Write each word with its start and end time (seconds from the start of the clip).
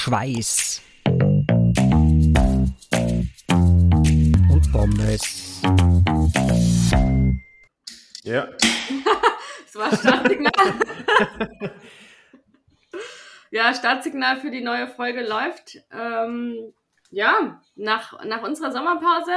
Schweiß 0.00 0.80
und 4.48 4.62
Pommes. 4.70 5.60
Ja. 8.22 8.46
das 9.64 9.74
war 9.74 9.96
Startsignal. 9.96 10.52
ja, 13.50 13.74
Startsignal 13.74 14.40
für 14.40 14.52
die 14.52 14.60
neue 14.60 14.86
Folge 14.86 15.26
läuft. 15.26 15.82
Ähm, 15.90 16.72
ja, 17.10 17.60
nach, 17.74 18.24
nach 18.24 18.44
unserer 18.44 18.70
Sommerpause 18.70 19.32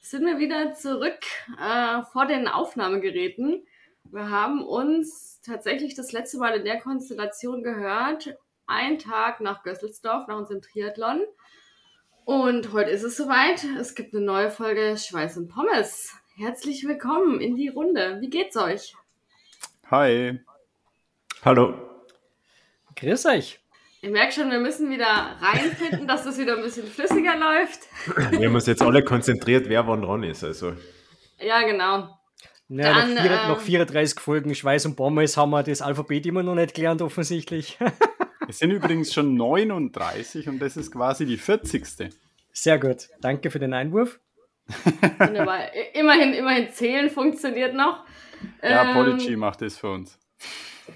sind 0.00 0.24
wir 0.24 0.38
wieder 0.38 0.72
zurück 0.72 1.20
äh, 1.60 2.02
vor 2.12 2.24
den 2.24 2.48
Aufnahmegeräten. 2.48 3.66
Wir 4.04 4.30
haben 4.30 4.64
uns 4.64 5.42
tatsächlich 5.42 5.94
das 5.94 6.12
letzte 6.12 6.38
Mal 6.38 6.56
in 6.56 6.64
der 6.64 6.80
Konstellation 6.80 7.62
gehört, 7.62 8.34
ein 8.68 8.98
Tag 8.98 9.40
nach 9.40 9.62
Gösselsdorf, 9.62 10.28
nach 10.28 10.36
unserem 10.36 10.62
Triathlon. 10.62 11.22
Und 12.24 12.72
heute 12.72 12.90
ist 12.90 13.02
es 13.02 13.16
soweit. 13.16 13.64
Es 13.80 13.94
gibt 13.94 14.14
eine 14.14 14.24
neue 14.24 14.50
Folge 14.50 14.96
Schweiß 14.96 15.38
und 15.38 15.48
Pommes. 15.48 16.12
Herzlich 16.36 16.86
willkommen 16.86 17.40
in 17.40 17.56
die 17.56 17.68
Runde. 17.68 18.18
Wie 18.20 18.28
geht's 18.28 18.56
euch? 18.56 18.94
Hi. 19.90 20.38
Hallo. 21.44 21.74
Grüß 22.94 23.26
euch. 23.26 23.58
Ich 24.02 24.10
merke 24.10 24.32
schon, 24.32 24.50
wir 24.50 24.60
müssen 24.60 24.90
wieder 24.90 25.06
reinfinden, 25.40 26.06
dass 26.06 26.24
das 26.24 26.38
wieder 26.38 26.56
ein 26.56 26.62
bisschen 26.62 26.86
flüssiger 26.86 27.36
läuft. 27.36 27.80
Wir 28.38 28.48
haben 28.48 28.54
uns 28.54 28.66
jetzt 28.66 28.82
alle 28.82 29.02
konzentriert, 29.02 29.68
wer 29.68 29.86
wann 29.88 30.02
dran 30.02 30.22
ist. 30.22 30.44
Also. 30.44 30.74
Ja, 31.40 31.62
genau. 31.62 32.18
Ja, 32.68 32.92
Dann, 32.92 33.14
nach, 33.14 33.22
vier, 33.22 33.30
äh, 33.30 33.48
nach 33.48 33.60
34 33.60 34.20
Folgen 34.20 34.54
Schweiß 34.54 34.84
und 34.86 34.96
Pommes 34.96 35.38
haben 35.38 35.50
wir 35.50 35.62
das 35.62 35.80
Alphabet 35.80 36.26
immer 36.26 36.42
noch 36.42 36.54
nicht 36.54 36.74
gelernt, 36.74 37.00
offensichtlich. 37.00 37.78
es 38.48 38.58
sind 38.58 38.70
übrigens 38.70 39.12
schon 39.12 39.34
39 39.36 40.48
und 40.48 40.58
das 40.58 40.76
ist 40.76 40.90
quasi 40.90 41.26
die 41.26 41.36
40. 41.36 42.10
Sehr 42.52 42.78
gut. 42.78 43.08
Danke 43.20 43.50
für 43.50 43.58
den 43.58 43.74
Einwurf. 43.74 44.20
Wunderbar. 45.18 45.74
Immerhin, 45.94 46.32
immerhin 46.32 46.70
zählen 46.70 47.10
funktioniert 47.10 47.74
noch. 47.74 48.04
Ja, 48.62 48.92
Polygy 48.94 49.34
ähm, 49.34 49.40
macht 49.40 49.60
das 49.60 49.76
für 49.76 49.90
uns. 49.90 50.18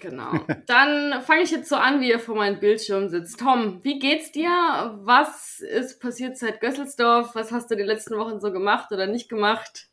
Genau. 0.01 0.33
Dann 0.67 1.21
fange 1.23 1.43
ich 1.43 1.51
jetzt 1.51 1.69
so 1.69 1.77
an, 1.77 2.01
wie 2.01 2.09
ihr 2.09 2.19
vor 2.19 2.37
meinem 2.37 2.59
Bildschirm 2.59 3.09
sitzt. 3.09 3.39
Tom, 3.39 3.81
wie 3.83 3.99
geht's 3.99 4.33
dir? 4.33 4.99
Was 5.03 5.61
ist 5.61 6.01
passiert 6.01 6.39
seit 6.39 6.61
Gösselsdorf? 6.61 7.35
Was 7.35 7.53
hast 7.53 7.71
du 7.71 7.77
die 7.77 7.83
letzten 7.83 8.17
Wochen 8.17 8.41
so 8.41 8.51
gemacht 8.51 8.91
oder 8.93 9.07
nicht 9.07 9.29
gemacht? 9.29 9.89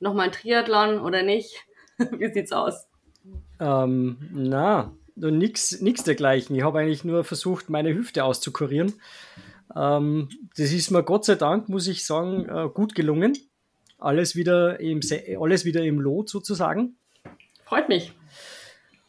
Nochmal 0.00 0.26
ein 0.26 0.32
Triathlon 0.32 0.98
oder 0.98 1.22
nicht? 1.22 1.66
wie 1.98 2.32
sieht's 2.32 2.52
aus? 2.52 2.88
Ähm, 3.60 4.16
na, 4.32 4.96
nix, 5.16 5.80
nix 5.80 6.04
dergleichen. 6.04 6.56
Ich 6.56 6.62
habe 6.62 6.80
eigentlich 6.80 7.04
nur 7.04 7.24
versucht, 7.24 7.70
meine 7.70 7.94
Hüfte 7.94 8.24
auszukurieren. 8.24 8.94
Ähm, 9.76 10.28
das 10.56 10.72
ist 10.72 10.90
mir 10.90 11.02
Gott 11.02 11.24
sei 11.24 11.34
Dank, 11.34 11.68
muss 11.68 11.86
ich 11.86 12.04
sagen, 12.04 12.48
äh, 12.48 12.68
gut 12.72 12.94
gelungen. 12.94 13.36
Alles 13.98 14.34
wieder 14.34 14.80
im, 14.80 15.00
alles 15.40 15.64
wieder 15.64 15.82
im 15.82 16.00
Lot 16.00 16.28
sozusagen. 16.28 16.96
Freut 17.64 17.88
mich 17.88 18.12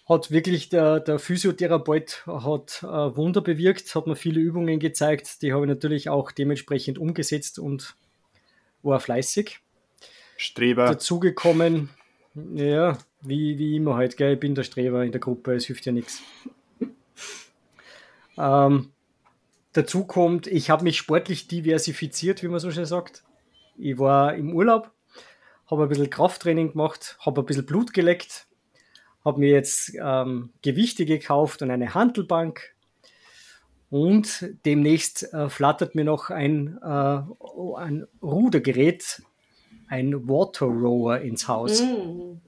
hat 0.08 0.32
wirklich 0.32 0.70
der, 0.70 1.00
der 1.00 1.18
Physiotherapeut 1.20 2.24
hat 2.26 2.84
äh, 2.84 2.88
Wunder 2.88 3.42
bewirkt, 3.42 3.96
hat 3.96 4.08
mir 4.08 4.16
viele 4.16 4.40
Übungen 4.40 4.80
gezeigt, 4.80 5.42
die 5.42 5.54
habe 5.54 5.66
ich 5.66 5.70
natürlich 5.70 6.10
auch 6.10 6.32
dementsprechend 6.32 6.98
umgesetzt 6.98 7.58
und 7.58 7.96
war 8.82 9.00
fleißig. 9.00 9.60
Streber. 10.36 10.88
Dazugekommen, 10.88 11.90
ja, 12.54 12.98
wie, 13.24 13.58
wie 13.58 13.76
immer 13.76 13.96
halt, 13.96 14.18
gell, 14.18 14.34
ich 14.34 14.40
bin 14.40 14.56
der 14.56 14.64
Streber 14.64 15.04
in 15.04 15.12
der 15.12 15.22
Gruppe, 15.22 15.54
es 15.54 15.66
hilft 15.66 15.86
ja 15.86 15.92
nichts. 15.92 16.22
Ähm, 18.36 18.92
dazu 19.74 20.06
kommt, 20.06 20.48
ich 20.48 20.72
habe 20.72 20.84
mich 20.84 20.98
sportlich 20.98 21.48
diversifiziert, 21.48 22.42
wie 22.42 22.48
man 22.48 22.60
so 22.60 22.72
schön 22.72 22.88
sagt. 22.88 23.24
Ich 23.78 24.00
war 24.00 24.34
im 24.34 24.56
Urlaub, 24.56 24.92
habe 25.70 25.84
ein 25.84 25.90
bisschen 25.90 26.10
Krafttraining 26.10 26.72
gemacht, 26.72 27.16
habe 27.20 27.42
ein 27.42 27.46
bisschen 27.46 27.68
Blut 27.68 27.94
geleckt, 27.94 28.48
habe 29.24 29.40
mir 29.40 29.50
jetzt 29.52 29.94
ähm, 30.02 30.52
Gewichte 30.64 31.06
gekauft 31.06 31.62
und 31.62 31.70
eine 31.70 31.94
Handelbank. 31.94 32.74
Und 33.92 34.50
demnächst 34.66 35.32
äh, 35.34 35.50
flattert 35.50 35.94
mir 35.94 36.04
noch 36.04 36.32
ein, 36.32 36.80
äh, 36.82 37.22
ein 37.78 38.08
Rudergerät, 38.24 39.22
ein 39.88 40.28
Water 40.28 40.66
Rower 40.66 41.20
ins 41.20 41.48
Haus. 41.48 41.84
Mm. 41.84 42.42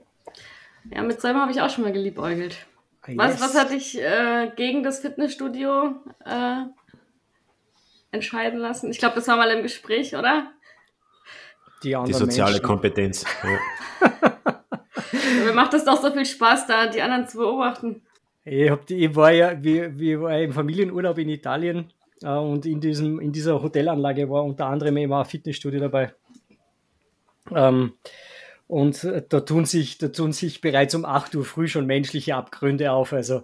Ja, 0.92 1.02
mit 1.02 1.24
einem 1.24 1.40
habe 1.40 1.52
ich 1.52 1.62
auch 1.62 1.70
schon 1.70 1.84
mal 1.84 1.94
geliebäugelt. 1.94 2.58
Ah, 3.02 3.12
yes. 3.12 3.18
Was, 3.18 3.42
was 3.42 3.56
hat 3.60 3.72
dich 3.72 4.00
äh, 4.00 4.52
gegen 4.56 4.84
das 4.84 5.00
Fitnessstudio 5.00 5.96
äh, 6.26 6.64
entscheiden 8.12 8.60
lassen? 8.60 8.90
Ich 8.92 8.98
glaube, 8.98 9.16
das 9.16 9.28
war 9.28 9.38
mal 9.38 9.50
im 9.52 9.64
Gespräch, 9.64 10.16
oder? 10.16 10.52
Die, 11.84 11.96
Die 12.08 12.14
soziale 12.14 12.54
Menschen. 12.54 12.66
Kompetenz. 12.66 13.26
Ja. 13.44 14.12
Mir 15.46 15.54
macht 15.54 15.74
es 15.74 15.86
doch 15.86 16.02
so 16.02 16.12
viel 16.12 16.26
Spaß, 16.26 16.68
da 16.68 16.88
die 16.88 17.02
anderen 17.02 17.28
zu 17.28 17.38
beobachten. 17.38 18.02
Ich, 18.44 18.70
hab 18.70 18.86
die, 18.86 19.06
ich 19.06 19.16
war 19.16 19.32
ja 19.32 19.64
wie, 19.64 20.00
wie 20.00 20.20
war 20.20 20.40
im 20.40 20.54
Familienurlaub 20.54 21.18
in 21.18 21.30
Italien 21.30 21.92
äh, 22.22 22.30
und 22.30 22.66
in, 22.66 22.80
diesem, 22.80 23.20
in 23.20 23.32
dieser 23.32 23.62
Hotelanlage 23.62 24.30
war 24.30 24.44
unter 24.44 24.68
anderem 24.68 24.98
immer 24.98 25.20
ein 25.20 25.26
Fitnessstudio 25.26 25.80
dabei. 25.80 26.14
Ähm, 27.52 27.94
und 28.68 29.08
da 29.30 29.40
tun, 29.42 29.66
sich, 29.66 29.98
da 29.98 30.08
tun 30.08 30.32
sich 30.32 30.62
bereits 30.62 30.96
um 30.96 31.06
8 31.06 31.36
Uhr 31.36 31.46
früh 31.46 31.68
schon 31.68 31.86
menschliche 31.86 32.36
Abgründe 32.36 32.92
auf. 32.92 33.14
Also 33.14 33.44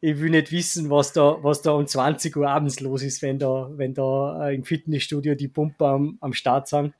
ich 0.00 0.20
will 0.20 0.30
nicht 0.30 0.52
wissen, 0.52 0.90
was 0.90 1.12
da, 1.12 1.38
was 1.42 1.62
da 1.62 1.72
um 1.72 1.86
20 1.86 2.36
Uhr 2.36 2.48
abends 2.48 2.80
los 2.80 3.02
ist, 3.02 3.22
wenn 3.22 3.38
da, 3.38 3.70
wenn 3.76 3.94
da 3.94 4.48
äh, 4.48 4.54
im 4.54 4.64
Fitnessstudio 4.64 5.34
die 5.34 5.48
Pumper 5.48 5.86
am, 5.86 6.18
am 6.20 6.32
Start 6.32 6.68
sind. 6.68 6.94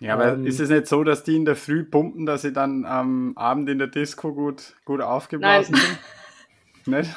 Ja, 0.00 0.14
aber 0.14 0.34
ähm, 0.34 0.46
ist 0.46 0.60
es 0.60 0.70
nicht 0.70 0.86
so, 0.86 1.04
dass 1.04 1.24
die 1.24 1.36
in 1.36 1.44
der 1.44 1.56
Früh 1.56 1.84
pumpen, 1.84 2.26
dass 2.26 2.42
sie 2.42 2.52
dann 2.52 2.84
am 2.84 3.36
Abend 3.36 3.68
in 3.68 3.78
der 3.78 3.86
Disco 3.88 4.32
gut, 4.32 4.74
gut 4.84 5.00
aufgeblasen 5.00 5.74
Nein. 5.74 5.84
sind? 6.84 6.86
nicht? 6.98 7.10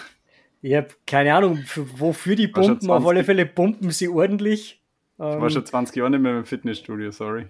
Ich 0.62 0.76
habe 0.76 0.88
keine 1.06 1.34
Ahnung, 1.34 1.64
wofür 1.98 2.36
die 2.36 2.48
pumpen. 2.48 2.90
Auf 2.90 3.06
alle 3.06 3.24
Fälle 3.24 3.46
pumpen 3.46 3.92
sie 3.92 4.08
ordentlich. 4.08 4.82
Ich 5.18 5.20
war 5.20 5.42
ähm, 5.42 5.50
schon 5.50 5.66
20 5.66 5.96
Jahre 5.96 6.12
nicht 6.12 6.22
mehr 6.22 6.38
im 6.38 6.46
Fitnessstudio, 6.46 7.12
sorry. 7.12 7.48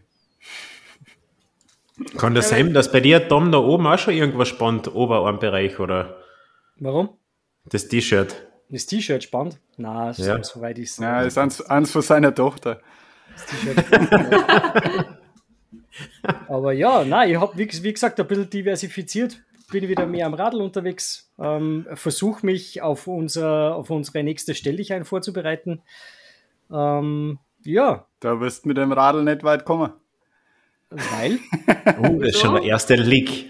Kann 2.18 2.36
das 2.36 2.50
sein, 2.50 2.74
dass 2.74 2.92
bei 2.92 3.00
dir, 3.00 3.28
Tom, 3.28 3.52
da 3.52 3.58
oben 3.58 3.88
auch 3.88 3.98
schon 3.98 4.14
irgendwas 4.14 4.48
spannt, 4.48 4.94
Oberarmbereich, 4.94 5.80
oder? 5.80 6.18
Warum? 6.80 7.10
Das 7.66 7.88
T-Shirt. 7.88 8.48
Das 8.70 8.86
T-Shirt 8.86 9.24
spannt? 9.24 9.60
Na, 9.78 10.12
ja. 10.12 10.44
so 10.44 10.62
weit 10.62 10.78
ist 10.78 10.92
es. 10.92 10.98
Ja, 10.98 11.24
das 11.24 11.34
ist 11.34 11.38
eins, 11.38 11.62
eins 11.62 11.92
von 11.92 12.02
seiner 12.02 12.34
Tochter. 12.34 12.82
Das 13.34 13.46
T-Shirt. 13.46 13.86
Aber 16.48 16.74
ja, 16.74 17.04
nein, 17.04 17.32
ich 17.32 17.40
habe, 17.40 17.58
wie, 17.58 17.68
wie, 17.84 17.94
gesagt, 17.94 18.20
ein 18.20 18.28
bisschen 18.28 18.50
diversifiziert. 18.50 19.42
Bin 19.72 19.88
wieder 19.88 20.06
mehr 20.06 20.26
am 20.26 20.34
Radl 20.34 20.62
unterwegs. 20.62 21.32
Ähm, 21.40 21.88
Versuche 21.96 22.46
mich 22.46 22.82
auf, 22.82 23.08
unser, 23.08 23.76
auf 23.76 23.90
unsere 23.90 24.24
nächste 24.24 24.56
Stelldichein 24.56 25.04
vorzubereiten. 25.04 25.82
Ähm, 26.72 27.40
ja. 27.64 28.06
Da 28.20 28.40
wirst 28.40 28.64
du 28.64 28.70
mit 28.70 28.78
dem 28.78 28.92
Radl 28.92 29.24
nicht 29.24 29.44
weit 29.44 29.66
kommen. 29.66 29.92
Weil? 30.90 31.40
Oh, 32.00 32.20
das 32.20 32.30
ist 32.30 32.40
schon 32.40 32.56
der 32.56 32.64
erste 32.64 32.96
Leak. 32.96 33.46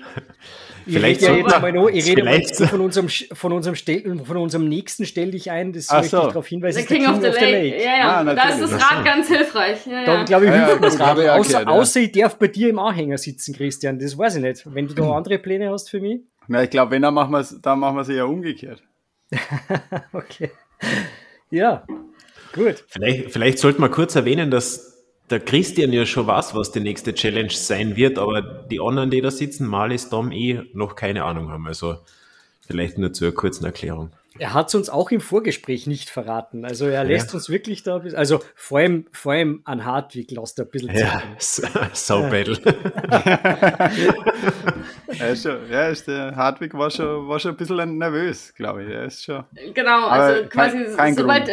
Vielleicht 0.86 1.22
ich 1.22 1.28
rede 1.28 1.40
ja 1.40 1.46
jetzt 1.46 1.62
mal 1.62 1.74
noch, 1.74 1.90
ich 1.90 2.06
rede 2.06 2.24
mal 2.24 2.42
von 2.42 2.81
unserem, 2.81 3.09
von 3.09 3.52
unserem, 3.52 3.75
Stell, 3.75 4.20
von 4.24 4.38
unserem 4.38 4.70
nächsten 4.70 5.06
Stell 5.06 5.31
dich 5.31 5.52
ein, 5.52 5.74
das 5.74 5.90
Ach 5.90 5.98
möchte 5.98 6.16
so. 6.16 6.22
ich 6.22 6.28
darauf 6.28 6.48
hinweisen, 6.48 6.80
ist 6.80 6.90
der 6.90 6.98
King, 6.98 7.08
of 7.08 7.22
the, 7.22 7.28
of 7.28 7.34
the 7.36 7.46
Lake. 7.46 7.70
Lake. 7.70 7.84
Ja, 7.84 7.98
ja, 7.98 8.20
ah, 8.20 8.24
da 8.24 8.50
ist 8.50 8.62
das 8.62 8.74
Rad 8.74 9.03
ganz 9.03 9.28
hilfreich. 9.28 9.86
Ja, 9.86 10.06
da 10.06 10.24
glaube 10.24 10.46
ich, 10.46 10.52
hilft 10.52 10.70
ja, 10.70 10.78
das 10.78 11.00
Rad. 11.00 11.18
Außer, 11.18 11.25
erklärt, 11.25 11.68
außer 11.68 12.00
ich 12.00 12.12
darf 12.14 12.40
bei 12.40 12.48
dir 12.48 12.70
im 12.70 12.80
Anhänger 12.80 13.18
sitzen, 13.18 13.54
Christian, 13.54 14.00
das 14.00 14.18
weiß 14.18 14.38
ich 14.38 14.42
nicht. 14.42 14.64
Wenn 14.74 14.88
du 14.88 14.94
da 14.94 15.12
andere 15.12 15.40
Pläne 15.40 15.72
hast 15.72 15.90
für 15.90 16.00
mich. 16.00 16.22
Na, 16.48 16.64
ich 16.64 16.69
glaube, 16.69 16.92
wenn, 16.92 17.02
dann 17.02 17.14
machen 17.14 17.31
wir 17.31 17.40
es 17.40 17.59
dann 17.62 17.80
machen 17.80 17.96
wir 17.96 18.02
es 18.02 18.09
eher 18.09 18.28
umgekehrt. 18.28 18.81
okay. 20.14 20.52
Ja, 21.50 21.83
gut. 22.54 22.86
Vielleicht, 22.88 23.31
vielleicht 23.31 23.60
sollte 23.60 23.81
man 23.81 23.92
kurz 23.92 24.16
erwähnen, 24.16 24.51
dass 24.51 24.96
der 25.29 25.39
Christian 25.39 25.91
ja 25.91 26.06
schon 26.06 26.27
weiß, 26.27 26.56
was 26.56 26.71
die 26.71 26.79
nächste 26.79 27.13
Challenge 27.13 27.51
sein 27.51 27.95
wird, 27.95 28.18
aber 28.18 28.41
die 28.41 28.79
anderen, 28.79 29.12
die 29.12 29.21
da 29.21 29.31
sitzen, 29.31 29.68
Malis, 29.68 30.09
Dom, 30.09 30.31
eh 30.31 30.62
noch 30.74 30.95
keine 30.95 31.25
Ahnung 31.25 31.50
haben. 31.50 31.68
Also 31.68 31.97
vielleicht 32.65 32.97
nur 32.97 33.13
zur 33.13 33.33
kurzen 33.33 33.65
Erklärung. 33.65 34.12
Er 34.39 34.53
hat 34.53 34.68
es 34.68 34.75
uns 34.75 34.89
auch 34.89 35.09
im 35.09 35.19
Vorgespräch 35.19 35.88
nicht 35.88 36.12
verraten. 36.12 36.63
Also 36.63 36.85
er 36.85 37.03
lässt 37.03 37.29
ja. 37.29 37.35
uns 37.35 37.50
wirklich 37.50 37.81
da, 37.81 37.97
also 38.13 38.39
vor 38.56 38.77
allem, 38.79 39.07
vor 39.12 39.31
allem 39.33 39.62
an 39.65 39.83
Hartwig 39.83 40.29
lässt 40.31 40.59
er 40.59 40.65
ein 40.65 40.71
bisschen 40.71 40.95
Ja, 40.95 41.24
so 41.39 42.21
battle. 42.21 42.57
er 45.19 45.30
ist 45.31 45.41
schon, 45.44 45.57
ja, 45.71 45.88
ist 45.88 46.07
der 46.07 46.35
Hartwig 46.35 46.75
war 46.75 46.91
schon, 46.91 47.27
war 47.27 47.39
schon 47.39 47.51
ein 47.51 47.57
bisschen 47.57 47.97
nervös, 47.97 48.53
glaube 48.53 48.83
ich. 48.83 48.89
Er 48.91 49.06
ist 49.06 49.23
schon. 49.23 49.44
Genau, 49.73 50.06
also 50.06 50.47
quasi 50.50 50.83
kein, 50.83 50.95
kein 50.95 51.15
sobald, 51.15 51.50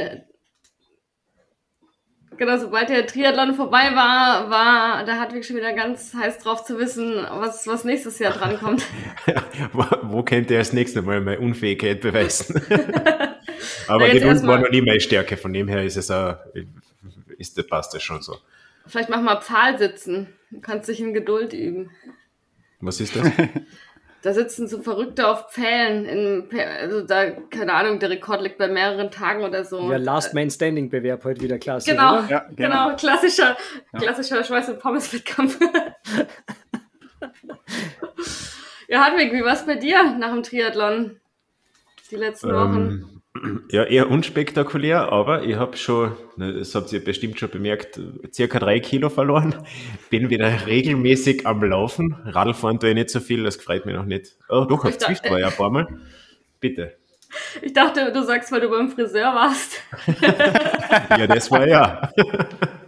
Genau, 2.36 2.56
sobald 2.58 2.88
der 2.88 3.06
Triathlon 3.06 3.54
vorbei 3.54 3.94
war, 3.94 4.50
war 4.50 5.04
der 5.04 5.20
Hartwig 5.20 5.44
schon 5.44 5.56
wieder 5.56 5.72
ganz 5.72 6.14
heiß 6.14 6.38
drauf 6.38 6.64
zu 6.64 6.78
wissen, 6.78 7.26
was, 7.30 7.66
was 7.66 7.84
nächstes 7.84 8.18
Jahr 8.18 8.32
drankommt. 8.32 8.84
wo, 9.72 9.84
wo 10.02 10.22
könnte 10.22 10.54
er 10.54 10.60
das 10.60 10.72
nächste 10.72 11.02
Mal 11.02 11.20
meine 11.20 11.40
Unfähigkeit 11.40 12.00
beweisen? 12.00 12.60
Aber 13.88 14.08
Geduld 14.08 14.46
war 14.46 14.58
noch 14.58 14.70
nie 14.70 14.80
meine 14.80 15.00
Stärke, 15.00 15.36
von 15.36 15.52
dem 15.52 15.68
her 15.68 15.84
ist 15.84 15.96
es 15.96 16.10
auch, 16.10 16.36
ist, 17.38 17.68
passt 17.68 17.94
das 17.94 18.02
schon 18.02 18.22
so. 18.22 18.36
Vielleicht 18.86 19.08
mach 19.08 19.20
mal 19.20 19.40
Pfahlsitzen. 19.40 20.28
Du 20.50 20.60
kannst 20.60 20.88
dich 20.88 21.00
in 21.00 21.14
Geduld 21.14 21.52
üben. 21.52 21.90
Was 22.80 23.00
ist 23.00 23.16
das? 23.16 23.30
Da 24.24 24.32
sitzen 24.32 24.66
so 24.68 24.80
Verrückte 24.80 25.28
auf 25.28 25.50
Pfählen. 25.52 26.06
In, 26.06 26.48
also 26.80 27.02
da, 27.02 27.30
keine 27.30 27.74
Ahnung, 27.74 27.98
der 27.98 28.08
Rekord 28.08 28.40
liegt 28.40 28.56
bei 28.56 28.68
mehreren 28.68 29.10
Tagen 29.10 29.44
oder 29.44 29.66
so. 29.66 29.90
Ja, 29.92 29.98
Last 29.98 30.32
Man 30.32 30.50
Standing 30.50 30.88
Bewerb 30.88 31.24
heute 31.24 31.42
wieder 31.42 31.58
klasse. 31.58 31.90
Genau, 31.90 32.22
ja, 32.22 32.46
genau. 32.56 32.86
genau. 32.86 32.96
Klassischer, 32.96 33.54
ja. 33.92 33.98
klassischer 33.98 34.42
Schweiß- 34.42 34.70
und 34.70 34.78
Pommes-Wettkampf. 34.78 35.60
ja, 38.88 39.04
Hartwig, 39.04 39.30
wie 39.34 39.44
war 39.44 39.52
es 39.52 39.66
bei 39.66 39.74
dir 39.74 40.02
nach 40.16 40.32
dem 40.32 40.42
Triathlon? 40.42 41.20
Die 42.10 42.16
letzten 42.16 42.48
ähm, 42.48 42.54
Wochen? 42.54 43.13
Ja, 43.70 43.82
eher 43.82 44.10
unspektakulär, 44.10 45.10
aber 45.10 45.42
ich 45.42 45.56
habe 45.56 45.76
schon, 45.76 46.12
das 46.36 46.74
habt 46.76 46.92
ihr 46.92 47.02
bestimmt 47.02 47.38
schon 47.38 47.50
bemerkt, 47.50 48.00
circa 48.32 48.60
drei 48.60 48.78
Kilo 48.78 49.10
verloren. 49.10 49.56
Bin 50.08 50.30
wieder 50.30 50.66
regelmäßig 50.66 51.44
am 51.44 51.64
Laufen. 51.64 52.16
Radlfahren 52.24 52.78
tue 52.78 52.90
ich 52.90 52.94
nicht 52.94 53.10
so 53.10 53.18
viel, 53.18 53.42
das 53.42 53.56
freut 53.56 53.86
mich 53.86 53.96
noch 53.96 54.04
nicht. 54.04 54.36
Oh, 54.48 54.64
doch, 54.64 54.84
auf 54.84 54.98
Zwift 54.98 55.28
war 55.28 55.40
ja 55.40 55.48
ein 55.48 55.52
paar 55.52 55.70
Mal. 55.70 55.88
Bitte. 56.60 56.94
Ich 57.60 57.72
dachte, 57.72 58.12
du 58.12 58.22
sagst, 58.22 58.52
weil 58.52 58.60
du 58.60 58.70
beim 58.70 58.88
Friseur 58.88 59.34
warst. 59.34 59.82
ja, 61.18 61.26
das 61.26 61.50
war 61.50 61.66
ja. 61.66 62.12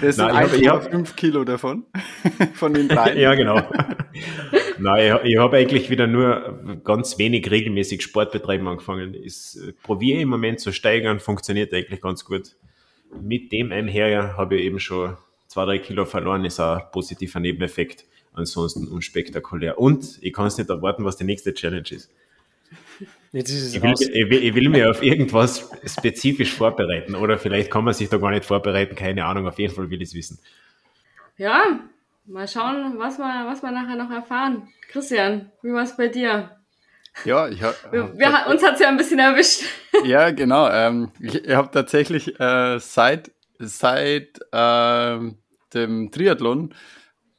Das 0.00 0.16
sind 0.16 0.28
Nein, 0.28 0.48
ich 0.58 0.68
habe 0.68 0.90
fünf 0.90 1.16
Kilo 1.16 1.44
davon, 1.44 1.84
von 2.54 2.74
den 2.74 2.88
drei. 2.88 3.16
ja, 3.16 3.34
genau. 3.34 3.56
Nein, 4.78 5.16
ich, 5.24 5.32
ich 5.32 5.38
habe 5.38 5.56
eigentlich 5.56 5.90
wieder 5.90 6.06
nur 6.06 6.80
ganz 6.84 7.18
wenig 7.18 7.50
regelmäßig 7.50 8.02
Sport 8.02 8.32
betreiben 8.32 8.68
angefangen. 8.68 9.14
Ich 9.14 9.56
äh, 9.56 9.72
probiere 9.82 10.20
im 10.20 10.28
Moment 10.28 10.60
zu 10.60 10.72
steigern, 10.72 11.20
funktioniert 11.20 11.72
eigentlich 11.72 12.00
ganz 12.00 12.24
gut. 12.24 12.56
Mit 13.20 13.52
dem 13.52 13.72
einher 13.72 14.36
habe 14.36 14.56
ich 14.56 14.64
eben 14.64 14.80
schon 14.80 15.16
zwei, 15.46 15.64
drei 15.64 15.78
Kilo 15.78 16.04
verloren, 16.04 16.44
ist 16.44 16.60
auch 16.60 16.76
ein 16.76 16.90
positiver 16.92 17.40
Nebeneffekt. 17.40 18.04
Ansonsten 18.32 18.86
unspektakulär. 18.88 19.78
Und 19.78 20.18
ich 20.20 20.32
kann 20.34 20.46
es 20.46 20.58
nicht 20.58 20.68
erwarten, 20.68 21.04
was 21.04 21.16
die 21.16 21.24
nächste 21.24 21.54
Challenge 21.54 21.88
ist. 21.90 22.12
Jetzt 23.32 23.50
ist 23.50 23.62
es 23.62 23.74
ich, 23.74 23.82
will, 23.82 23.92
ich, 23.92 24.30
will, 24.30 24.44
ich 24.44 24.54
will 24.54 24.68
mir 24.68 24.90
auf 24.90 25.02
irgendwas 25.02 25.70
spezifisch 25.84 26.54
vorbereiten 26.54 27.14
oder 27.14 27.38
vielleicht 27.38 27.70
kann 27.70 27.84
man 27.84 27.92
sich 27.92 28.08
da 28.08 28.16
gar 28.16 28.30
nicht 28.30 28.44
vorbereiten, 28.44 28.94
keine 28.94 29.24
Ahnung, 29.24 29.46
auf 29.46 29.58
jeden 29.58 29.74
Fall 29.74 29.90
will 29.90 30.00
ich 30.00 30.08
es 30.08 30.14
wissen. 30.14 30.38
Ja, 31.36 31.80
mal 32.24 32.48
schauen, 32.48 32.98
was 32.98 33.18
wir, 33.18 33.46
was 33.46 33.62
wir 33.62 33.70
nachher 33.72 33.96
noch 33.96 34.10
erfahren. 34.10 34.68
Christian, 34.88 35.50
wie 35.62 35.72
war 35.72 35.82
es 35.82 35.96
bei 35.96 36.08
dir? 36.08 36.56
Ja, 37.24 37.48
ich 37.48 37.62
habe. 37.62 37.74
Uns 38.48 38.62
hat 38.62 38.74
es 38.74 38.80
ja 38.80 38.88
ein 38.88 38.96
bisschen 38.96 39.18
erwischt. 39.18 39.62
Ja, 40.04 40.30
genau. 40.30 40.68
Ähm, 40.68 41.10
ich 41.18 41.46
ich 41.46 41.54
habe 41.54 41.70
tatsächlich 41.70 42.38
äh, 42.38 42.78
seit, 42.78 43.30
seit 43.58 44.38
äh, 44.52 45.18
dem 45.72 46.10
Triathlon 46.10 46.74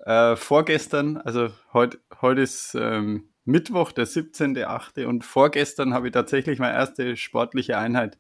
äh, 0.04 0.36
vorgestern, 0.36 1.18
also 1.18 1.50
heute 1.72 2.00
heut 2.20 2.40
ist 2.40 2.74
ähm, 2.74 3.30
Mittwoch, 3.48 3.92
der 3.92 4.06
17.8. 4.06 5.06
und 5.06 5.24
vorgestern 5.24 5.94
habe 5.94 6.08
ich 6.08 6.14
tatsächlich 6.14 6.60
meine 6.60 6.76
erste 6.76 7.16
sportliche 7.18 7.78
Einheit 7.78 8.18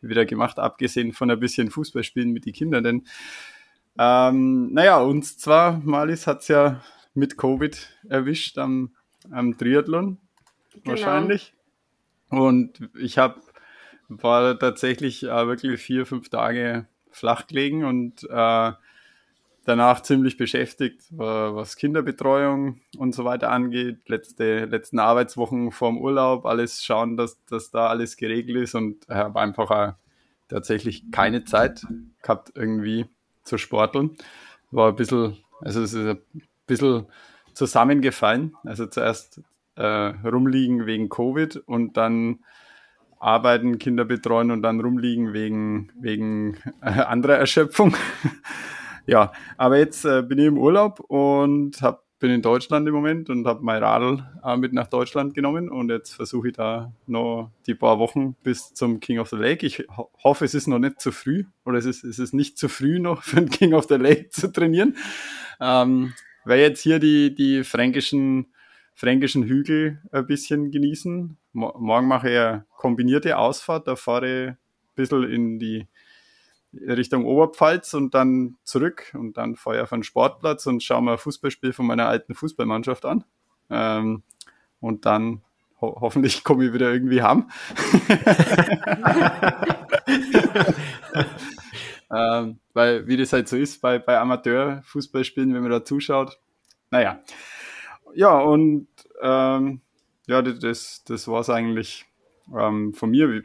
wieder 0.00 0.24
gemacht, 0.24 0.58
abgesehen 0.58 1.12
von 1.12 1.30
ein 1.30 1.40
bisschen 1.40 1.70
Fußballspielen 1.70 2.30
mit 2.30 2.46
den 2.46 2.52
Kindern. 2.52 2.84
Denn, 2.84 3.06
ähm, 3.98 4.72
naja, 4.72 4.98
uns 5.00 5.36
zwar, 5.36 5.80
Malis 5.84 6.26
hat 6.26 6.40
es 6.40 6.48
ja 6.48 6.82
mit 7.14 7.36
Covid 7.36 7.88
erwischt 8.08 8.58
am, 8.58 8.94
am 9.30 9.58
Triathlon 9.58 10.18
genau. 10.72 10.86
wahrscheinlich. 10.86 11.52
Und 12.28 12.88
ich 12.98 13.18
habe 13.18 13.40
war 14.10 14.58
tatsächlich 14.58 15.22
äh, 15.22 15.46
wirklich 15.46 15.80
vier, 15.80 16.04
fünf 16.04 16.28
Tage 16.28 16.86
flach 17.10 17.46
gelegen 17.46 17.84
und 17.84 18.24
äh, 18.24 18.72
danach 19.70 20.02
ziemlich 20.02 20.36
beschäftigt, 20.36 21.02
was 21.10 21.76
Kinderbetreuung 21.76 22.80
und 22.98 23.14
so 23.14 23.24
weiter 23.24 23.50
angeht. 23.52 24.08
Letzte, 24.08 24.64
letzten 24.64 24.98
Arbeitswochen 24.98 25.70
vorm 25.70 25.98
Urlaub, 25.98 26.44
alles 26.44 26.84
schauen, 26.84 27.16
dass, 27.16 27.42
dass 27.46 27.70
da 27.70 27.86
alles 27.86 28.16
geregelt 28.16 28.64
ist 28.64 28.74
und 28.74 29.08
habe 29.08 29.38
einfach 29.40 29.70
auch 29.70 29.92
tatsächlich 30.48 31.12
keine 31.12 31.44
Zeit 31.44 31.86
gehabt, 32.20 32.50
irgendwie 32.56 33.06
zu 33.44 33.58
sporteln. 33.58 34.16
War 34.72 34.88
ein 34.88 34.96
bisschen, 34.96 35.36
also 35.60 35.82
es 35.82 35.92
ist 35.94 36.06
ein 36.06 36.18
bisschen 36.66 37.06
zusammengefallen. 37.54 38.56
Also 38.64 38.86
zuerst 38.86 39.40
äh, 39.76 39.84
rumliegen 39.84 40.86
wegen 40.86 41.08
Covid 41.08 41.58
und 41.58 41.96
dann 41.96 42.40
arbeiten, 43.20 43.78
Kinder 43.78 44.04
betreuen 44.04 44.50
und 44.50 44.62
dann 44.62 44.80
rumliegen 44.80 45.32
wegen, 45.32 45.92
wegen 46.00 46.56
äh, 46.82 47.02
anderer 47.02 47.36
Erschöpfung. 47.36 47.94
ja, 49.06 49.32
aber 49.56 49.78
jetzt 49.78 50.04
äh, 50.04 50.22
bin 50.22 50.38
ich 50.38 50.46
im 50.46 50.58
Urlaub 50.58 51.00
und 51.00 51.80
hab, 51.82 52.04
bin 52.18 52.30
in 52.30 52.42
Deutschland 52.42 52.86
im 52.86 52.94
Moment 52.94 53.30
und 53.30 53.46
habe 53.46 53.62
mein 53.62 53.82
Radl 53.82 54.26
äh, 54.44 54.56
mit 54.56 54.72
nach 54.72 54.86
Deutschland 54.86 55.34
genommen 55.34 55.68
und 55.68 55.90
jetzt 55.90 56.14
versuche 56.14 56.48
ich 56.48 56.54
da 56.54 56.92
noch 57.06 57.50
die 57.66 57.74
paar 57.74 57.98
Wochen 57.98 58.34
bis 58.42 58.74
zum 58.74 59.00
King 59.00 59.18
of 59.18 59.28
the 59.28 59.36
Lake. 59.36 59.66
Ich 59.66 59.86
ho 59.96 60.10
hoffe, 60.22 60.44
es 60.44 60.54
ist 60.54 60.66
noch 60.66 60.78
nicht 60.78 61.00
zu 61.00 61.12
früh 61.12 61.44
oder 61.64 61.78
es 61.78 61.86
ist, 61.86 62.04
es 62.04 62.18
ist 62.18 62.34
nicht 62.34 62.58
zu 62.58 62.68
früh 62.68 62.98
noch 62.98 63.22
für 63.24 63.36
den 63.36 63.50
King 63.50 63.72
of 63.74 63.86
the 63.88 63.96
Lake 63.96 64.28
zu 64.30 64.52
trainieren. 64.52 64.96
Ähm, 65.60 66.12
werde 66.44 66.62
jetzt 66.62 66.82
hier 66.82 66.98
die, 66.98 67.34
die 67.34 67.64
fränkischen, 67.64 68.52
fränkischen 68.94 69.44
Hügel 69.44 70.00
ein 70.12 70.26
bisschen 70.26 70.70
genießen. 70.70 71.36
Mo 71.52 71.74
morgen 71.78 72.06
mache 72.06 72.30
ich 72.30 72.38
eine 72.38 72.66
kombinierte 72.76 73.38
Ausfahrt, 73.38 73.88
da 73.88 73.96
fahre 73.96 74.44
ich 74.44 74.48
ein 74.50 74.58
bisschen 74.94 75.24
in 75.24 75.58
die 75.58 75.86
Richtung 76.72 77.24
Oberpfalz 77.24 77.94
und 77.94 78.14
dann 78.14 78.56
zurück 78.64 79.12
und 79.14 79.36
dann 79.36 79.56
fahre 79.56 79.76
ich 79.76 79.82
auf 79.82 79.92
einen 79.92 80.04
Sportplatz 80.04 80.66
und 80.66 80.82
schaue 80.82 81.02
mir 81.02 81.12
ein 81.12 81.18
Fußballspiel 81.18 81.72
von 81.72 81.86
meiner 81.86 82.06
alten 82.06 82.34
Fußballmannschaft 82.34 83.04
an. 83.04 83.24
Ähm, 83.70 84.22
und 84.80 85.06
dann 85.06 85.42
ho 85.80 85.98
hoffentlich 86.00 86.44
komme 86.44 86.66
ich 86.66 86.72
wieder 86.72 86.92
irgendwie 86.92 87.22
heim. 87.22 87.50
ähm, 92.12 92.58
weil, 92.72 93.06
wie 93.06 93.16
das 93.16 93.32
halt 93.32 93.48
so 93.48 93.56
ist 93.56 93.80
bei, 93.80 93.98
bei 93.98 94.18
Amateurfußballspielen, 94.18 95.54
wenn 95.54 95.62
man 95.62 95.70
da 95.70 95.84
zuschaut. 95.84 96.38
Naja. 96.90 97.22
Ja, 98.14 98.38
und 98.38 98.88
ähm, 99.22 99.80
ja, 100.26 100.42
das, 100.42 101.04
das 101.04 101.28
war 101.28 101.40
es 101.40 101.50
eigentlich 101.50 102.06
ähm, 102.56 102.94
von 102.94 103.10
mir. 103.10 103.42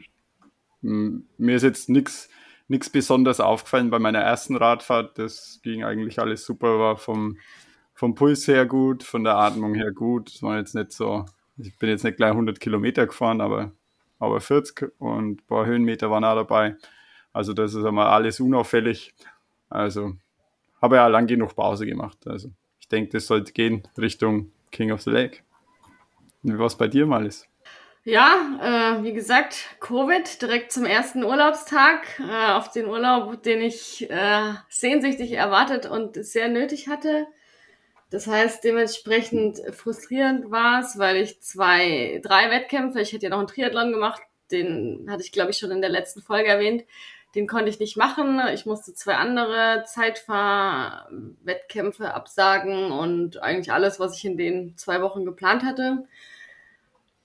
Mir 0.80 1.56
ist 1.56 1.62
jetzt 1.62 1.88
nichts 1.88 2.28
nichts 2.68 2.90
besonders 2.90 3.40
aufgefallen 3.40 3.90
bei 3.90 3.98
meiner 3.98 4.20
ersten 4.20 4.56
Radfahrt. 4.56 5.18
Das 5.18 5.60
ging 5.62 5.84
eigentlich 5.84 6.18
alles 6.18 6.44
super, 6.44 6.78
war 6.78 6.96
vom, 6.96 7.38
vom 7.94 8.14
Puls 8.14 8.46
her 8.48 8.66
gut, 8.66 9.02
von 9.02 9.24
der 9.24 9.36
Atmung 9.36 9.74
her 9.74 9.92
gut. 9.92 10.30
Es 10.30 10.42
war 10.42 10.58
jetzt 10.58 10.74
nicht 10.74 10.92
so, 10.92 11.24
ich 11.56 11.76
bin 11.78 11.88
jetzt 11.88 12.04
nicht 12.04 12.16
gleich 12.16 12.30
100 12.30 12.60
Kilometer 12.60 13.06
gefahren, 13.06 13.40
aber, 13.40 13.72
aber 14.18 14.40
40 14.40 14.92
und 14.98 15.40
ein 15.40 15.46
paar 15.46 15.66
Höhenmeter 15.66 16.10
waren 16.10 16.24
auch 16.24 16.34
dabei. 16.34 16.76
Also 17.32 17.52
das 17.52 17.74
ist 17.74 17.84
einmal 17.84 18.08
alles 18.08 18.40
unauffällig. 18.40 19.14
Also 19.68 20.14
habe 20.80 20.96
ja 20.96 21.06
lang 21.06 21.26
genug 21.26 21.54
Pause 21.54 21.86
gemacht. 21.86 22.26
Also 22.26 22.50
ich 22.80 22.88
denke, 22.88 23.10
das 23.10 23.26
sollte 23.26 23.52
gehen 23.52 23.82
Richtung 23.98 24.52
King 24.70 24.92
of 24.92 25.02
the 25.02 25.10
Lake. 25.10 25.40
Wie 26.42 26.58
war 26.58 26.66
es 26.66 26.76
bei 26.76 26.88
dir, 26.88 27.06
Malis? 27.06 27.48
Ja, 28.08 29.00
äh, 29.00 29.02
wie 29.02 29.12
gesagt, 29.12 29.64
Covid 29.80 30.40
direkt 30.40 30.70
zum 30.70 30.84
ersten 30.84 31.24
Urlaubstag 31.24 32.20
äh, 32.20 32.52
auf 32.52 32.70
den 32.70 32.86
Urlaub, 32.86 33.42
den 33.42 33.60
ich 33.60 34.08
äh, 34.08 34.52
sehnsüchtig 34.68 35.32
erwartet 35.32 35.86
und 35.86 36.14
sehr 36.24 36.46
nötig 36.46 36.86
hatte. 36.86 37.26
Das 38.10 38.28
heißt, 38.28 38.62
dementsprechend 38.62 39.58
frustrierend 39.74 40.52
war 40.52 40.82
es, 40.82 41.00
weil 41.00 41.16
ich 41.16 41.42
zwei, 41.42 42.20
drei 42.22 42.48
Wettkämpfe, 42.48 43.00
ich 43.00 43.12
hätte 43.12 43.24
ja 43.24 43.30
noch 43.30 43.38
einen 43.38 43.48
Triathlon 43.48 43.90
gemacht, 43.90 44.22
den 44.52 45.08
hatte 45.10 45.24
ich, 45.24 45.32
glaube 45.32 45.50
ich, 45.50 45.58
schon 45.58 45.72
in 45.72 45.80
der 45.80 45.90
letzten 45.90 46.22
Folge 46.22 46.48
erwähnt, 46.48 46.84
den 47.34 47.48
konnte 47.48 47.70
ich 47.70 47.80
nicht 47.80 47.96
machen. 47.96 48.40
Ich 48.54 48.66
musste 48.66 48.94
zwei 48.94 49.14
andere 49.14 49.82
Zeitfahrwettkämpfe 49.84 52.14
absagen 52.14 52.92
und 52.92 53.42
eigentlich 53.42 53.72
alles, 53.72 53.98
was 53.98 54.16
ich 54.16 54.24
in 54.24 54.36
den 54.36 54.76
zwei 54.76 55.02
Wochen 55.02 55.24
geplant 55.24 55.64
hatte. 55.64 56.06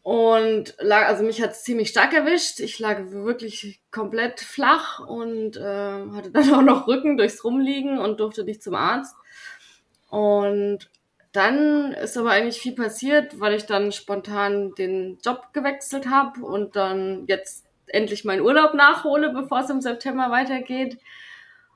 Und 0.04 0.76
lag, 0.80 1.08
also 1.08 1.24
mich 1.24 1.42
hat 1.42 1.52
es 1.52 1.64
ziemlich 1.64 1.90
stark 1.90 2.14
erwischt. 2.14 2.60
Ich 2.60 2.80
lag 2.80 3.12
wirklich 3.12 3.82
komplett 3.92 4.40
flach 4.40 5.00
und 5.00 5.58
äh, 5.58 5.62
hatte 6.16 6.32
dann 6.32 6.54
auch 6.54 6.64
noch 6.64 6.88
Rücken 6.88 7.18
durchs 7.18 7.44
Rumliegen 7.44 8.00
und 8.00 8.20
durfte 8.20 8.44
nicht 8.44 8.64
zum 8.64 8.76
Arzt. 8.76 9.16
Und 10.10 10.90
dann 11.32 11.94
ist 11.94 12.18
aber 12.18 12.32
eigentlich 12.32 12.60
viel 12.60 12.76
passiert, 12.76 13.40
weil 13.40 13.54
ich 13.54 13.66
dann 13.66 13.92
spontan 13.92 14.74
den 14.76 15.20
Job 15.24 15.54
gewechselt 15.54 16.10
habe 16.10 16.42
und 16.42 16.76
dann 16.76 17.26
jetzt 17.28 17.66
endlich 17.88 18.26
meinen 18.26 18.42
Urlaub 18.42 18.74
nachhole, 18.74 19.32
bevor 19.32 19.62
es 19.62 19.70
im 19.70 19.82
September 19.82 20.30
weitergeht. 20.32 20.98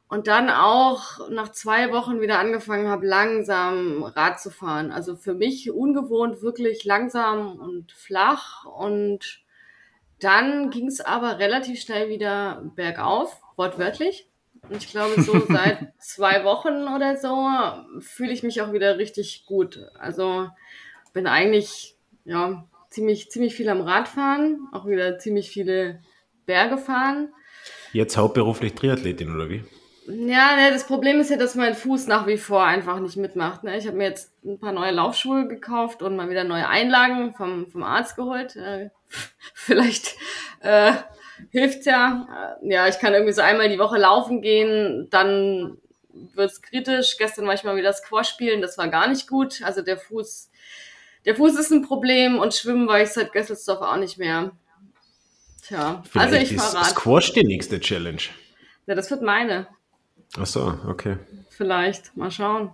Und 0.07 0.27
dann 0.27 0.49
auch 0.49 1.29
nach 1.29 1.51
zwei 1.51 1.91
Wochen 1.91 2.21
wieder 2.21 2.37
angefangen 2.37 2.87
habe, 2.87 3.07
langsam 3.07 4.03
Rad 4.03 4.39
zu 4.39 4.51
fahren. 4.51 4.91
Also 4.91 5.15
für 5.15 5.33
mich 5.33 5.71
ungewohnt, 5.71 6.43
wirklich 6.43 6.85
langsam 6.85 7.59
und 7.59 7.91
flach. 7.91 8.65
Und 8.65 9.43
dann 10.19 10.69
ging 10.69 10.87
es 10.87 11.01
aber 11.01 11.39
relativ 11.39 11.81
schnell 11.81 12.09
wieder 12.09 12.71
bergauf, 12.75 13.41
wortwörtlich. 13.55 14.29
Und 14.69 14.77
ich 14.77 14.91
glaube, 14.91 15.21
so 15.21 15.39
seit 15.49 15.93
zwei 15.99 16.43
Wochen 16.43 16.87
oder 16.95 17.17
so 17.17 17.99
fühle 17.99 18.31
ich 18.31 18.43
mich 18.43 18.61
auch 18.61 18.73
wieder 18.73 18.99
richtig 18.99 19.45
gut. 19.47 19.79
Also 19.97 20.49
bin 21.13 21.25
eigentlich 21.25 21.95
ja 22.25 22.67
ziemlich, 22.89 23.31
ziemlich 23.31 23.55
viel 23.55 23.69
am 23.69 23.81
Radfahren, 23.81 24.67
auch 24.71 24.85
wieder 24.85 25.17
ziemlich 25.17 25.49
viele 25.49 26.01
Berge 26.45 26.77
fahren. 26.77 27.33
Jetzt 27.91 28.17
hauptberuflich 28.17 28.75
Triathletin, 28.75 29.33
oder 29.33 29.49
wie? 29.49 29.63
Ja, 30.07 30.55
ne, 30.55 30.71
das 30.71 30.85
Problem 30.85 31.19
ist 31.19 31.31
ja, 31.31 31.37
dass 31.37 31.55
mein 31.55 31.73
Fuß 31.73 32.05
nach 32.07 32.27
wie 32.27 32.37
vor 32.37 32.63
einfach 32.63 32.99
nicht 32.99 33.17
mitmacht. 33.17 33.63
Ne? 33.63 33.77
Ich 33.77 33.87
habe 33.87 33.97
mir 33.97 34.07
jetzt 34.07 34.31
ein 34.43 34.59
paar 34.59 34.71
neue 34.71 34.91
Laufschuhe 34.91 35.47
gekauft 35.47 36.03
und 36.03 36.15
mal 36.15 36.29
wieder 36.29 36.43
neue 36.43 36.67
Einlagen 36.67 37.33
vom, 37.33 37.71
vom 37.71 37.81
Arzt 37.81 38.15
geholt. 38.15 38.55
Äh, 38.55 38.89
vielleicht 39.55 40.15
äh, 40.59 40.93
hilft's 41.49 41.85
ja. 41.85 42.57
Äh, 42.61 42.71
ja, 42.71 42.87
ich 42.87 42.99
kann 42.99 43.13
irgendwie 43.13 43.33
so 43.33 43.41
einmal 43.41 43.69
die 43.69 43.79
Woche 43.79 43.97
laufen 43.97 44.41
gehen, 44.41 45.07
dann 45.09 45.77
wird's 46.35 46.61
kritisch. 46.61 47.17
Gestern 47.17 47.47
war 47.47 47.55
ich 47.55 47.63
mal 47.63 47.75
wieder 47.75 47.91
Squash 47.91 48.29
spielen, 48.29 48.61
das 48.61 48.77
war 48.77 48.87
gar 48.89 49.07
nicht 49.07 49.27
gut. 49.27 49.63
Also 49.63 49.81
der 49.81 49.97
Fuß, 49.97 50.51
der 51.25 51.35
Fuß 51.35 51.57
ist 51.57 51.71
ein 51.71 51.81
Problem 51.81 52.37
und 52.37 52.53
schwimmen 52.53 52.87
war 52.87 53.01
ich 53.01 53.09
seit 53.09 53.33
Gesselsdorf 53.33 53.81
auch 53.81 53.97
nicht 53.97 54.19
mehr. 54.19 54.51
Tja, 55.63 56.03
Vielleicht 56.07 56.33
also 56.33 56.53
ich 56.53 56.61
Rad. 56.61 56.85
Squash 56.85 57.33
die 57.33 57.43
nächste 57.43 57.79
Challenge. 57.79 58.21
Ja, 58.85 58.93
das 58.93 59.09
wird 59.09 59.23
meine. 59.23 59.67
Ach 60.37 60.45
so, 60.45 60.77
okay. 60.87 61.17
Vielleicht. 61.49 62.15
Mal 62.17 62.31
schauen. 62.31 62.71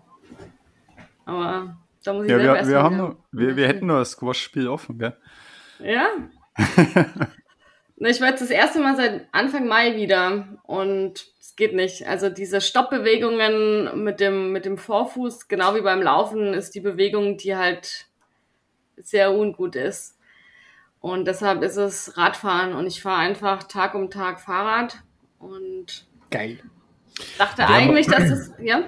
Aber 1.26 1.78
da 2.04 2.14
muss 2.14 2.26
ich 2.26 2.32
Ja, 2.32 2.38
selber 2.38 2.54
wir, 2.54 2.58
erst 2.58 2.70
wir, 2.70 2.84
haben 2.84 2.98
nur, 2.98 3.18
wir, 3.32 3.56
wir 3.56 3.68
hätten 3.68 3.86
nur 3.88 4.00
das 4.00 4.12
Squash-Spiel 4.12 4.68
offen, 4.68 4.98
gell? 4.98 5.16
Ja? 5.80 6.08
Ich 8.04 8.20
war 8.20 8.30
jetzt 8.30 8.42
das 8.42 8.50
erste 8.50 8.80
Mal 8.80 8.96
seit 8.96 9.28
Anfang 9.32 9.68
Mai 9.68 9.96
wieder 9.96 10.48
und 10.64 11.28
es 11.40 11.56
geht 11.56 11.76
nicht. 11.76 12.08
Also 12.08 12.30
diese 12.30 12.60
Stoppbewegungen 12.60 14.04
mit 14.04 14.20
dem, 14.20 14.52
mit 14.52 14.66
dem 14.66 14.80
Vorfuß, 14.80 15.48
genau 15.48 15.76
wie 15.76 15.82
beim 15.82 16.02
Laufen, 16.02 16.56
ist 16.56 16.74
die 16.74 16.80
Bewegung, 16.80 17.38
die 17.38 17.56
halt 17.56 18.08
sehr 18.98 19.32
ungut 19.32 19.76
ist. 19.76 20.18
Und 21.00 21.26
deshalb 21.26 21.62
ist 21.62 21.78
es 21.78 22.18
Radfahren 22.18 22.74
und 22.74 22.88
ich 22.88 23.04
fahre 23.04 23.20
einfach 23.20 23.64
Tag 23.64 23.94
um 23.94 24.10
Tag 24.10 24.40
Fahrrad 24.40 25.04
und 25.38 26.08
Geil. 26.32 26.60
Dachte 27.38 27.60
Wer 27.60 27.70
eigentlich, 27.70 28.08
dass 28.08 28.30
es, 28.30 28.52
ja, 28.62 28.84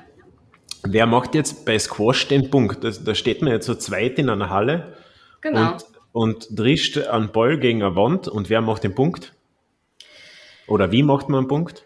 Wer 0.86 1.06
macht 1.06 1.34
jetzt 1.34 1.66
bei 1.66 1.80
Squash 1.80 2.28
den 2.28 2.50
Punkt? 2.50 2.84
Das, 2.84 3.04
da 3.04 3.16
steht 3.16 3.42
man 3.42 3.54
jetzt 3.54 3.66
so 3.66 3.76
zweit 3.76 4.20
in 4.20 4.30
einer 4.30 4.50
Halle 4.50 4.98
genau. 5.40 5.72
und, 5.72 5.86
und 6.12 6.48
drischt 6.52 6.98
einen 6.98 7.32
Ball 7.32 7.58
gegen 7.58 7.82
eine 7.82 7.96
Wand 7.96 8.28
und 8.28 8.50
wer 8.50 8.62
macht 8.62 8.84
den 8.84 8.94
Punkt? 8.94 9.34
Oder 10.68 10.92
wie 10.92 11.04
macht 11.04 11.30
man 11.30 11.40
einen 11.40 11.48
Punkt? 11.48 11.86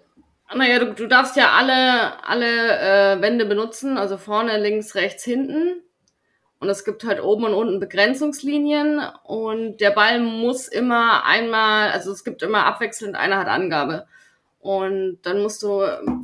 Naja, 0.54 0.80
du, 0.80 0.94
du 0.94 1.08
darfst 1.08 1.36
ja 1.36 1.52
alle, 1.52 2.24
alle 2.24 3.18
äh, 3.18 3.22
Wände 3.22 3.46
benutzen, 3.46 3.98
also 3.98 4.18
vorne, 4.18 4.60
links, 4.60 4.96
rechts, 4.96 5.24
hinten. 5.24 5.84
Und 6.60 6.70
es 6.70 6.84
gibt 6.84 7.04
halt 7.04 7.22
oben 7.22 7.44
und 7.44 7.54
unten 7.54 7.80
Begrenzungslinien 7.80 9.00
und 9.26 9.80
der 9.80 9.92
Ball 9.92 10.20
muss 10.20 10.68
immer 10.68 11.24
einmal, 11.24 11.92
also 11.92 12.12
es 12.12 12.24
gibt 12.24 12.42
immer 12.42 12.66
abwechselnd, 12.66 13.16
einer 13.16 13.38
hat 13.38 13.48
Angabe. 13.48 14.08
Und 14.68 15.20
dann 15.22 15.42
musst 15.42 15.64
du 15.64 15.82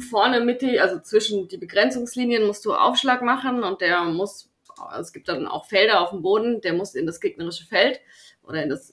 vorne 0.09 0.41
Mitte, 0.41 0.81
also 0.81 0.99
zwischen 0.99 1.47
die 1.47 1.55
Begrenzungslinien 1.55 2.45
musst 2.45 2.65
du 2.65 2.73
Aufschlag 2.73 3.21
machen 3.21 3.63
und 3.63 3.79
der 3.79 4.03
muss, 4.03 4.51
es 4.99 5.13
gibt 5.13 5.29
dann 5.29 5.47
auch 5.47 5.63
Felder 5.63 6.01
auf 6.01 6.09
dem 6.09 6.21
Boden, 6.21 6.59
der 6.59 6.73
muss 6.73 6.93
in 6.93 7.05
das 7.05 7.21
gegnerische 7.21 7.65
Feld 7.65 8.01
oder 8.45 8.61
in 8.61 8.67
das, 8.67 8.91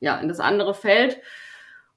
ja, 0.00 0.16
in 0.18 0.26
das 0.26 0.40
andere 0.40 0.74
Feld. 0.74 1.20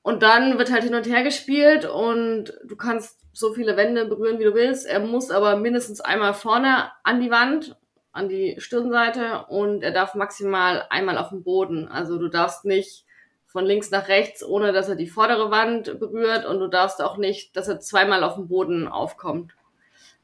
Und 0.04 0.22
dann 0.22 0.60
wird 0.60 0.72
halt 0.72 0.84
hin 0.84 0.94
und 0.94 1.08
her 1.08 1.24
gespielt 1.24 1.86
und 1.86 2.54
du 2.64 2.76
kannst 2.76 3.22
so 3.34 3.56
viele 3.56 3.76
Wände 3.76 4.06
berühren, 4.06 4.38
wie 4.38 4.44
du 4.44 4.54
willst. 4.54 4.86
Er 4.86 5.00
muss 5.00 5.32
aber 5.32 5.56
mindestens 5.56 6.00
einmal 6.00 6.36
vorne 6.36 6.92
an 7.04 7.20
die 7.20 7.32
Wand, 7.32 7.76
an 8.12 8.30
die 8.30 8.58
Stirnseite 8.60 9.46
und 9.50 9.82
er 9.82 9.94
darf 9.94 10.14
maximal 10.14 10.86
einmal 10.92 11.18
auf 11.18 11.30
dem 11.30 11.42
Boden. 11.42 11.88
Also 11.88 12.20
du 12.20 12.28
darfst 12.28 12.66
nicht 12.66 13.07
von 13.48 13.66
links 13.66 13.90
nach 13.92 14.08
rechts, 14.10 14.44
ohne 14.44 14.72
dass 14.74 14.90
er 14.90 14.96
die 14.96 15.08
vordere 15.08 15.50
Wand 15.52 16.00
berührt 16.00 16.46
und 16.46 16.60
du 16.60 16.68
darfst 16.68 17.02
auch 17.02 17.18
nicht, 17.18 17.56
dass 17.56 17.68
er 17.68 17.80
zweimal 17.80 18.24
auf 18.24 18.36
dem 18.36 18.48
Boden 18.48 18.88
aufkommt. 18.88 19.54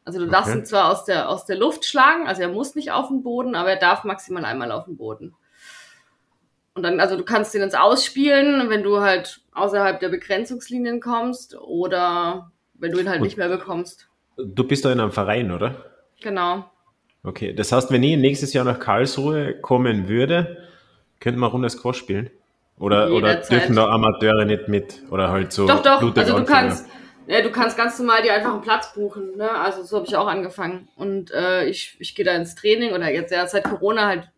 Also 0.05 0.19
du 0.19 0.27
darfst 0.27 0.49
Okay. 0.51 0.59
ihn 0.59 0.65
zwar 0.65 0.91
aus 0.91 1.05
der, 1.05 1.29
aus 1.29 1.45
der 1.45 1.55
Luft 1.57 1.85
schlagen, 1.85 2.27
also 2.27 2.41
er 2.41 2.49
muss 2.49 2.75
nicht 2.75 2.91
auf 2.91 3.07
den 3.07 3.23
Boden, 3.23 3.55
aber 3.55 3.69
er 3.71 3.79
darf 3.79 4.03
maximal 4.03 4.43
einmal 4.43 4.71
auf 4.71 4.85
den 4.85 4.97
Boden. 4.97 5.33
Und 6.75 6.83
dann, 6.83 6.99
also 6.99 7.15
du 7.15 7.23
kannst 7.23 7.53
den 7.53 7.61
ins 7.61 7.75
Ausspielen, 7.75 8.69
wenn 8.69 8.83
du 8.83 8.99
halt 8.99 9.41
außerhalb 9.53 9.99
der 9.99 10.09
Begrenzungslinien 10.09 10.99
kommst 10.99 11.55
oder 11.55 12.51
wenn 12.73 12.91
du 12.91 12.99
ihn 12.99 13.07
halt 13.09 13.19
Und- 13.21 13.27
nicht 13.27 13.37
mehr 13.37 13.49
bekommst. 13.49 14.09
Du 14.35 14.63
bist 14.67 14.83
da 14.83 14.91
in 14.91 14.99
einem 14.99 15.11
Verein, 15.11 15.51
oder? 15.51 15.75
Genau. 16.21 16.65
Okay, 17.23 17.53
das 17.53 17.71
heißt, 17.71 17.91
wenn 17.91 18.01
ich 18.03 18.17
nächstes 18.17 18.51
Jahr 18.51 18.65
nach 18.65 18.79
Karlsruhe 18.79 19.53
kommen 19.61 20.07
würde, 20.09 20.57
könnte 21.19 21.39
man 21.39 21.51
Runde 21.51 21.69
Squash 21.69 21.97
spielen? 21.99 22.29
Oder, 22.79 23.11
oder 23.11 23.35
dürfen 23.35 23.75
da 23.75 23.87
Amateure 23.87 24.45
nicht 24.45 24.67
mit? 24.67 25.03
Oder 25.09 25.29
halt 25.29 25.53
so 25.53 25.67
doch, 25.67 25.81
doch, 25.81 26.01
also 26.01 26.11
du 26.11 26.21
Anfänger? 26.21 26.45
kannst, 26.45 26.87
ja, 27.27 27.41
du 27.41 27.51
kannst 27.51 27.77
ganz 27.77 27.99
normal 27.99 28.23
dir 28.23 28.33
einfach 28.33 28.51
einen 28.51 28.61
Platz 28.61 28.93
buchen. 28.93 29.37
Ne? 29.37 29.49
Also 29.49 29.83
so 29.83 29.97
habe 29.97 30.07
ich 30.07 30.15
auch 30.15 30.27
angefangen. 30.27 30.89
Und 30.95 31.31
äh, 31.31 31.65
ich, 31.65 31.95
ich 31.99 32.15
gehe 32.15 32.25
da 32.25 32.33
ins 32.35 32.55
Training 32.55 32.93
oder 32.93 33.11
jetzt 33.11 33.31
ja 33.31 33.45
seit 33.47 33.63
Corona 33.63 34.07
halt 34.07 34.29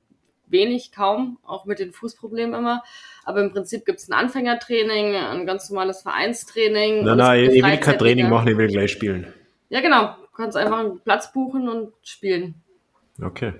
wenig, 0.47 0.91
kaum, 0.91 1.39
auch 1.45 1.65
mit 1.65 1.79
den 1.79 1.91
Fußproblemen 1.91 2.53
immer. 2.53 2.83
Aber 3.23 3.41
im 3.41 3.51
Prinzip 3.51 3.85
gibt's 3.85 4.07
ein 4.07 4.13
Anfängertraining, 4.13 5.15
ein 5.15 5.45
ganz 5.45 5.69
normales 5.69 6.03
Vereinstraining. 6.03 7.03
Nein, 7.03 7.19
es 7.19 7.25
nein, 7.25 7.43
gibt 7.43 7.55
ich 7.55 7.63
will 7.63 7.77
kein 7.77 7.97
Training 7.97 8.29
machen, 8.29 8.47
ich 8.49 8.57
will 8.57 8.67
gleich 8.67 8.91
spielen. 8.91 9.33
Ja, 9.69 9.81
genau. 9.81 10.15
Du 10.21 10.37
kannst 10.37 10.57
einfach 10.57 10.79
einen 10.79 10.99
Platz 10.99 11.31
buchen 11.33 11.67
und 11.67 11.93
spielen. 12.03 12.55
Okay. 13.21 13.53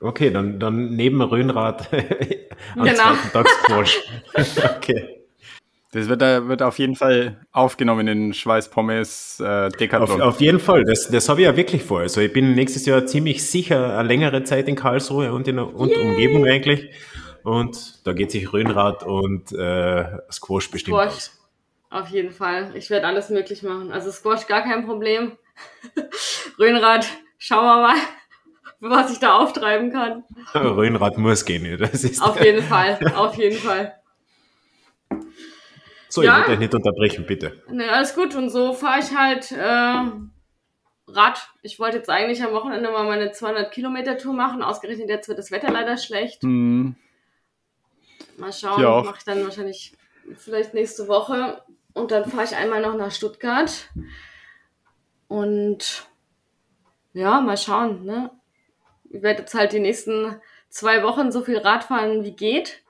Okay, 0.00 0.30
dann, 0.30 0.58
dann 0.58 0.90
neben 0.96 1.20
Röhnrad 1.20 1.88
am 2.76 2.84
Genau. 2.84 2.94
zweiten 2.96 3.32
Tag 3.32 3.48
Squash. 3.48 4.00
okay. 4.76 5.16
Das 5.92 6.08
wird, 6.08 6.22
äh, 6.22 6.46
wird 6.46 6.62
auf 6.62 6.78
jeden 6.78 6.94
Fall 6.94 7.44
aufgenommen 7.50 8.06
in 8.06 8.32
Schweiß-Pommes 8.32 9.40
äh, 9.40 9.66
Auf, 9.66 9.72
Decathlon. 9.76 10.22
auf 10.22 10.40
jeden 10.40 10.60
Fall, 10.60 10.84
das, 10.84 11.08
das 11.08 11.28
habe 11.28 11.40
ich 11.40 11.46
ja 11.46 11.56
wirklich 11.56 11.82
vor. 11.82 12.00
Also 12.00 12.20
ich 12.20 12.32
bin 12.32 12.54
nächstes 12.54 12.86
Jahr 12.86 13.06
ziemlich 13.06 13.44
sicher 13.44 13.98
eine 13.98 14.06
längere 14.06 14.44
Zeit 14.44 14.68
in 14.68 14.76
Karlsruhe 14.76 15.32
und 15.32 15.48
in 15.48 15.56
der 15.56 15.74
und 15.74 15.92
Umgebung 15.96 16.46
eigentlich. 16.46 16.90
Und 17.42 18.06
da 18.06 18.12
geht 18.12 18.30
sich 18.30 18.52
Röhnrad 18.52 19.02
und 19.02 19.50
äh, 19.52 20.04
Squash 20.30 20.70
bestimmt 20.70 20.96
Squash. 20.96 21.08
aus. 21.12 21.40
Auf 21.90 22.08
jeden 22.10 22.30
Fall. 22.30 22.70
Ich 22.74 22.88
werde 22.90 23.08
alles 23.08 23.28
möglich 23.30 23.64
machen. 23.64 23.90
Also 23.90 24.12
Squash 24.12 24.46
gar 24.46 24.62
kein 24.62 24.86
Problem. 24.86 25.32
Röhnrad, 26.58 27.04
schauen 27.38 27.64
wir 27.64 27.82
mal, 27.82 27.96
was 28.80 29.12
ich 29.12 29.18
da 29.18 29.34
auftreiben 29.38 29.92
kann. 29.92 30.24
Röhnrad 30.54 31.18
muss 31.18 31.44
gehen. 31.44 31.78
Das 31.78 32.04
ist 32.04 32.20
Auf 32.22 32.42
jeden 32.42 32.62
Fall, 32.62 32.98
auf 33.14 33.34
jeden 33.36 33.58
Fall. 33.58 33.94
so, 36.08 36.22
Ja. 36.22 36.40
ich 36.40 36.46
will 36.46 36.54
euch 36.54 36.58
nicht 36.60 36.74
unterbrechen, 36.74 37.26
bitte. 37.26 37.62
Ne, 37.68 37.90
alles 37.90 38.14
gut. 38.14 38.34
Und 38.34 38.50
so 38.50 38.72
fahre 38.72 39.00
ich 39.00 39.16
halt 39.16 39.52
äh, 39.52 40.02
Rad. 41.08 41.48
Ich 41.62 41.78
wollte 41.78 41.98
jetzt 41.98 42.08
eigentlich 42.10 42.42
am 42.42 42.52
Wochenende 42.52 42.90
mal 42.90 43.04
meine 43.04 43.32
200 43.32 43.72
Kilometer 43.72 44.16
Tour 44.18 44.32
machen. 44.34 44.62
Ausgerechnet 44.62 45.08
jetzt 45.08 45.28
wird 45.28 45.38
das 45.38 45.50
Wetter 45.50 45.70
leider 45.70 45.96
schlecht. 45.96 46.42
Hm, 46.42 46.96
Mal 48.36 48.52
schauen, 48.52 48.80
Ja, 48.82 49.02
mache 49.02 49.16
ich 49.18 49.24
dann 49.24 49.44
wahrscheinlich 49.44 49.92
vielleicht 50.36 50.72
nächste 50.72 51.08
Woche. 51.08 51.62
Und 51.92 52.10
dann 52.10 52.24
fahre 52.30 52.44
ich 52.44 52.56
einmal 52.56 52.80
noch 52.80 52.96
nach 52.96 53.10
Stuttgart. 53.12 53.90
Und 55.28 56.06
ja, 57.12 57.40
mal 57.40 57.56
schauen. 57.56 58.04
Ne? 58.04 58.30
Ich 59.10 59.22
werde 59.22 59.40
jetzt 59.40 59.54
halt 59.54 59.72
die 59.72 59.80
nächsten 59.80 60.40
zwei 60.68 61.02
Wochen 61.02 61.32
so 61.32 61.42
viel 61.42 61.58
Rad 61.58 61.84
fahren 61.84 62.24
wie 62.24 62.34
geht. 62.34 62.82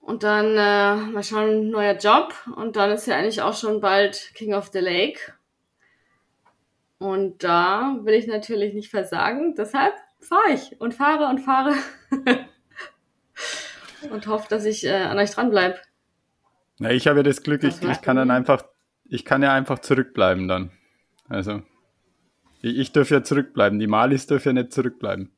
Und 0.00 0.22
dann 0.22 0.56
äh, 0.56 0.96
mal 1.12 1.22
schauen, 1.22 1.70
neuer 1.70 1.96
Job. 1.96 2.34
Und 2.56 2.76
dann 2.76 2.90
ist 2.90 3.06
ja 3.06 3.16
eigentlich 3.16 3.42
auch 3.42 3.54
schon 3.54 3.80
bald 3.80 4.32
King 4.34 4.54
of 4.54 4.68
the 4.72 4.78
Lake. 4.78 5.34
Und 6.98 7.42
da 7.42 7.98
will 8.02 8.14
ich 8.14 8.26
natürlich 8.26 8.74
nicht 8.74 8.90
versagen. 8.90 9.54
Deshalb 9.56 9.94
fahre 10.20 10.52
ich 10.54 10.80
und 10.80 10.94
fahre 10.94 11.26
und 11.26 11.40
fahre. 11.40 11.74
und 14.10 14.26
hoffe, 14.26 14.46
dass 14.48 14.64
ich 14.64 14.84
äh, 14.86 14.92
an 14.92 15.18
euch 15.18 15.30
dranbleibe. 15.30 15.78
na, 16.78 16.90
ich 16.90 17.06
habe 17.06 17.20
ja 17.20 17.22
das 17.22 17.42
Glück, 17.42 17.62
Das 17.62 17.80
ich, 17.80 17.88
ich 17.88 18.02
kann 18.02 18.16
dann 18.16 18.30
einfach, 18.30 18.64
ich 19.04 19.24
kann 19.24 19.42
ja 19.42 19.52
einfach 19.52 19.80
zurückbleiben 19.80 20.46
dann. 20.46 20.70
Also, 21.28 21.62
ich, 22.62 22.78
ich 22.78 22.92
darf 22.92 23.10
ja 23.10 23.22
zurückbleiben. 23.22 23.78
Die 23.78 23.86
Malis 23.86 24.26
dürfen 24.26 24.56
ja 24.56 24.62
nicht 24.62 24.72
zurückbleiben. 24.72 25.30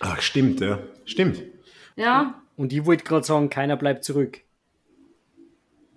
Ach, 0.00 0.20
stimmt, 0.20 0.60
ja. 0.60 0.78
Stimmt. 1.04 1.42
Ja, 1.96 2.42
Und 2.56 2.72
ich 2.72 2.84
wollte 2.84 3.04
gerade 3.04 3.24
sagen, 3.24 3.48
keiner 3.50 3.76
bleibt 3.76 4.04
zurück. 4.04 4.40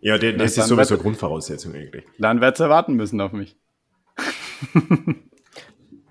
Ja, 0.01 0.17
das, 0.17 0.35
das 0.37 0.57
ist 0.57 0.67
sowieso 0.67 0.91
wird- 0.91 1.01
Grundvoraussetzung 1.01 1.73
eigentlich. 1.75 2.05
Dann 2.17 2.39
wird's 2.39 2.59
erwarten 2.61 2.93
müssen 2.93 3.19
auf 3.19 3.33
mich. 3.33 3.57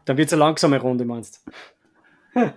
Dann 0.04 0.16
wird 0.16 0.28
es 0.28 0.32
eine 0.32 0.40
langsame 0.40 0.78
Runde, 0.80 1.04
meinst 1.04 1.42
du? 2.34 2.52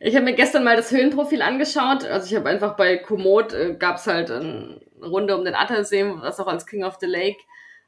Ich 0.00 0.14
habe 0.14 0.24
mir 0.24 0.34
gestern 0.34 0.64
mal 0.64 0.76
das 0.76 0.90
Höhenprofil 0.90 1.42
angeschaut. 1.42 2.04
Also 2.04 2.26
ich 2.26 2.34
habe 2.36 2.48
einfach 2.48 2.76
bei 2.76 2.96
Komoot 2.98 3.52
äh, 3.52 3.76
gab 3.78 3.96
es 3.96 4.06
halt 4.06 4.30
eine 4.30 4.80
Runde 5.02 5.36
um 5.36 5.44
den 5.44 5.54
Attersee, 5.54 6.04
was 6.16 6.40
auch 6.40 6.46
als 6.46 6.66
King 6.66 6.84
of 6.84 6.96
the 7.00 7.06
Lake 7.06 7.38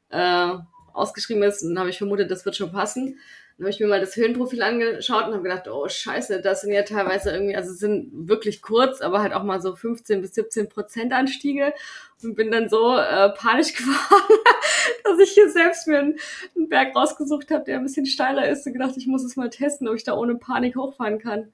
äh, 0.09 0.53
ausgeschrieben 0.93 1.43
ist. 1.43 1.63
Und 1.63 1.69
dann 1.69 1.79
habe 1.79 1.89
ich 1.89 1.97
vermutet, 1.97 2.31
das 2.31 2.45
wird 2.45 2.55
schon 2.55 2.71
passen. 2.71 3.17
Dann 3.57 3.65
habe 3.65 3.69
ich 3.71 3.79
mir 3.79 3.87
mal 3.87 3.99
das 3.99 4.15
Höhenprofil 4.15 4.63
angeschaut 4.63 5.27
und 5.27 5.33
habe 5.33 5.43
gedacht, 5.43 5.67
oh 5.67 5.87
scheiße, 5.87 6.41
das 6.41 6.61
sind 6.61 6.73
ja 6.73 6.81
teilweise 6.81 7.31
irgendwie, 7.31 7.55
also 7.55 7.71
sind 7.73 8.09
wirklich 8.27 8.63
kurz, 8.63 9.01
aber 9.01 9.21
halt 9.21 9.33
auch 9.33 9.43
mal 9.43 9.61
so 9.61 9.75
15 9.75 10.21
bis 10.21 10.33
17 10.33 10.69
Prozent 10.69 11.13
Anstiege 11.13 11.73
und 12.23 12.35
bin 12.35 12.49
dann 12.49 12.67
so 12.67 12.97
äh, 12.97 13.29
panisch 13.29 13.73
geworden, 13.77 14.39
dass 15.03 15.19
ich 15.19 15.31
hier 15.31 15.49
selbst 15.49 15.87
mir 15.87 15.99
einen, 15.99 16.19
einen 16.55 16.67
Berg 16.67 16.95
rausgesucht 16.95 17.51
habe, 17.51 17.63
der 17.63 17.77
ein 17.77 17.83
bisschen 17.83 18.07
steiler 18.07 18.49
ist 18.49 18.65
und 18.65 18.73
gedacht, 18.73 18.97
ich 18.97 19.05
muss 19.05 19.23
es 19.23 19.35
mal 19.35 19.51
testen, 19.51 19.87
ob 19.87 19.95
ich 19.95 20.03
da 20.03 20.15
ohne 20.15 20.35
Panik 20.35 20.75
hochfahren 20.75 21.19
kann. 21.19 21.53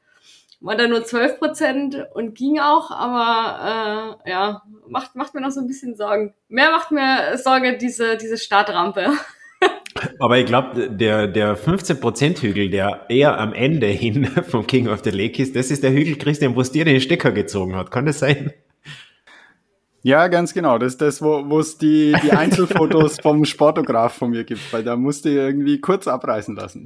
War 0.62 0.76
da 0.76 0.88
nur 0.88 1.06
12 1.06 1.40
Prozent 1.40 2.08
und 2.14 2.36
ging 2.36 2.60
auch, 2.60 2.92
aber 2.92 4.18
äh, 4.26 4.30
ja, 4.30 4.62
macht, 4.90 5.16
macht 5.16 5.34
mir 5.34 5.42
noch 5.42 5.52
so 5.52 5.62
ein 5.62 5.68
bisschen 5.68 5.96
Sorgen. 5.96 6.34
Mehr 6.50 6.72
macht 6.72 6.92
mir 6.92 7.38
Sorge 7.38 7.78
diese, 7.78 8.18
diese 8.18 8.38
Startrampe. 8.38 9.08
Aber 10.20 10.38
ich 10.38 10.46
glaube, 10.46 10.90
der, 10.90 11.28
der 11.28 11.58
15%-Hügel, 11.58 12.70
der 12.70 13.06
eher 13.10 13.38
am 13.38 13.54
Ende 13.54 13.88
hin 13.88 14.26
vom 14.48 14.66
King 14.66 14.88
of 14.88 15.02
the 15.04 15.10
Lake 15.10 15.42
ist, 15.42 15.56
das 15.56 15.72
ist 15.72 15.84
der 15.84 15.92
Hügel, 15.92 16.18
Christian, 16.18 16.56
wo 16.56 16.62
es 16.62 16.72
dir 16.72 16.86
den 16.86 17.02
Stecker 17.02 17.32
gezogen 17.32 17.76
hat. 17.76 17.92
Kann 17.92 18.06
das 18.06 18.20
sein? 18.20 18.54
Ja, 20.02 20.28
ganz 20.30 20.54
genau. 20.54 20.78
Das 20.78 20.94
ist 20.94 21.02
das, 21.02 21.22
wo 21.22 21.60
es 21.60 21.78
die, 21.78 22.16
die 22.24 22.32
Einzelfotos 22.32 23.18
vom 23.22 23.44
Sportograf 23.44 24.14
von 24.14 24.30
mir 24.30 24.46
gibt, 24.46 24.72
weil 24.72 24.84
da 24.84 24.96
musste 24.96 25.30
ich 25.30 25.36
irgendwie 25.36 25.82
kurz 25.82 26.08
abreißen 26.08 26.56
lassen. 26.56 26.86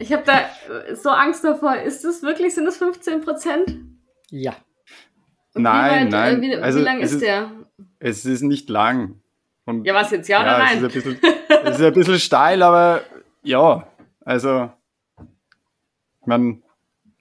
Ich 0.00 0.12
habe 0.12 0.24
da 0.24 0.50
so 0.94 1.10
Angst 1.10 1.44
davor. 1.44 1.76
Ist 1.76 2.04
das 2.04 2.22
wirklich, 2.22 2.54
sind 2.54 2.64
das 2.64 2.80
15% 2.80 3.76
Ja. 4.30 4.56
Und 5.54 5.62
nein, 5.62 5.90
wie 5.90 6.04
weit, 6.04 6.10
nein. 6.10 6.42
Wie, 6.42 6.48
wie 6.48 6.56
also 6.56 6.78
lang 6.80 7.00
ist, 7.00 7.12
ist, 7.12 7.22
der? 7.22 7.52
Es 7.98 8.24
ist 8.24 8.42
nicht 8.42 8.68
lang. 8.68 9.20
Und 9.66 9.84
ja, 9.84 9.94
was 9.94 10.10
jetzt, 10.10 10.28
ja, 10.28 10.40
oder 10.40 10.58
nein? 10.58 10.84
Es 10.84 10.94
ist, 10.96 11.06
ein 11.06 11.14
bisschen, 11.14 11.30
es 11.64 11.78
ist 11.78 11.84
ein 11.84 11.92
bisschen 11.92 12.18
steil, 12.30 12.62
aber 12.62 13.02
ja, 13.42 13.86
also 14.24 14.70
man 16.24 16.62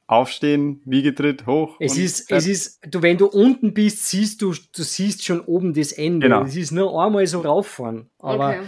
aufstehen, 0.08 0.82
Wiegetritt 0.86 1.46
hoch. 1.46 1.76
Es 1.80 1.98
ist, 1.98 2.32
es 2.32 2.48
ist, 2.48 2.80
du, 2.90 3.02
wenn 3.02 3.18
du 3.18 3.28
unten 3.28 3.74
bist, 3.74 4.08
siehst 4.10 4.42
du, 4.42 4.54
du 4.54 4.84
siehst 4.84 5.24
schon 5.24 5.42
oben 5.42 5.74
das 5.74 5.92
Ende. 5.92 6.28
Genau. 6.28 6.44
Es 6.44 6.56
ist 6.56 6.72
nur 6.72 7.04
einmal 7.04 7.28
so 7.28 7.42
rauffahren. 7.42 8.10
Aber 8.20 8.50
Okay. 8.50 8.62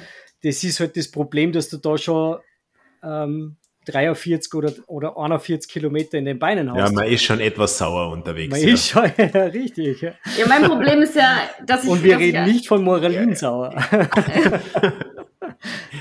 das 0.43 0.63
ist 0.63 0.79
halt 0.79 0.95
das 0.97 1.09
Problem, 1.09 1.51
dass 1.51 1.69
du 1.69 1.77
da 1.77 1.97
schon 1.97 2.37
ähm, 3.03 3.57
43 3.85 4.53
oder, 4.53 4.73
oder 4.87 5.17
41 5.17 5.71
Kilometer 5.71 6.17
in 6.17 6.25
den 6.25 6.37
Beinen 6.37 6.71
hast. 6.71 6.77
Ja, 6.77 6.91
man 6.91 7.05
ist 7.05 7.23
schon 7.23 7.39
etwas 7.39 7.77
sauer 7.77 8.11
unterwegs. 8.11 8.51
Man 8.51 8.61
ja. 8.61 8.73
ist 8.73 8.87
schon, 8.87 9.03
ja, 9.17 9.43
richtig. 9.45 10.01
Ja. 10.01 10.11
Ja, 10.37 10.47
mein 10.47 10.63
Problem 10.63 11.01
ist 11.01 11.15
ja, 11.15 11.37
dass 11.65 11.83
ich. 11.83 11.89
Und 11.89 12.03
wir 12.03 12.17
reden 12.17 12.47
ich, 12.47 12.53
nicht 12.53 12.67
von 12.67 12.83
Moralinsauer. 12.83 13.75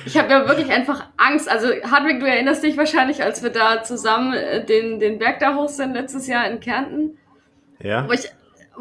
Ich 0.07 0.17
habe 0.17 0.31
ja 0.31 0.49
wirklich 0.49 0.71
einfach 0.71 1.09
Angst. 1.17 1.49
Also, 1.49 1.69
Hartwig, 1.69 2.21
du 2.21 2.27
erinnerst 2.27 2.63
dich 2.63 2.77
wahrscheinlich, 2.77 3.23
als 3.23 3.43
wir 3.43 3.51
da 3.51 3.83
zusammen 3.83 4.33
äh, 4.33 4.65
den, 4.65 4.99
den 4.99 5.19
Berg 5.19 5.39
da 5.39 5.55
hoch 5.55 5.69
sind 5.69 5.95
letztes 5.95 6.27
Jahr 6.27 6.49
in 6.49 6.61
Kärnten, 6.61 7.19
ja. 7.81 8.09
wo 8.09 8.13
ich, 8.13 8.31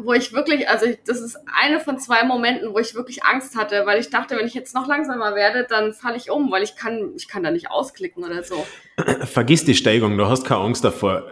wo 0.04 0.12
ich 0.12 0.32
wirklich, 0.32 0.68
also 0.68 0.86
ich, 0.86 0.98
das 1.06 1.20
ist 1.20 1.38
eine 1.60 1.80
von 1.80 1.98
zwei 1.98 2.24
Momenten, 2.24 2.72
wo 2.74 2.78
ich 2.78 2.94
wirklich 2.94 3.24
Angst 3.24 3.56
hatte, 3.56 3.86
weil 3.86 4.00
ich 4.00 4.10
dachte, 4.10 4.36
wenn 4.36 4.46
ich 4.46 4.54
jetzt 4.54 4.74
noch 4.74 4.86
langsamer 4.86 5.34
werde, 5.34 5.66
dann 5.68 5.92
falle 5.92 6.16
ich 6.16 6.30
um, 6.30 6.50
weil 6.50 6.62
ich 6.62 6.76
kann, 6.76 7.12
ich 7.16 7.28
kann 7.28 7.42
da 7.42 7.50
nicht 7.50 7.70
ausklicken 7.70 8.24
oder 8.24 8.42
so. 8.42 8.64
Vergiss 9.24 9.64
die 9.64 9.74
Steigung, 9.74 10.16
du 10.18 10.26
hast 10.26 10.44
keine 10.44 10.60
Angst 10.60 10.84
davor. 10.84 11.24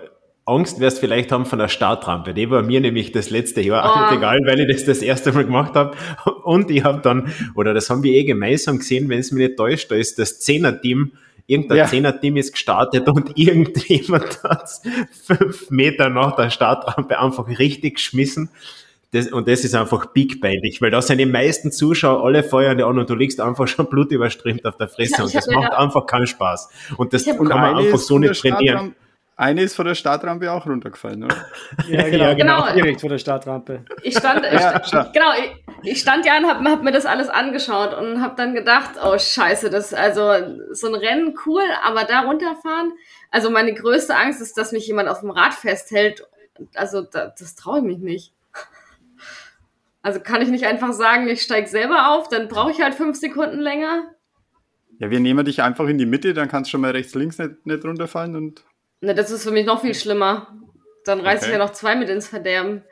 Angst 0.44 0.80
wirst 0.80 0.98
vielleicht 1.00 1.30
haben 1.30 1.44
von 1.44 1.58
der 1.58 1.68
Startrampe. 1.68 2.32
Die 2.32 2.48
war 2.48 2.62
mir 2.62 2.80
nämlich 2.80 3.12
das 3.12 3.28
letzte 3.28 3.60
Jahr 3.60 3.84
auch 3.84 3.96
Oh. 3.96 4.00
nicht 4.04 4.18
egal, 4.18 4.38
weil 4.46 4.58
ich 4.60 4.76
das 4.76 4.84
das 4.86 5.02
erste 5.02 5.30
Mal 5.32 5.44
gemacht 5.44 5.74
habe. 5.74 5.94
Und 6.44 6.70
ich 6.70 6.84
habe 6.84 7.02
dann, 7.02 7.32
oder 7.54 7.74
das 7.74 7.90
haben 7.90 8.02
wir 8.02 8.12
eh 8.14 8.24
gemeinsam 8.24 8.78
gesehen, 8.78 9.10
wenn 9.10 9.18
es 9.18 9.30
mich 9.30 9.46
nicht 9.46 9.58
täuscht, 9.58 9.90
da 9.90 9.94
ist 9.96 10.18
das 10.18 10.40
Zehner-Team, 10.40 11.12
irgendein 11.48 11.78
Ja. 11.78 11.86
Zehner-Team 11.86 12.36
ist 12.36 12.52
gestartet 12.52 13.08
und 13.08 13.32
irgendjemand 13.36 14.42
hat 14.44 14.70
fünf 15.24 15.70
Meter 15.70 16.08
nach 16.08 16.36
der 16.36 16.50
Startrampe 16.50 17.18
einfach 17.18 17.48
richtig 17.48 17.96
geschmissen. 17.96 18.50
Das, 19.10 19.32
und 19.32 19.48
das 19.48 19.64
ist 19.64 19.74
einfach 19.74 20.06
big-peinlich, 20.12 20.82
weil 20.82 20.90
da 20.90 21.00
sind 21.00 21.16
die 21.16 21.24
meisten 21.24 21.72
Zuschauer 21.72 22.22
alle 22.24 22.44
feuern 22.44 22.80
an 22.82 22.98
und 22.98 23.08
du 23.08 23.14
liegst 23.14 23.40
einfach 23.40 23.66
schon 23.66 23.88
blutüberströmt 23.88 24.66
auf 24.66 24.76
der 24.76 24.88
Fresse 24.88 25.14
Ja, 25.16 25.24
und 25.24 25.34
das 25.34 25.46
macht 25.46 25.72
einfach 25.72 26.04
keinen 26.04 26.26
Spaß. 26.26 26.68
Und 26.98 27.14
das 27.14 27.24
kann 27.24 27.46
man 27.46 27.76
einfach 27.76 27.98
so 27.98 28.18
nicht 28.18 28.38
trainieren. 28.38 28.94
Eine 29.38 29.62
ist 29.62 29.76
von 29.76 29.86
der 29.86 29.94
Startrampe 29.94 30.50
auch 30.50 30.66
runtergefallen, 30.66 31.22
oder? 31.22 31.36
ja, 31.86 32.06
Ja, 32.08 32.34
genau. 32.34 32.72
Direkt 32.74 33.00
vor 33.00 33.08
der 33.08 33.18
Startrampe. 33.18 33.84
Ich 34.02 34.18
stand, 34.18 34.44
ich, 34.44 34.52
Ja, 34.52 34.82
schau. 34.84 35.04
genau, 35.12 35.30
ich, 35.38 35.92
ich 35.92 36.00
stand 36.00 36.26
ja 36.26 36.38
und 36.38 36.46
hab, 36.46 36.58
hab 36.64 36.82
mir 36.82 36.90
das 36.90 37.06
alles 37.06 37.28
angeschaut 37.28 37.94
und 37.96 38.20
hab 38.20 38.36
dann 38.36 38.52
gedacht, 38.52 38.96
oh 39.00 39.16
scheiße, 39.16 39.70
das 39.70 39.94
also 39.94 40.32
so 40.72 40.88
ein 40.88 40.96
Rennen 40.96 41.34
cool, 41.46 41.62
aber 41.84 42.02
da 42.02 42.22
runterfahren. 42.22 42.92
Also 43.30 43.48
meine 43.48 43.72
größte 43.74 44.16
Angst 44.16 44.40
ist, 44.42 44.58
dass 44.58 44.72
mich 44.72 44.88
jemand 44.88 45.08
auf 45.08 45.20
dem 45.20 45.30
Rad 45.30 45.54
festhält. 45.54 46.26
Also 46.74 47.02
da, 47.02 47.32
das 47.38 47.54
traue 47.54 47.78
ich 47.78 47.84
mich 47.84 47.98
nicht. 47.98 48.32
Also 50.02 50.18
kann 50.18 50.42
ich 50.42 50.48
nicht 50.48 50.66
einfach 50.66 50.92
sagen, 50.92 51.28
ich 51.28 51.42
steig 51.42 51.68
selber 51.68 52.10
auf, 52.10 52.28
dann 52.28 52.48
brauche 52.48 52.72
ich 52.72 52.80
halt 52.80 52.94
fünf 52.96 53.16
Sekunden 53.16 53.60
länger. 53.60 54.02
Ja, 54.98 55.10
wir 55.10 55.20
nehmen 55.20 55.44
dich 55.44 55.62
einfach 55.62 55.86
in 55.86 55.96
die 55.98 56.06
Mitte, 56.06 56.34
dann 56.34 56.48
kannst 56.48 56.68
du 56.68 56.72
schon 56.72 56.80
mal 56.80 56.90
rechts, 56.90 57.14
links 57.14 57.38
nicht, 57.38 57.64
nicht 57.66 57.84
runterfallen 57.84 58.34
und 58.34 58.64
Ne, 59.00 59.14
das 59.14 59.30
ist 59.30 59.44
für 59.44 59.50
mich 59.50 59.66
noch 59.66 59.80
viel 59.80 59.94
schlimmer. 59.94 60.48
Dann 61.04 61.20
reiß 61.20 61.42
ich 61.42 61.48
Okay. 61.48 61.58
ja 61.58 61.64
noch 61.64 61.72
zwei 61.72 61.94
mit 61.96 62.08
ins 62.08 62.28
Verderben. 62.28 62.82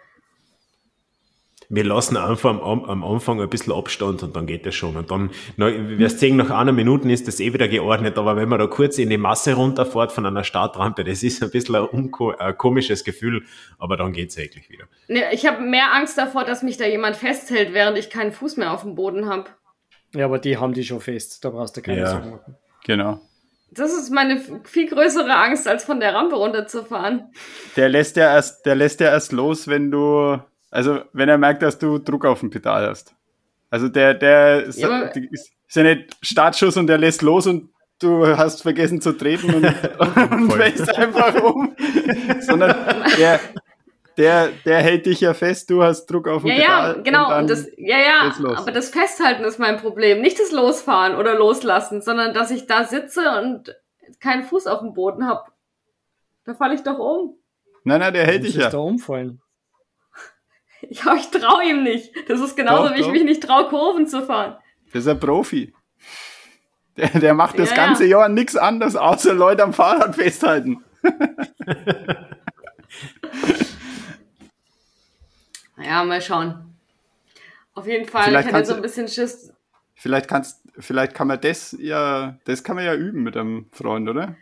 Wir 1.69 1.83
lassen 1.83 2.17
einfach 2.17 2.51
am, 2.63 2.85
am 2.85 3.03
Anfang 3.03 3.41
ein 3.41 3.51
bisschen 3.51 3.73
Abstand 3.73 4.23
und 4.23 4.37
dann 4.37 4.47
geht 4.47 4.67
das 4.67 4.77
schon. 4.77 4.97
Und 4.97 5.11
dann, 5.11 5.31
na, 5.57 5.67
wirst 5.99 6.21
sehen, 6.21 6.37
nach 6.37 6.51
einer 6.51 6.71
Minute 6.71 7.11
ist 7.11 7.27
das 7.27 7.41
eh 7.41 7.53
wieder 7.53 7.67
geordnet, 7.67 8.17
aber 8.19 8.37
wenn 8.37 8.49
man 8.49 8.61
da 8.61 8.69
kurz 8.69 8.99
in 8.99 9.11
die 9.11 9.17
Masse 9.19 9.55
runterfährt 9.55 10.13
von 10.13 10.25
einer 10.27 10.45
Startrampe, 10.45 11.03
das 11.03 11.25
ist 11.25 11.43
ein 11.43 11.51
bisschen 11.51 11.75
ein, 11.75 11.83
unko 11.87 12.31
ein 12.31 12.57
komisches 12.57 13.03
Gefühl, 13.03 13.43
aber 13.79 13.97
dann 13.97 14.13
geht's 14.13 14.39
eigentlich 14.39 14.71
wieder. 14.71 14.85
Ne, 15.09 15.25
ich 15.33 15.45
habe 15.45 15.61
mehr 15.61 15.93
Angst 15.93 16.17
davor, 16.19 16.45
dass 16.45 16.63
mich 16.63 16.77
da 16.77 16.87
jemand 16.87 17.17
festhält, 17.17 17.73
während 17.75 17.99
ich 17.99 18.11
keinen 18.11 18.31
Fuß 18.31 18.59
mehr 18.59 18.73
auf 18.73 18.83
dem 18.83 18.95
Boden 18.95 19.29
habe. 19.29 19.47
Ja, 20.15 20.27
aber 20.27 20.39
die 20.39 20.57
haben 20.59 20.73
die 20.73 20.85
schon 20.85 21.01
fest. 21.01 21.45
Da 21.45 21.51
brauchst 21.51 21.77
du 21.77 21.83
keine 21.83 21.99
Ja. 22.03 22.11
Sorgen 22.13 22.31
machen. 22.31 22.55
genau. 22.85 23.21
Das 23.71 23.93
ist 23.93 24.11
meine 24.11 24.41
viel 24.65 24.89
größere 24.89 25.35
Angst, 25.35 25.69
als 25.69 25.85
von 25.85 26.01
der 26.01 26.15
Rampe 26.15 26.37
runterzufahren. 26.37 27.31
Der 27.77 27.89
lässt 27.89 28.17
ja 28.17 28.35
erst, 28.35 28.65
der 28.65 28.75
lässt 28.75 29.01
ja 29.01 29.09
erst 29.09 29.33
los, 29.33 29.69
wenn 29.69 29.91
du, 29.91 30.39
also 30.71 31.01
wenn 31.13 31.29
er 31.29 31.39
merkt, 31.39 31.63
dass 31.63 31.79
du 31.79 31.99
Druck 31.99 32.25
auf 32.25 32.41
dem 32.41 32.51
Pedal 32.51 32.89
hast. 32.89 33.15
Also 33.69 33.89
der, 33.89 34.15
der 34.15 34.69
Ja, 34.77 35.01
ist 35.03 35.53
ist 35.69 35.77
ja 35.77 35.83
nicht 35.83 36.17
Startschuss 36.23 36.77
und 36.77 36.87
der 36.87 36.99
lässt 36.99 37.23
los 37.23 37.47
und 37.47 37.71
du 37.99 38.27
hast 38.27 38.63
vergessen 38.63 39.01
zu 39.01 39.13
treten 39.13 39.55
und, 39.55 39.65
und 40.31 40.53
fällst 40.53 40.97
einfach 40.97 41.35
um. 41.43 41.75
Sondern 42.41 42.75
der, 43.19 43.41
der, 44.17 44.49
der 44.65 44.79
hält 44.79 45.07
dich 45.07 45.21
ja 45.21 45.35
fest, 45.35 45.71
du 45.71 45.83
hast 45.83 46.07
Druck 46.07 46.29
auf 46.29 46.43
dem 46.43 46.51
Ja, 46.51 46.57
Pedal. 46.57 46.97
ja, 46.97 47.03
genau. 47.03 47.39
Und 47.39 47.51
das, 47.51 47.67
ja, 47.77 47.99
ja, 47.99 48.33
aber 48.57 48.73
das 48.73 48.91
Festhalten 48.91 49.45
ist 49.45 49.59
mein 49.59 49.77
Problem. 49.79 50.21
Nicht 50.21 50.39
das 50.41 50.53
Losfahren 50.53 51.17
oder 51.17 51.35
Loslassen, 51.37 52.01
sondern 52.03 52.35
dass 52.35 52.51
ich 52.51 52.67
da 52.67 52.85
sitze 52.85 53.23
und 53.43 53.75
keinen 54.21 54.45
Fuß 54.45 54.67
auf 54.67 54.81
dem 54.81 54.95
Boden 54.95 55.27
habe. 55.27 55.51
Da 56.45 56.55
falle 56.55 56.75
ich 56.75 56.83
doch 56.83 56.99
um. 56.99 57.37
nein, 57.85 58.01
nein, 58.01 58.15
der 58.15 58.27
hält 58.27 58.45
dich 58.45 58.55
ja. 58.55 58.71
da 58.71 58.79
umfallen. 58.79 59.41
Ja, 60.89 61.15
ich 61.17 61.31
traue 61.31 61.65
ihm 61.65 61.83
nicht. 61.83 62.13
Das 62.29 62.39
ist 62.39 62.55
genauso, 62.55 62.89
Doch, 62.89 62.95
wie 62.95 63.01
ich 63.01 63.07
doch. 63.07 63.13
mich 63.13 63.25
nicht 63.25 63.43
traue, 63.43 63.67
Kurven 63.69 64.07
zu 64.07 64.23
fahren. 64.23 64.57
Das 64.93 65.03
ist 65.03 65.09
ein 65.09 65.19
Profi. 65.19 65.75
Der, 66.97 67.09
der 67.09 67.35
macht 67.35 67.59
das 67.59 67.71
Ja, 67.71 67.77
ja. 67.77 67.87
ganze 67.87 68.05
Jahr 68.05 68.29
nichts 68.29 68.57
anderes, 68.57 68.95
außer 68.95 69.33
Leute 69.35 69.65
am 69.65 69.73
Fahrrad 69.73 70.15
festhalten. 70.15 70.85
Naja, 75.77 76.05
mal 76.05 76.21
schauen. 76.21 76.75
Auf 77.75 77.87
jeden 77.87 78.07
Fall, 78.07 78.25
Vielleicht 78.25 78.49
ich 78.49 78.55
hatte 78.55 78.67
so 78.67 78.75
ein 78.75 78.83
bisschen 78.83 79.09
Schiss. 79.09 79.53
Vielleicht 79.95 80.29
kannst, 80.29 80.63
vielleicht 80.79 81.15
kann 81.15 81.29
man 81.29 81.41
das 81.41 81.77
ja, 81.79 82.39
das 82.45 82.65
kann 82.65 82.77
man 82.77 82.85
ja 82.85 82.95
üben 82.95 83.23
mit 83.23 83.37
einem 83.37 83.67
Freund, 83.73 84.09
oder? 84.09 84.37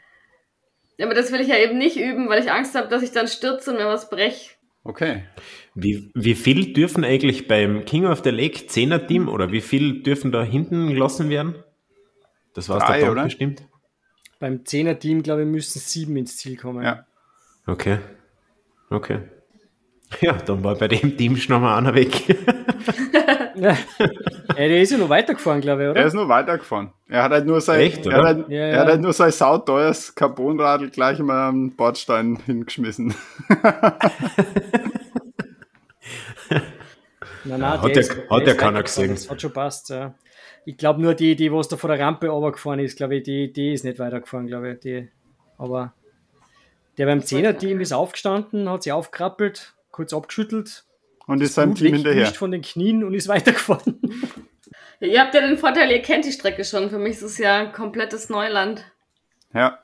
Ja, 0.96 1.06
aber 1.06 1.14
das 1.14 1.32
will 1.32 1.40
ich 1.40 1.48
ja 1.48 1.58
eben 1.58 1.78
nicht 1.78 1.96
üben, 1.96 2.28
weil 2.28 2.42
ich 2.42 2.52
Angst 2.52 2.74
habe, 2.74 2.88
dass 2.88 3.02
ich 3.02 3.10
dann 3.12 3.26
stürze 3.26 3.72
und 3.72 3.78
mir 3.78 3.86
was 3.86 4.10
brech. 4.10 4.56
Okay. 4.84 5.24
Wie, 5.74 6.10
wie 6.14 6.34
viel 6.34 6.72
dürfen 6.72 7.04
eigentlich 7.04 7.48
beim 7.48 7.84
King 7.84 8.06
of 8.06 8.22
the 8.22 8.30
Lake 8.30 8.66
Zehner-Team 8.66 9.28
oder 9.28 9.50
wie 9.50 9.62
viel 9.62 10.02
dürfen 10.02 10.30
da 10.30 10.44
hinten 10.44 10.88
gelassen 10.88 11.30
werden? 11.30 11.56
Das 12.52 12.66
Drei, 12.66 13.00
der 13.00 13.10
oder? 13.10 13.24
bestimmt. 13.24 13.62
Beim 14.38 14.64
Zehner-Team, 14.64 15.22
glaube 15.22 15.42
ich, 15.42 15.48
müssen 15.48 15.80
sieben 15.80 16.16
ins 16.16 16.36
Ziel 16.36 16.56
kommen. 16.56 16.84
Ja. 16.84 17.06
Okay. 17.66 17.98
Okay. 18.90 19.20
Ja, 20.20 20.32
dann 20.32 20.62
war 20.64 20.74
bei 20.76 20.88
dem 20.88 21.16
Team 21.16 21.36
schon 21.36 21.60
mal 21.60 21.76
einer 21.78 21.94
weg. 21.94 22.28
ja, 23.56 23.76
der 24.56 24.80
ist 24.82 24.92
ja 24.92 24.98
noch 24.98 25.08
weitergefahren, 25.08 25.60
glaube 25.60 25.84
ich, 25.84 25.88
oder? 25.90 26.00
Er 26.00 26.06
ist 26.06 26.14
noch 26.14 26.28
weitergefahren. 26.28 26.92
Er 27.08 27.22
hat 27.24 27.32
halt 27.32 27.46
nur 27.46 27.60
sein, 27.60 27.80
Echt, 27.80 28.06
er 28.06 28.16
hat 28.18 28.24
halt, 28.24 28.48
Ja, 28.48 28.56
er 28.60 28.72
ja. 28.74 28.80
hat 28.80 28.86
halt 28.88 29.00
nur 29.00 29.12
sein 29.12 29.30
sauteures 29.30 30.14
Carbonradl 30.14 30.90
gleich 30.90 31.18
mal 31.20 31.48
am 31.48 31.70
Bordstein 31.76 32.38
hingeschmissen. 32.46 33.14
Nein, 37.46 37.60
nein, 37.60 37.62
Hat 37.72 37.84
der 37.84 37.90
der- 37.92 38.00
ist- 38.02 38.30
hat 38.30 38.46
der 38.46 38.56
keiner 38.56 38.82
gesehen. 38.82 39.10
Das 39.10 39.28
hat 39.30 39.40
schon 39.40 39.52
passt, 39.52 39.90
ja. 39.90 40.14
Ich 40.64 40.78
glaube 40.78 41.02
nur 41.02 41.14
die, 41.14 41.36
die, 41.36 41.52
was 41.52 41.68
da 41.68 41.76
vor 41.76 41.90
der 41.94 42.00
Rampe 42.00 42.28
runtergefahren 42.28 42.80
ist, 42.80 42.96
glaube 42.96 43.16
ich, 43.16 43.22
die, 43.22 43.52
die 43.52 43.74
ist 43.74 43.84
nicht 43.84 43.98
weitergefahren, 43.98 44.46
glaube 44.46 44.72
ich. 44.72 44.80
Die, 44.80 45.08
aber 45.58 45.92
der 46.96 47.04
beim 47.06 47.22
Zehner-Team 47.22 47.80
ist 47.80 47.92
aufgestanden, 47.92 48.68
hat 48.70 48.82
sich 48.82 48.92
aufgekrabbelt, 48.92 49.74
kurz 49.94 50.12
abgeschüttelt, 50.12 50.84
Und 51.26 51.40
ist 51.40 51.54
seinem 51.54 51.74
Team 51.74 51.94
hinterher. 51.94 52.26
von 52.32 52.50
den 52.50 52.62
Knien 52.62 53.04
und 53.04 53.14
ist 53.14 53.28
weitergefahren. 53.34 54.00
Ja, 55.00 55.06
ihr 55.08 55.20
habt 55.20 55.34
ja 55.34 55.40
den 55.46 55.56
Vorteil, 55.56 55.90
ihr 55.90 56.02
kennt 56.02 56.24
die 56.24 56.32
Strecke 56.32 56.64
schon. 56.64 56.90
Für 56.90 56.98
mich 56.98 57.12
ist 57.12 57.22
es 57.22 57.38
ja 57.38 57.66
komplettes 57.66 58.28
Neuland. 58.28 58.84
Ja, 59.54 59.78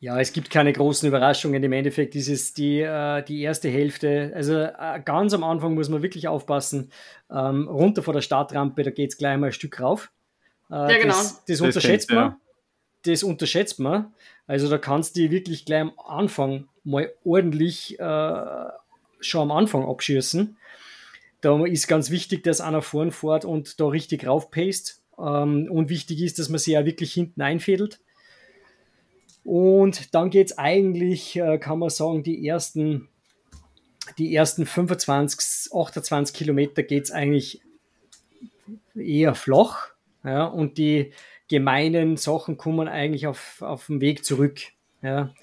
Ja, 0.00 0.18
es 0.20 0.32
gibt 0.32 0.50
keine 0.50 0.72
großen 0.72 1.08
Überraschungen. 1.08 1.62
Im 1.62 1.72
Endeffekt 1.72 2.14
ist 2.14 2.28
es 2.28 2.52
die, 2.54 2.80
äh, 2.80 3.22
die 3.22 3.40
erste 3.42 3.68
Hälfte. 3.68 4.32
Also 4.34 4.54
äh, 4.58 5.00
ganz 5.04 5.32
am 5.34 5.42
Anfang 5.44 5.74
muss 5.74 5.88
man 5.88 6.02
wirklich 6.02 6.28
aufpassen. 6.28 6.90
Ähm, 7.30 7.68
runter 7.68 8.02
vor 8.02 8.14
der 8.14 8.20
Startrampe, 8.22 8.82
da 8.82 8.90
geht 8.90 9.10
es 9.10 9.18
gleich 9.18 9.38
mal 9.38 9.46
ein 9.48 9.52
Stück 9.52 9.80
rauf. 9.80 10.10
Äh, 10.70 10.74
Ja, 10.74 10.98
genau. 10.98 11.08
Das, 11.14 11.36
das 11.36 11.44
Das 11.46 11.60
unterschätzt 11.60 12.10
du, 12.10 12.14
man. 12.14 12.36
Das 13.04 13.22
unterschätzt 13.22 13.78
man. 13.80 14.12
Also 14.46 14.68
da 14.68 14.78
kannst 14.78 15.16
du 15.16 15.20
die 15.20 15.30
wirklich 15.30 15.64
gleich 15.64 15.82
am 15.82 15.92
Anfang 16.06 16.68
mal 16.84 17.12
ordentlich 17.24 17.98
äh, 18.00 18.02
schon 19.20 19.42
am 19.42 19.50
Anfang 19.50 19.84
abschießen. 19.84 20.56
Da 21.40 21.64
ist 21.64 21.88
ganz 21.88 22.10
wichtig, 22.10 22.44
dass 22.44 22.60
einer 22.60 22.82
vorn 22.82 23.12
fährt 23.12 23.44
und 23.44 23.80
da 23.80 23.86
richtig 23.86 24.26
raufpaced. 24.26 25.00
Ähm, 25.18 25.68
und 25.70 25.88
wichtig 25.88 26.20
ist, 26.22 26.38
dass 26.38 26.48
man 26.48 26.58
sie 26.58 26.72
ja 26.72 26.84
wirklich 26.84 27.12
hinten 27.12 27.42
einfädelt. 27.42 28.00
Und 29.44 30.14
dann 30.14 30.30
geht 30.30 30.50
es 30.50 30.58
eigentlich, 30.58 31.36
äh, 31.36 31.58
kann 31.58 31.78
man 31.78 31.90
sagen, 31.90 32.22
die 32.22 32.46
ersten, 32.46 33.08
die 34.18 34.34
ersten 34.34 34.66
25, 34.66 35.72
28 35.72 36.34
Kilometer 36.34 36.82
geht 36.82 37.04
es 37.04 37.10
eigentlich 37.10 37.62
eher 38.94 39.34
flach. 39.34 39.88
Ja, 40.24 40.44
und 40.44 40.76
die 40.76 41.12
gemeinen 41.48 42.16
Sachen 42.16 42.58
kommen 42.58 42.86
eigentlich 42.86 43.26
auf, 43.26 43.62
auf 43.62 43.86
dem 43.86 44.00
Weg 44.00 44.24
zurück. 44.24 44.60
Ja. 45.02 45.34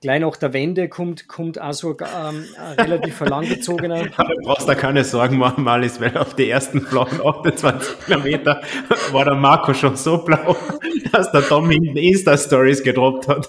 Gleich 0.00 0.20
nach 0.20 0.36
der 0.36 0.52
Wende 0.52 0.88
kommt, 0.88 1.26
kommt 1.26 1.60
auch 1.60 1.72
so 1.72 1.90
ähm, 1.90 2.44
ein 2.56 2.78
relativ 2.78 3.18
langgezogener. 3.28 4.06
Da 4.16 4.28
brauchst 4.44 4.68
du 4.68 4.76
keine 4.76 5.02
Sorgen 5.02 5.38
machen, 5.38 5.64
Malis, 5.64 6.00
weil 6.00 6.16
auf 6.16 6.34
die 6.34 6.48
ersten 6.48 6.82
flachen 6.82 7.20
28 7.20 7.98
Kilometer 8.06 8.62
war 9.10 9.24
der 9.24 9.34
Marco 9.34 9.74
schon 9.74 9.96
so 9.96 10.18
blau, 10.18 10.56
dass 11.12 11.32
der 11.32 11.42
Tom 11.42 11.68
hinten 11.68 11.96
Insta-Stories 11.96 12.84
gedroppt 12.84 13.26
hat. 13.26 13.48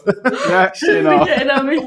ja 0.49 0.71
genau. 0.79 1.23
Ich 1.23 1.29
erinnere 1.29 1.63
mich. 1.63 1.81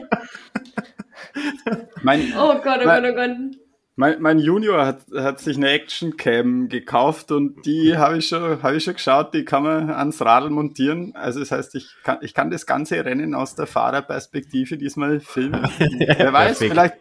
Mein, 2.03 2.33
Oh 2.39 2.55
Gott, 2.63 2.81
oh 2.83 2.85
Gott, 2.85 3.03
oh 3.05 3.15
Gott. 3.15 3.62
Mein, 4.03 4.21
mein 4.21 4.39
Junior 4.41 4.85
hat, 4.85 5.03
hat 5.15 5.39
sich 5.39 5.57
eine 5.57 5.71
Action-Cam 5.71 6.69
gekauft 6.69 7.31
und 7.31 7.65
die 7.67 7.97
habe 7.97 8.19
ich, 8.19 8.27
schon 8.27 8.61
habe 8.61 8.77
ich 8.77 8.83
schon 8.83 8.95
geschaut, 8.95 9.33
die 9.33 9.45
kann 9.45 9.63
man 9.63 9.91
ans 9.91 10.21
Radl 10.21 10.51
montieren. 10.51 11.15
Also 11.15 11.39
das 11.39 11.53
heißt, 11.53 11.77
ich 11.77 11.95
kann, 12.03 12.19
ich 12.21 12.35
kann 12.35 12.51
das 12.51 12.67
ganze 12.67 13.05
Rennen 13.05 13.37
aus 13.37 13.55
der 13.55 13.69
Fahrerperspektive 13.69 14.77
diesmal 14.77 15.21
filmen. 15.21 15.63
Wer 15.79 16.33
weiß, 16.33 16.59
perfekt. 16.59 16.73
vielleicht, 16.73 16.95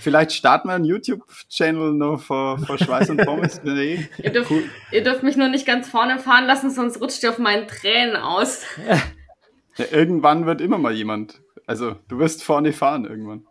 vielleicht 0.00 0.32
starten 0.32 0.66
wir 0.66 0.74
einen 0.74 0.84
YouTube-Channel 0.84 1.92
noch 1.92 2.20
vor, 2.20 2.58
vor 2.58 2.76
Schweiß 2.76 3.10
und 3.10 3.24
Pommes. 3.24 3.60
Nee. 3.68 4.08
Ihr 4.20 4.32
dürft, 4.32 4.50
ihr 4.90 5.04
dürft 5.04 5.22
mich 5.22 5.36
nur 5.36 5.48
nicht 5.48 5.64
ganz 5.64 5.88
vorne 5.88 6.18
fahren 6.18 6.46
lassen, 6.46 6.70
sonst 6.70 7.00
rutscht 7.00 7.22
ihr 7.22 7.30
auf 7.30 7.38
meinen 7.38 7.68
Tränen 7.68 8.16
aus. 8.16 8.64
Ja, 9.76 9.84
irgendwann 9.92 10.44
wird 10.44 10.60
immer 10.60 10.78
mal 10.78 10.92
jemand. 10.92 11.40
Also 11.68 11.94
du 12.08 12.18
wirst 12.18 12.42
vorne 12.42 12.72
fahren 12.72 13.04
irgendwann. 13.04 13.46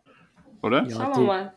Oder? 0.62 0.86
Ja, 0.88 0.98
Schauen 0.98 1.15
wir 1.15 1.24
mal. 1.24 1.54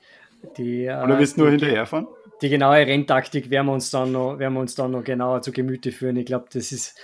Die, 0.57 0.85
äh, 0.87 1.03
Oder 1.03 1.19
willst 1.19 1.37
du 1.37 1.43
nur 1.43 1.51
hinterherfahren? 1.51 2.07
die 2.43 2.49
genaue 2.49 2.77
Renntaktik 2.87 3.51
werden 3.51 3.67
wir 3.67 3.75
uns 3.75 3.91
dann 3.91 4.13
noch, 4.13 4.39
werden 4.39 4.55
wir 4.55 4.61
uns 4.61 4.75
dann 4.75 4.93
noch 4.93 5.05
genauer 5.05 5.43
zu 5.43 5.53
Gemüte 5.53 5.93
führen. 5.93 6.17
Ich 6.17 6.25
glaube, 6.25 6.47
das 6.53 6.73
ist, 6.73 6.99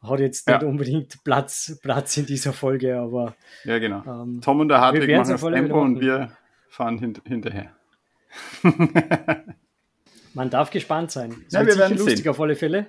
hat 0.00 0.20
jetzt 0.20 0.46
nicht 0.46 0.62
Ja. 0.62 0.68
unbedingt 0.68 1.24
Platz, 1.24 1.76
Platz 1.82 2.16
in 2.16 2.26
dieser 2.26 2.52
Folge, 2.52 2.96
aber 2.98 3.34
Ja, 3.64 3.78
genau. 3.80 4.02
ähm, 4.06 4.40
Tom 4.40 4.60
und 4.60 4.68
der 4.68 4.80
Hartwig 4.80 5.10
machen 5.16 5.30
das 5.32 5.40
Tempo 5.40 5.80
und 5.80 6.00
wir 6.00 6.30
fahren 6.68 6.98
hint 6.98 7.22
hinterher. 7.26 7.72
man 10.34 10.50
darf 10.50 10.70
gespannt 10.70 11.10
sein. 11.10 11.34
Ja, 11.50 11.66
wir 11.66 11.76
werden 11.76 11.98
lustig 11.98 12.18
sehen. 12.18 12.28
auf 12.28 12.40
alle 12.40 12.54
Fälle. 12.56 12.86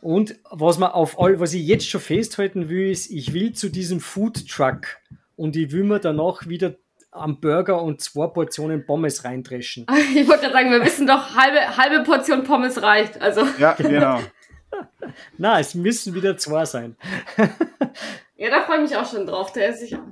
Und 0.00 0.36
was 0.50 0.78
man 0.78 0.90
auf 0.90 1.18
all, 1.20 1.38
was 1.40 1.54
ich 1.54 1.64
jetzt 1.66 1.88
schon 1.88 2.00
festhalten 2.00 2.68
will, 2.68 2.90
ist, 2.90 3.10
ich 3.10 3.32
will 3.34 3.52
zu 3.52 3.68
diesem 3.68 4.00
Food 4.00 4.48
Truck 4.48 4.98
und 5.36 5.56
ich 5.56 5.70
will 5.72 5.84
mir 5.84 6.00
danach 6.00 6.48
wieder 6.48 6.74
am 7.12 7.40
Burger 7.40 7.80
und 7.82 8.00
zwei 8.00 8.26
Portionen 8.26 8.84
Pommes 8.84 9.24
reindreschen. 9.24 9.86
Ich 10.14 10.26
wollte 10.26 10.42
gerade 10.42 10.54
sagen, 10.54 10.70
wir 10.70 10.84
wissen 10.84 11.06
doch, 11.06 11.36
halbe, 11.36 11.76
halbe 11.76 12.02
Portion 12.02 12.42
Pommes 12.42 12.82
reicht. 12.82 13.20
Also, 13.20 13.46
Ja, 13.58 13.74
genau. 13.74 14.20
Na, 15.36 15.60
es 15.60 15.74
müssen 15.74 16.14
wieder 16.14 16.36
zwei 16.38 16.64
sein. 16.64 16.96
ja, 18.36 18.50
da 18.50 18.62
freue 18.62 18.76
ich 18.76 18.90
mich 18.90 18.96
auch 18.96 19.10
schon 19.10 19.26
drauf. 19.26 19.52
Der 19.52 19.68
ist 19.68 19.80
sicher. 19.80 20.02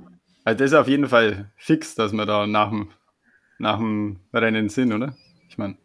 Also 0.43 0.59
das 0.59 0.71
ist 0.71 0.77
auf 0.77 0.87
jeden 0.87 1.07
Fall 1.07 1.51
fix, 1.55 1.95
dass 1.95 2.13
wir 2.13 2.25
da 2.25 2.45
nach 2.45 2.69
dem, 2.69 2.91
nach 3.57 3.77
dem 3.77 4.19
Rennen 4.33 4.69
sind, 4.69 4.93
oder? 4.93 5.15
Ich 5.49 5.57
meine, 5.57 5.77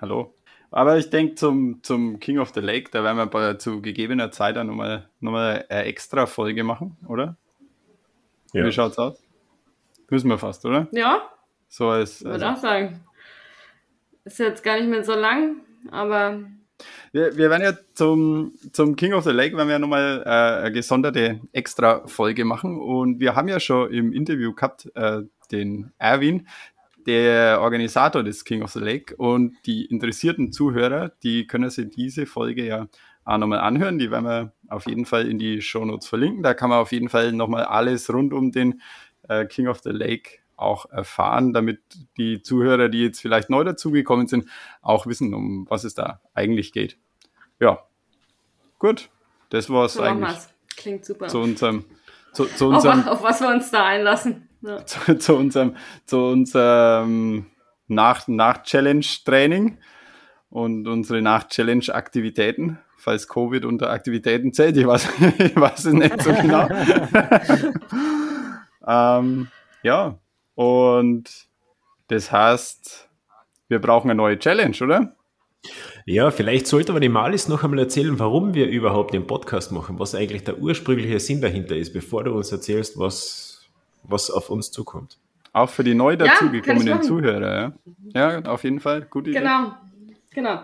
hallo. 0.00 0.34
Aber 0.70 0.96
ich 0.96 1.10
denke, 1.10 1.34
zum, 1.34 1.82
zum 1.82 2.18
King 2.18 2.38
of 2.38 2.52
the 2.54 2.60
Lake, 2.60 2.90
da 2.90 3.04
werden 3.04 3.18
wir 3.18 3.26
bei, 3.26 3.54
zu 3.54 3.82
gegebener 3.82 4.30
Zeit 4.30 4.56
dann 4.56 4.68
nochmal 4.68 5.08
noch 5.20 5.32
mal 5.32 5.64
eine 5.68 5.84
extra 5.84 6.26
Folge 6.26 6.64
machen, 6.64 6.96
oder? 7.08 7.36
Ja. 8.52 8.64
Wie 8.64 8.72
schaut's 8.72 8.98
aus? 8.98 9.21
Müssen 10.12 10.28
wir 10.28 10.36
fast, 10.36 10.66
oder? 10.66 10.88
Ja, 10.92 11.22
So 11.68 11.88
als, 11.88 12.20
ich 12.20 12.26
würde 12.26 12.46
also, 12.46 12.58
auch 12.58 12.62
sagen. 12.62 13.00
Ist 14.26 14.38
jetzt 14.38 14.62
gar 14.62 14.76
nicht 14.76 14.90
mehr 14.90 15.02
so 15.02 15.14
lang, 15.14 15.62
aber 15.90 16.38
wir, 17.12 17.34
wir 17.34 17.48
werden 17.48 17.62
ja 17.62 17.72
zum, 17.94 18.52
zum 18.72 18.94
King 18.94 19.14
of 19.14 19.24
the 19.24 19.30
Lake, 19.30 19.56
werden 19.56 19.68
wir 19.68 19.72
ja 19.72 19.78
nochmal 19.78 20.22
äh, 20.26 20.64
eine 20.64 20.72
gesonderte 20.72 21.40
extra 21.52 22.06
Folge 22.06 22.44
machen. 22.44 22.78
Und 22.78 23.20
wir 23.20 23.34
haben 23.34 23.48
ja 23.48 23.58
schon 23.58 23.90
im 23.90 24.12
Interview 24.12 24.52
gehabt, 24.52 24.90
äh, 24.94 25.22
den 25.50 25.92
Erwin, 25.96 26.46
der 27.06 27.62
Organisator 27.62 28.22
des 28.22 28.44
King 28.44 28.62
of 28.62 28.72
the 28.72 28.80
Lake. 28.80 29.16
Und 29.16 29.56
die 29.64 29.86
interessierten 29.86 30.52
Zuhörer, 30.52 31.12
die 31.22 31.46
können 31.46 31.70
sich 31.70 31.88
diese 31.88 32.26
Folge 32.26 32.66
ja 32.66 32.86
auch 33.24 33.38
nochmal 33.38 33.60
anhören. 33.60 33.98
Die 33.98 34.10
werden 34.10 34.26
wir 34.26 34.52
auf 34.68 34.86
jeden 34.86 35.06
Fall 35.06 35.26
in 35.26 35.38
die 35.38 35.62
Shownotes 35.62 36.06
verlinken. 36.06 36.42
Da 36.42 36.52
kann 36.52 36.68
man 36.68 36.80
auf 36.80 36.92
jeden 36.92 37.08
Fall 37.08 37.32
nochmal 37.32 37.64
alles 37.64 38.12
rund 38.12 38.34
um 38.34 38.52
den 38.52 38.82
äh, 39.28 39.44
King 39.46 39.68
of 39.68 39.80
the 39.82 39.90
Lake 39.90 40.38
auch 40.56 40.86
erfahren, 40.90 41.52
damit 41.52 41.80
die 42.16 42.42
Zuhörer, 42.42 42.88
die 42.88 43.02
jetzt 43.02 43.20
vielleicht 43.20 43.50
neu 43.50 43.64
dazugekommen 43.64 44.28
sind, 44.28 44.46
auch 44.80 45.06
wissen, 45.06 45.34
um 45.34 45.66
was 45.68 45.84
es 45.84 45.94
da 45.94 46.20
eigentlich 46.34 46.72
geht. 46.72 46.96
Ja, 47.58 47.80
gut. 48.78 49.08
Das 49.50 49.68
war 49.70 49.84
es 49.86 49.98
eigentlich 49.98 50.30
wir's. 50.30 50.48
Klingt 50.76 51.04
super. 51.04 51.28
zu 51.28 51.38
unserem, 51.40 51.84
zu, 52.32 52.44
zu 52.46 52.68
auf, 52.68 52.74
unserem 52.76 53.04
wa- 53.06 53.10
auf 53.12 53.22
was 53.22 53.40
wir 53.40 53.48
uns 53.48 53.70
da 53.70 53.84
einlassen. 53.84 54.48
Ja. 54.62 54.84
zu, 54.86 55.18
zu 55.18 55.36
unserem, 55.36 55.76
zu 56.06 56.18
unserem 56.24 57.46
Nach- 57.88 58.28
Nach-Challenge-Training 58.28 59.78
und 60.48 60.86
unsere 60.86 61.20
Nach-Challenge-Aktivitäten, 61.22 62.78
falls 62.96 63.26
Covid 63.28 63.64
unter 63.64 63.90
Aktivitäten 63.90 64.52
zählt. 64.52 64.76
Ich 64.76 64.86
weiß, 64.86 65.08
ich 65.38 65.56
weiß 65.56 65.86
es 65.86 65.92
nicht 65.92 66.22
so 66.22 66.32
genau. 66.32 66.68
ähm, 68.86 69.48
ja, 69.82 70.18
und 70.54 71.48
das 72.08 72.30
heißt, 72.30 73.08
wir 73.68 73.80
brauchen 73.80 74.10
eine 74.10 74.16
neue 74.16 74.38
Challenge, 74.38 74.76
oder? 74.82 75.16
Ja, 76.04 76.30
vielleicht 76.30 76.66
sollte 76.66 76.92
aber 76.92 77.00
die 77.00 77.08
Malis 77.08 77.48
noch 77.48 77.62
einmal 77.62 77.78
erzählen, 77.78 78.18
warum 78.18 78.54
wir 78.54 78.68
überhaupt 78.68 79.14
den 79.14 79.26
Podcast 79.26 79.70
machen, 79.70 79.98
was 79.98 80.14
eigentlich 80.14 80.44
der 80.44 80.58
ursprüngliche 80.58 81.20
Sinn 81.20 81.40
dahinter 81.40 81.76
ist, 81.76 81.92
bevor 81.92 82.24
du 82.24 82.32
uns 82.32 82.50
erzählst, 82.50 82.98
was, 82.98 83.70
was 84.02 84.30
auf 84.30 84.50
uns 84.50 84.72
zukommt. 84.72 85.18
Auch 85.52 85.68
für 85.68 85.84
die 85.84 85.94
neu 85.94 86.16
dazugekommenen 86.16 86.94
machen. 86.94 87.02
Zuhörer. 87.02 87.74
Ja? 88.14 88.38
ja, 88.38 88.50
auf 88.50 88.64
jeden 88.64 88.80
Fall. 88.80 89.02
Gute 89.02 89.30
Idee. 89.30 89.40
Genau, 89.40 89.72
genau. 90.34 90.62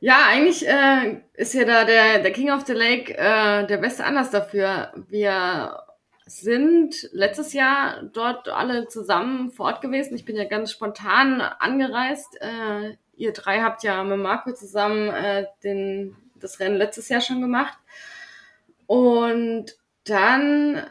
Ja, 0.00 0.26
eigentlich 0.28 0.66
äh, 0.66 1.20
ist 1.34 1.54
ja 1.54 1.64
da 1.64 1.84
der, 1.84 2.18
der 2.20 2.32
King 2.32 2.50
of 2.50 2.66
the 2.66 2.72
Lake 2.72 3.16
äh, 3.16 3.66
der 3.66 3.76
beste 3.76 4.04
Anlass 4.04 4.30
dafür. 4.30 4.92
Wir 5.08 5.83
sind 6.26 7.08
letztes 7.12 7.52
Jahr 7.52 8.02
dort 8.04 8.48
alle 8.48 8.88
zusammen 8.88 9.50
vor 9.50 9.66
Ort 9.66 9.80
gewesen. 9.82 10.14
Ich 10.14 10.24
bin 10.24 10.36
ja 10.36 10.44
ganz 10.44 10.72
spontan 10.72 11.40
angereist. 11.40 12.40
Äh, 12.40 12.96
ihr 13.16 13.32
drei 13.32 13.60
habt 13.60 13.82
ja 13.82 14.02
mit 14.02 14.18
Marco 14.18 14.52
zusammen 14.52 15.08
äh, 15.10 15.46
den, 15.62 16.16
das 16.36 16.60
Rennen 16.60 16.76
letztes 16.76 17.08
Jahr 17.08 17.20
schon 17.20 17.40
gemacht. 17.40 17.78
Und 18.86 19.76
dann 20.04 20.82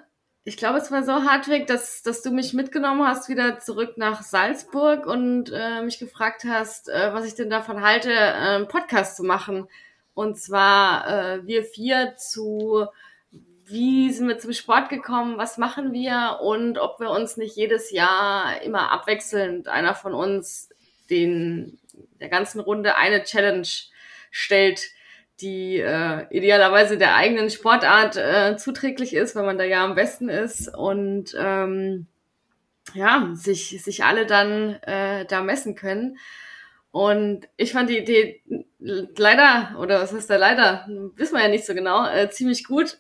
ich 0.45 0.57
glaube, 0.57 0.77
es 0.77 0.91
war 0.91 1.03
so, 1.03 1.23
Hartwig, 1.23 1.67
dass, 1.67 2.03
dass 2.03 2.21
du 2.21 2.31
mich 2.31 2.53
mitgenommen 2.53 3.07
hast, 3.07 3.29
wieder 3.29 3.59
zurück 3.59 3.97
nach 3.97 4.23
Salzburg 4.23 5.05
und 5.05 5.49
äh, 5.53 5.81
mich 5.81 5.99
gefragt 5.99 6.43
hast, 6.45 6.89
äh, 6.89 7.13
was 7.13 7.25
ich 7.25 7.35
denn 7.35 7.49
davon 7.49 7.81
halte, 7.81 8.11
äh, 8.11 8.15
einen 8.15 8.67
Podcast 8.67 9.15
zu 9.15 9.23
machen. 9.23 9.69
Und 10.13 10.37
zwar 10.37 11.07
äh, 11.07 11.47
wir 11.47 11.63
vier 11.63 12.15
zu, 12.17 12.87
wie 13.65 14.11
sind 14.11 14.27
wir 14.27 14.37
zum 14.37 14.53
Sport 14.53 14.89
gekommen, 14.89 15.37
was 15.37 15.57
machen 15.57 15.93
wir 15.93 16.39
und 16.41 16.77
ob 16.77 16.99
wir 16.99 17.09
uns 17.09 17.37
nicht 17.37 17.55
jedes 17.55 17.91
Jahr 17.91 18.61
immer 18.61 18.91
abwechselnd 18.91 19.67
einer 19.67 19.95
von 19.95 20.13
uns 20.13 20.69
den 21.09 21.79
der 22.19 22.29
ganzen 22.29 22.59
Runde 22.59 22.95
eine 22.95 23.23
Challenge 23.23 23.67
stellt 24.31 24.81
die 25.41 25.77
äh, 25.77 26.25
idealerweise 26.29 26.97
der 26.97 27.15
eigenen 27.15 27.49
Sportart 27.49 28.17
äh, 28.17 28.55
zuträglich 28.57 29.13
ist, 29.13 29.35
weil 29.35 29.45
man 29.45 29.57
da 29.57 29.63
ja 29.63 29.83
am 29.83 29.95
besten 29.95 30.29
ist 30.29 30.73
und 30.73 31.35
ähm, 31.37 32.07
ja, 32.93 33.29
sich, 33.33 33.81
sich 33.83 34.03
alle 34.03 34.25
dann 34.25 34.75
äh, 34.83 35.25
da 35.25 35.41
messen 35.41 35.75
können. 35.75 36.17
Und 36.93 37.49
ich 37.57 37.71
fand 37.71 37.89
die 37.89 37.97
Idee 37.97 38.43
leider, 38.77 39.75
oder 39.79 39.99
was 39.99 40.13
heißt 40.13 40.29
da 40.29 40.35
leider, 40.35 40.87
wissen 41.15 41.33
wir 41.33 41.41
ja 41.41 41.47
nicht 41.47 41.65
so 41.65 41.73
genau, 41.73 42.07
äh, 42.07 42.29
ziemlich 42.29 42.65
gut. 42.65 42.99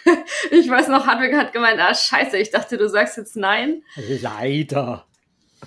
ich 0.50 0.66
weiß 0.66 0.88
noch, 0.88 1.06
Hartwig 1.06 1.34
hat 1.34 1.52
gemeint, 1.52 1.78
ah 1.78 1.94
scheiße, 1.94 2.38
ich 2.38 2.50
dachte, 2.50 2.78
du 2.78 2.88
sagst 2.88 3.18
jetzt 3.18 3.36
nein. 3.36 3.82
Leider. 4.22 5.04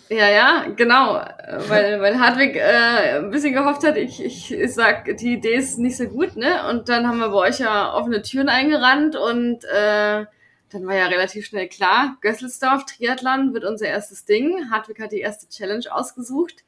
Ja, 0.09 0.27
ja, 0.27 0.65
genau, 0.75 1.21
weil, 1.67 2.01
weil 2.01 2.19
Hartwig 2.19 2.55
äh, 2.55 3.19
ein 3.19 3.29
bisschen 3.29 3.53
gehofft 3.53 3.83
hat, 3.83 3.95
ich, 3.95 4.25
ich, 4.25 4.51
ich 4.51 4.73
sag, 4.73 5.15
die 5.17 5.33
Idee 5.33 5.53
ist 5.53 5.77
nicht 5.77 5.97
so 5.97 6.05
gut, 6.05 6.35
ne? 6.35 6.67
Und 6.69 6.89
dann 6.89 7.07
haben 7.07 7.19
wir 7.19 7.29
bei 7.29 7.49
euch 7.49 7.59
ja 7.59 7.93
offene 7.93 8.23
Türen 8.23 8.49
eingerannt 8.49 9.15
und 9.15 9.63
äh, 9.65 10.25
dann 10.71 10.87
war 10.87 10.95
ja 10.95 11.05
relativ 11.05 11.45
schnell 11.45 11.67
klar, 11.67 12.17
Gösselsdorf 12.21 12.85
Triathlon 12.85 13.53
wird 13.53 13.65
unser 13.65 13.85
erstes 13.85 14.25
Ding. 14.25 14.71
Hartwig 14.71 14.99
hat 14.99 15.11
die 15.11 15.19
erste 15.19 15.47
Challenge 15.47 15.85
ausgesucht. 15.91 16.63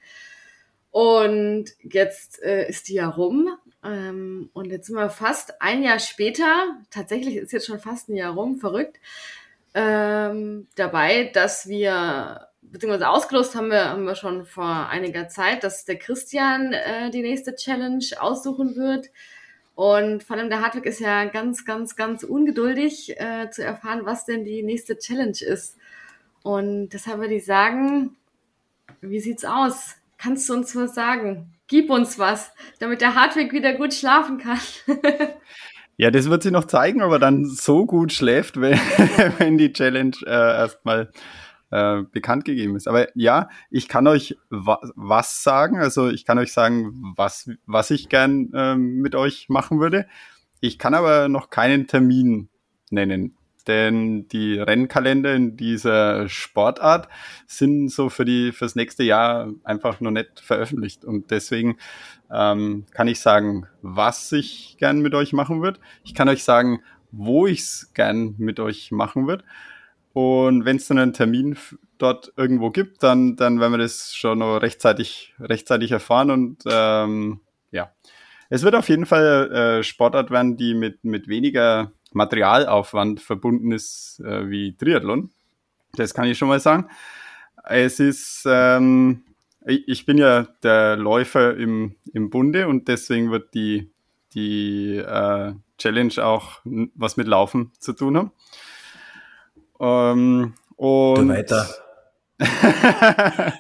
Und 0.92 1.66
jetzt 1.84 2.42
äh, 2.42 2.68
ist 2.68 2.88
die 2.88 2.96
ja 2.96 3.08
rum. 3.08 3.50
Ähm, 3.84 4.50
und 4.54 4.72
jetzt 4.72 4.88
sind 4.88 4.96
wir 4.96 5.10
fast 5.10 5.62
ein 5.62 5.84
Jahr 5.84 6.00
später, 6.00 6.78
tatsächlich 6.92 7.38
ist 7.38 7.54
jetzt 7.54 7.68
schon 7.68 7.80
fast 7.80 8.10
ein 8.10 8.16
Jahr 8.16 8.34
rum, 8.34 8.58
verrückt, 8.58 9.00
ähm, 9.74 10.68
dabei, 10.76 11.30
dass 11.34 11.68
wir 11.68 12.48
beziehungsweise 12.62 13.10
ausgelost 13.10 13.56
haben 13.56 13.70
wir, 13.70 13.90
haben 13.90 14.06
wir 14.06 14.16
schon 14.16 14.46
vor 14.46 14.90
einiger 14.90 15.28
Zeit, 15.28 15.64
dass 15.64 15.86
der 15.86 15.98
Christian 15.98 16.74
äh, 16.74 17.10
die 17.12 17.22
nächste 17.22 17.56
Challenge 17.56 18.06
aussuchen 18.20 18.76
wird. 18.76 19.10
Und 19.76 20.24
vor 20.24 20.36
allem 20.36 20.50
der 20.50 20.62
Hartwig 20.62 20.86
ist 20.86 21.00
ja 21.00 21.26
ganz, 21.26 21.64
ganz, 21.66 21.96
ganz 21.96 22.24
ungeduldig 22.24 23.20
äh, 23.20 23.50
zu 23.50 23.64
erfahren, 23.64 24.02
was 24.04 24.26
denn 24.26 24.44
die 24.44 24.62
nächste 24.62 24.98
Challenge 24.98 25.40
ist. 25.40 25.78
Und 26.44 26.90
deshalb 26.90 27.20
würde 27.20 27.36
ich 27.36 27.46
sagen, 27.46 28.18
wie 29.02 29.20
sieht's 29.20 29.46
aus? 29.46 29.96
Kannst 30.22 30.50
du 30.50 30.54
uns 30.54 30.76
was 30.76 30.94
sagen? 30.94 31.54
Gib 31.68 31.90
uns 31.90 32.20
was, 32.20 32.52
damit 32.80 33.00
der 33.00 33.16
Hartwig 33.16 33.54
wieder 33.54 33.74
gut 33.76 33.94
schlafen 33.94 34.38
kann. 34.38 34.60
ja, 35.98 36.12
das 36.12 36.30
wird 36.30 36.44
sie 36.44 36.52
noch 36.52 36.66
zeigen, 36.66 37.02
aber 37.02 37.20
dann 37.20 37.46
so 37.46 37.86
gut 37.86 38.12
schläft, 38.12 38.60
wenn, 38.60 38.78
wenn 39.38 39.58
die 39.58 39.72
Challenge 39.72 40.18
äh, 40.26 40.30
erstmal 40.30 41.10
äh, 41.72 42.02
bekannt 42.12 42.44
gegeben 42.44 42.76
ist. 42.76 42.90
Aber 42.90 43.08
ja, 43.16 43.48
ich 43.72 43.88
kann 43.88 44.08
euch 44.08 44.38
wa 44.50 44.82
was 44.96 45.42
sagen. 45.42 45.80
Also 45.80 46.10
ich 46.10 46.26
kann 46.26 46.38
euch 46.38 46.52
sagen, 46.52 47.14
was, 47.16 47.50
was 47.66 47.90
ich 47.90 48.10
gern 48.10 48.52
äh, 48.54 48.76
mit 48.76 49.16
euch 49.16 49.48
machen 49.48 49.80
würde. 49.80 50.06
Ich 50.60 50.78
kann 50.80 50.96
aber 50.96 51.30
noch 51.30 51.50
keinen 51.50 51.88
Termin 51.88 52.50
nennen. 52.90 53.38
Denn 53.70 54.28
die 54.30 54.58
Rennkalender 54.58 55.36
in 55.36 55.56
dieser 55.56 56.28
Sportart 56.28 57.08
sind 57.46 57.90
so 57.90 58.10
für 58.10 58.26
die 58.26 58.52
fürs 58.52 58.76
nächste 58.76 59.04
Jahr 59.04 59.52
einfach 59.64 60.02
noch 60.02 60.10
nicht 60.10 60.40
veröffentlicht. 60.40 61.06
Und 61.06 61.30
deswegen 61.30 61.78
ähm, 62.34 62.88
kann 62.92 63.08
ich 63.08 63.20
sagen, 63.20 63.68
was 63.84 64.32
ich 64.32 64.78
gern 64.80 65.02
mit 65.02 65.14
euch 65.14 65.34
machen 65.34 65.62
würde. 65.62 65.80
Ich 66.04 66.16
kann 66.16 66.30
euch 66.30 66.44
sagen, 66.44 66.82
wo 67.12 67.46
ich 67.46 67.60
es 67.60 67.92
gern 67.94 68.34
mit 68.40 68.60
euch 68.60 68.90
machen 68.90 69.28
würde. 69.28 69.44
Und 70.14 70.66
wenn 70.66 70.78
es 70.78 70.88
dann 70.88 70.98
einen 70.98 71.14
Termin 71.14 71.56
dort 72.00 72.34
irgendwo 72.38 72.72
gibt, 72.72 73.04
dann, 73.04 73.36
dann 73.36 73.60
werden 73.60 73.74
wir 73.74 73.78
das 73.78 74.16
schon 74.16 74.40
noch 74.40 74.58
rechtzeitig, 74.58 75.36
rechtzeitig 75.40 75.92
erfahren. 75.92 76.32
Und 76.32 76.64
ähm, 76.66 77.42
ja, 77.70 77.94
es 78.50 78.64
wird 78.64 78.74
auf 78.74 78.90
jeden 78.90 79.06
Fall 79.06 79.52
äh, 79.52 79.84
Sportart 79.84 80.32
werden, 80.32 80.58
die 80.58 80.74
mit, 80.74 81.04
mit 81.04 81.28
weniger 81.28 81.92
Materialaufwand 82.14 83.22
verbunden 83.22 83.72
ist 83.72 84.22
äh, 84.26 84.50
wie 84.50 84.76
Triathlon. 84.76 85.32
Das 85.94 86.14
kann 86.14 86.28
ich 86.28 86.38
schon 86.38 86.48
mal 86.48 86.60
sagen. 86.60 86.88
Es 87.66 88.00
ist, 88.00 88.44
ähm, 88.46 89.24
ich, 89.66 90.06
bin 90.06 90.18
ja 90.18 90.48
der 90.64 90.96
Läufer 90.96 91.56
im, 91.56 91.96
im 92.14 92.30
Bunde 92.30 92.68
und 92.68 92.88
deswegen 92.88 93.32
wird 93.32 93.54
die, 93.54 93.92
die 94.34 94.98
äh, 94.98 95.54
Challenge 95.78 96.14
auch 96.24 96.62
was 96.64 97.18
mit 97.18 97.28
Laufen 97.28 97.72
zu 97.80 97.94
tun 97.94 98.18
haben. 98.18 98.32
Ähm, 99.80 100.54
und 100.76 101.28
du 101.28 101.34
weiter. 101.34 101.68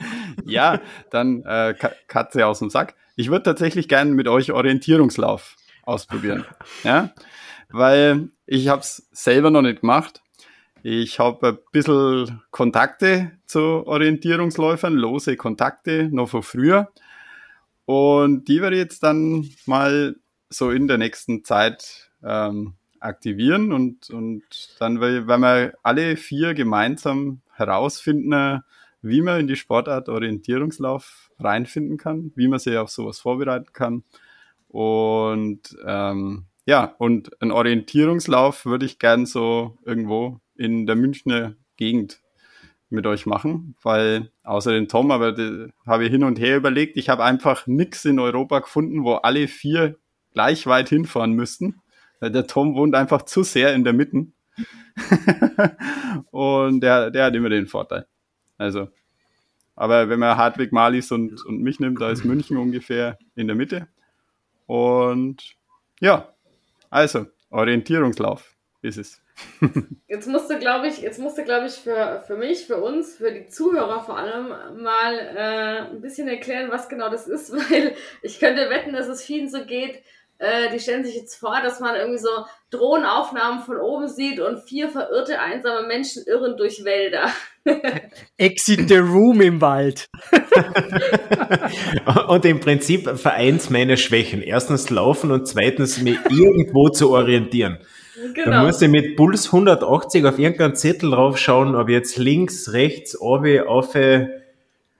ja, 0.46 0.80
dann 1.10 1.44
äh, 1.44 1.76
Katze 2.08 2.48
aus 2.48 2.60
dem 2.60 2.70
Sack. 2.70 2.96
Ich 3.16 3.30
würde 3.30 3.44
tatsächlich 3.44 3.88
gerne 3.90 4.12
mit 4.12 4.28
euch 4.28 4.52
Orientierungslauf 4.52 5.58
ausprobieren. 5.84 6.46
ja, 6.84 7.12
weil 7.70 8.30
ich 8.52 8.68
habe 8.68 8.82
es 8.82 9.08
selber 9.12 9.52
noch 9.52 9.62
nicht 9.62 9.82
gemacht. 9.82 10.24
Ich 10.82 11.20
habe 11.20 11.50
ein 11.50 11.58
bisschen 11.72 12.42
Kontakte 12.50 13.32
zu 13.46 13.86
Orientierungsläufern, 13.86 14.94
lose 14.94 15.38
Kontakte 15.38 16.10
noch 16.12 16.30
von 16.30 16.42
früher. 16.42 16.92
Und 17.86 18.48
die 18.48 18.62
werde 18.62 18.78
ich 18.78 18.82
jetzt 18.82 19.04
dann 19.04 19.48
mal 19.68 20.16
so 20.50 20.72
in 20.72 20.88
der 20.88 20.98
nächsten 20.98 21.44
Zeit 21.44 22.12
ähm, 22.24 22.74
aktivieren 23.00 23.72
und, 23.72 24.10
und 24.10 24.44
dann 24.80 25.00
werden 25.00 25.42
wir 25.42 25.74
alle 25.84 26.18
vier 26.18 26.56
gemeinsam 26.56 27.42
herausfinden, 27.54 28.64
wie 29.04 29.22
man 29.22 29.42
in 29.42 29.48
die 29.48 29.58
Sportart 29.58 30.10
Orientierungslauf 30.10 31.30
reinfinden 31.38 31.98
kann, 31.98 32.32
wie 32.36 32.48
man 32.48 32.58
sich 32.58 32.78
auf 32.78 32.90
sowas 32.90 33.20
vorbereiten 33.20 33.74
kann. 33.74 34.04
Und 34.70 35.78
ähm, 35.86 36.49
ja, 36.70 36.94
und 37.00 37.32
ein 37.42 37.52
Orientierungslauf 37.52 38.64
würde 38.68 38.86
ich 38.86 39.00
gern 39.00 39.26
so 39.26 39.80
irgendwo 39.86 40.40
in 40.56 40.86
der 40.86 40.96
Münchner 40.96 41.56
Gegend 41.78 42.22
mit 42.92 43.08
euch 43.08 43.26
machen, 43.26 43.76
weil 43.82 44.32
außer 44.44 44.72
den 44.74 44.88
Tom, 44.88 45.10
aber 45.10 45.36
habe 45.88 46.06
ich 46.06 46.12
hin 46.12 46.24
und 46.24 46.38
her 46.38 46.58
überlegt, 46.58 46.96
ich 46.96 47.10
habe 47.10 47.24
einfach 47.24 47.66
nichts 47.66 48.06
in 48.06 48.20
Europa 48.20 48.60
gefunden, 48.60 49.04
wo 49.04 49.16
alle 49.16 49.48
vier 49.48 49.98
gleich 50.34 50.68
weit 50.68 50.90
hinfahren 50.90 51.34
müssten. 51.34 51.82
Der 52.22 52.46
Tom 52.46 52.76
wohnt 52.76 52.94
einfach 52.94 53.24
zu 53.24 53.42
sehr 53.42 53.74
in 53.74 53.84
der 53.84 53.94
Mitte. 53.94 54.28
und 56.30 56.82
der, 56.82 57.10
der 57.10 57.26
hat 57.26 57.36
immer 57.36 57.50
den 57.50 57.66
Vorteil. 57.66 58.06
Also, 58.60 58.90
aber 59.76 60.08
wenn 60.08 60.20
man 60.20 60.38
Hartwig 60.38 60.72
Malis 60.72 61.12
und, 61.12 61.44
und 61.48 61.64
mich 61.64 61.80
nimmt, 61.80 62.00
da 62.00 62.12
ist 62.12 62.26
München 62.26 62.58
ungefähr 62.58 63.18
in 63.34 63.48
der 63.48 63.56
Mitte. 63.56 63.88
Und 64.68 65.56
ja, 66.00 66.30
also, 66.90 67.26
Orientierungslauf 67.50 68.56
ist 68.82 68.98
es. 68.98 69.22
jetzt 70.08 70.28
musste, 70.28 70.60
glaube 70.60 70.88
ich, 70.88 71.02
jetzt 71.02 71.20
musste, 71.20 71.44
glaube 71.44 71.68
ich, 71.68 71.74
für, 71.74 72.24
für 72.28 72.36
mich, 72.36 72.66
für 72.66 72.78
uns, 72.78 73.16
für 73.16 73.32
die 73.32 73.48
Zuhörer 73.48 74.04
vor 74.04 74.18
allem 74.18 74.50
mal 74.82 75.14
äh, 75.14 75.92
ein 75.92 76.02
bisschen 76.02 76.28
erklären, 76.28 76.72
was 76.72 76.90
genau 76.90 77.10
das 77.10 77.28
ist, 77.28 77.52
weil 77.72 77.96
ich 78.22 78.40
könnte 78.40 78.70
wetten, 78.70 78.94
dass 78.94 79.08
es 79.08 79.24
vielen 79.24 79.50
so 79.50 79.66
geht, 79.66 80.02
äh, 80.40 80.72
die 80.72 80.80
stellen 80.80 81.04
sich 81.04 81.16
jetzt 81.16 81.36
vor, 81.36 81.60
dass 81.62 81.82
man 81.82 81.96
irgendwie 81.96 82.20
so 82.20 82.30
Drohnenaufnahmen 82.72 83.62
von 83.64 83.78
oben 83.78 84.08
sieht 84.08 84.40
und 84.40 84.60
vier 84.60 84.88
verirrte 84.88 85.40
einsame 85.40 85.86
Menschen 85.86 86.24
irren 86.28 86.56
durch 86.56 86.86
Wälder. 86.86 87.30
Exit 88.38 88.88
the 88.88 88.98
room 88.98 89.42
im 89.42 89.60
Wald. 89.60 90.08
und 92.30 92.46
im 92.46 92.62
Prinzip 92.62 93.10
vereint 93.20 93.70
meine 93.70 93.98
Schwächen. 93.98 94.42
Erstens 94.42 94.90
laufen 94.90 95.32
und 95.32 95.46
zweitens 95.46 96.02
mich 96.02 96.18
irgendwo 96.30 96.88
zu 96.88 97.12
orientieren. 97.12 97.80
Genau. 98.34 98.50
Da 98.50 98.64
muss 98.64 98.82
ich 98.82 98.90
mit 98.90 99.18
Puls 99.18 99.48
180 99.48 100.26
auf 100.26 100.40
irgendeinen 100.40 100.76
Zettel 100.76 101.12
draufschauen, 101.12 101.76
ob 101.76 101.90
jetzt 101.90 102.18
links, 102.18 102.72
rechts, 102.72 103.20
oben, 103.20 103.68
auf, 103.68 103.94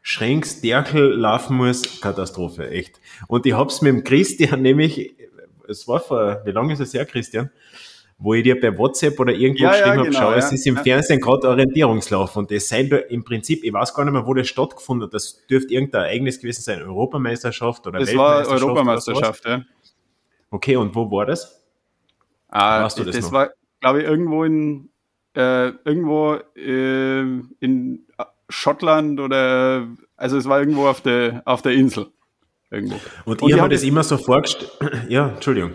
Schränks, 0.02 0.62
Derkel 0.62 1.14
laufen 1.14 1.58
muss. 1.58 2.02
Katastrophe, 2.02 2.70
echt. 2.70 3.00
Und 3.28 3.46
ich 3.46 3.54
hab's 3.54 3.82
mit 3.82 3.94
dem 3.94 4.04
Christian 4.04 4.62
nämlich 4.62 5.14
es 5.70 5.88
war 5.88 6.00
vor, 6.00 6.42
wie 6.46 6.52
lange 6.52 6.74
ist 6.74 6.80
es 6.80 6.94
her, 6.94 7.06
Christian? 7.06 7.50
Wo 8.18 8.34
ich 8.34 8.44
dir 8.44 8.60
per 8.60 8.78
WhatsApp 8.78 9.18
oder 9.20 9.32
irgendwo 9.32 9.64
ja, 9.64 9.72
geschrieben 9.72 9.90
ja, 9.90 10.04
genau, 10.04 10.06
habe, 10.06 10.14
schau, 10.14 10.32
ja. 10.32 10.38
es 10.38 10.52
ist 10.52 10.68
im 10.68 10.76
Fernsehen 10.76 11.22
gerade 11.22 11.48
Orientierungslauf 11.48 12.36
und 12.36 12.52
das 12.52 12.68
sein 12.68 12.88
im 13.10 13.24
Prinzip, 13.24 13.64
ich 13.64 13.72
weiß 13.72 13.94
gar 13.94 14.04
nicht 14.04 14.12
mehr, 14.12 14.28
wo 14.28 14.34
das 14.34 14.50
stattgefunden 14.50 15.06
hat. 15.06 15.14
Das 15.14 15.46
dürfte 15.48 15.74
irgendein 15.74 16.04
Ereignis 16.04 16.42
gewesen 16.42 16.62
sein, 16.62 16.82
Europameisterschaft 16.82 17.88
oder 17.88 18.00
das 18.00 18.10
Weltmeisterschaft. 18.10 18.52
Das 18.52 18.62
war 18.62 18.68
Europameisterschaft, 18.68 19.46
ja. 19.46 19.64
Okay, 20.52 20.76
und 20.76 20.96
wo 20.96 21.10
war 21.10 21.26
das? 21.26 21.64
Ah, 22.50 22.84
weißt 22.84 23.00
du 23.00 23.04
das, 23.06 23.16
das 23.16 23.32
war, 23.32 23.52
glaube 23.80 24.02
ich, 24.02 24.06
irgendwo 24.06 24.44
in 24.44 24.90
äh, 25.36 25.70
irgendwo 25.86 26.40
äh, 26.56 27.22
in 27.22 28.06
Schottland 28.50 29.20
oder 29.20 29.88
also 30.18 30.38
es 30.38 30.46
war 30.50 30.60
irgendwo 30.60 30.88
auf 30.88 31.02
der 31.02 31.44
auf 31.46 31.62
der 31.62 31.74
Insel. 31.74 32.08
Irgendwo. 32.72 33.00
Und, 33.26 33.42
Und 33.42 33.50
ihr 33.50 33.62
habt 33.62 33.74
das 33.74 33.84
immer 33.84 34.04
so 34.04 34.18
vorgestellt. 34.18 34.72
Ja, 35.10 35.30
Entschuldigung. 35.30 35.72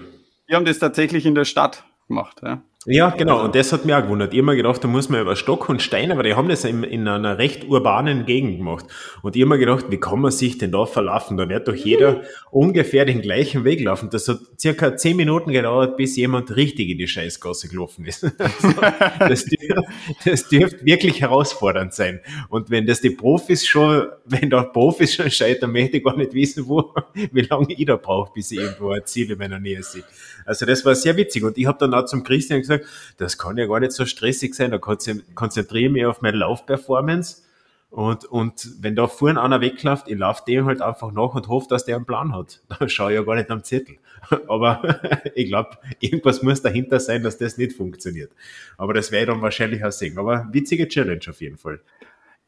Wir 0.46 0.57
haben 0.57 0.64
das 0.64 0.78
tatsächlich 0.78 1.26
in 1.26 1.35
der 1.35 1.44
Stadt 1.44 1.85
gemacht. 2.09 2.40
Ja. 2.42 2.62
Ja, 2.87 3.09
genau. 3.09 3.42
Und 3.42 3.55
das 3.55 3.73
hat 3.73 3.87
mich 3.87 3.94
auch 3.94 4.03
gewundert. 4.03 4.35
Ich 4.35 4.40
habe 4.40 4.47
mir 4.47 4.57
gedacht, 4.57 4.85
da 4.85 4.88
muss 4.88 5.09
man 5.09 5.23
über 5.23 5.37
Stock 5.37 5.70
und 5.70 5.81
Stein, 5.81 6.12
aber 6.12 6.23
die 6.23 6.35
haben 6.35 6.51
das 6.51 6.64
in, 6.64 6.85
in 6.85 7.09
einer 7.09 7.38
recht 7.38 7.64
urbanen 7.66 8.27
Gegend 8.27 8.59
gemacht. 8.59 8.85
Und 9.23 9.37
ich 9.37 9.42
habe 9.42 9.49
mir 9.49 9.59
gedacht, 9.59 9.87
wie 9.88 9.99
kann 9.99 10.20
man 10.20 10.31
sich 10.31 10.59
denn 10.59 10.70
da 10.70 10.85
verlaufen? 10.85 11.38
Da 11.38 11.49
wird 11.49 11.66
doch 11.66 11.75
jeder 11.75 12.23
ungefähr 12.51 13.07
den 13.07 13.23
gleichen 13.23 13.64
Weg 13.64 13.81
laufen. 13.81 14.11
Das 14.11 14.29
hat 14.29 14.38
circa 14.61 14.99
zehn 14.99 15.16
Minuten 15.16 15.51
gedauert, 15.51 15.97
bis 15.97 16.14
jemand 16.16 16.55
richtig 16.57 16.90
in 16.90 16.99
die 16.99 17.09
Scheißgasse 17.09 17.68
gelaufen 17.68 18.05
ist. 18.05 18.25
Also, 18.44 18.75
das, 19.18 19.44
dürft, 19.47 19.88
das 20.25 20.49
dürfte 20.49 20.85
wirklich 20.85 21.20
herausfordernd 21.20 21.92
sein. 21.94 22.20
Und 22.49 22.70
wenn 22.70 22.87
das 22.87 23.01
die 23.01 23.11
Profis 23.11 23.66
schon, 23.66 24.07
wenn 24.27 24.51
da 24.51 24.62
Profis 24.62 25.14
schon 25.14 25.31
scheitern, 25.31 25.73
möchte 25.73 25.97
ich 25.99 26.05
gar 26.05 26.16
nicht 26.16 26.35
wissen, 26.35 26.66
wo, 26.66 26.92
wie 27.33 27.42
lange 27.42 27.73
ich 27.73 27.85
da 27.87 27.97
brauche, 27.97 28.33
bis 28.33 28.51
ich 28.53 28.59
irgendwo 28.59 28.90
ein 28.90 29.05
Ziel 29.05 29.31
in 29.31 29.38
meiner 29.38 29.59
Nähe 29.59 29.83
sehe. 29.83 30.05
Also 30.44 30.66
das 30.66 30.85
war 30.85 30.94
sehr 30.94 31.16
witzig. 31.16 31.44
Und 31.44 31.59
ich 31.59 31.66
habe 31.66 31.78
dann 31.78 31.94
auch 31.94 32.04
zum 32.04 32.24
Christian 32.24 32.61
gesagt, 32.61 32.87
das 33.18 33.38
kann 33.38 33.57
ja 33.57 33.66
gar 33.66 33.80
nicht 33.80 33.92
so 33.92 34.07
stressig 34.07 34.54
sein, 34.54 34.70
da 34.70 34.78
konzentriere 34.78 35.87
ich 35.87 35.90
mich 35.90 36.07
auf 36.07 36.22
meine 36.22 36.38
Laufperformance. 36.38 37.42
Und, 37.94 38.24
und 38.24 38.83
wenn 38.83 38.96
da 38.96 39.07
vorne 39.07 39.40
einer 39.40 39.61
wegläuft, 39.61 40.09
ich 40.09 40.18
laufe 40.18 40.42
dem 40.48 40.66
halt 40.66 40.83
einfach 40.83 41.12
nach 41.12 41.35
und 41.35 41.46
hoffe, 41.46 41.68
dass 41.70 41.85
der 41.85 41.94
einen 41.94 42.07
Plan 42.07 42.35
hat. 42.35 42.61
Da 42.80 42.88
schaue 42.88 43.12
ich 43.12 43.16
ja 43.16 43.22
gar 43.22 43.37
nicht 43.37 43.50
am 43.50 43.62
Zettel. 43.62 43.98
Aber 44.48 44.83
ich 45.37 45.46
glaube, 45.46 45.78
irgendwas 46.00 46.42
muss 46.42 46.61
dahinter 46.61 46.98
sein, 46.98 47.22
dass 47.22 47.38
das 47.38 47.57
nicht 47.57 47.76
funktioniert. 47.76 48.33
Aber 48.78 48.94
das 48.94 49.12
werde 49.12 49.26
ich 49.26 49.30
dann 49.30 49.42
wahrscheinlich 49.42 49.85
auch 49.85 49.92
sehen. 49.92 50.18
Aber 50.18 50.48
witzige 50.50 50.88
Challenge 50.88 51.20
auf 51.28 51.40
jeden 51.40 51.57
Fall. 51.57 51.80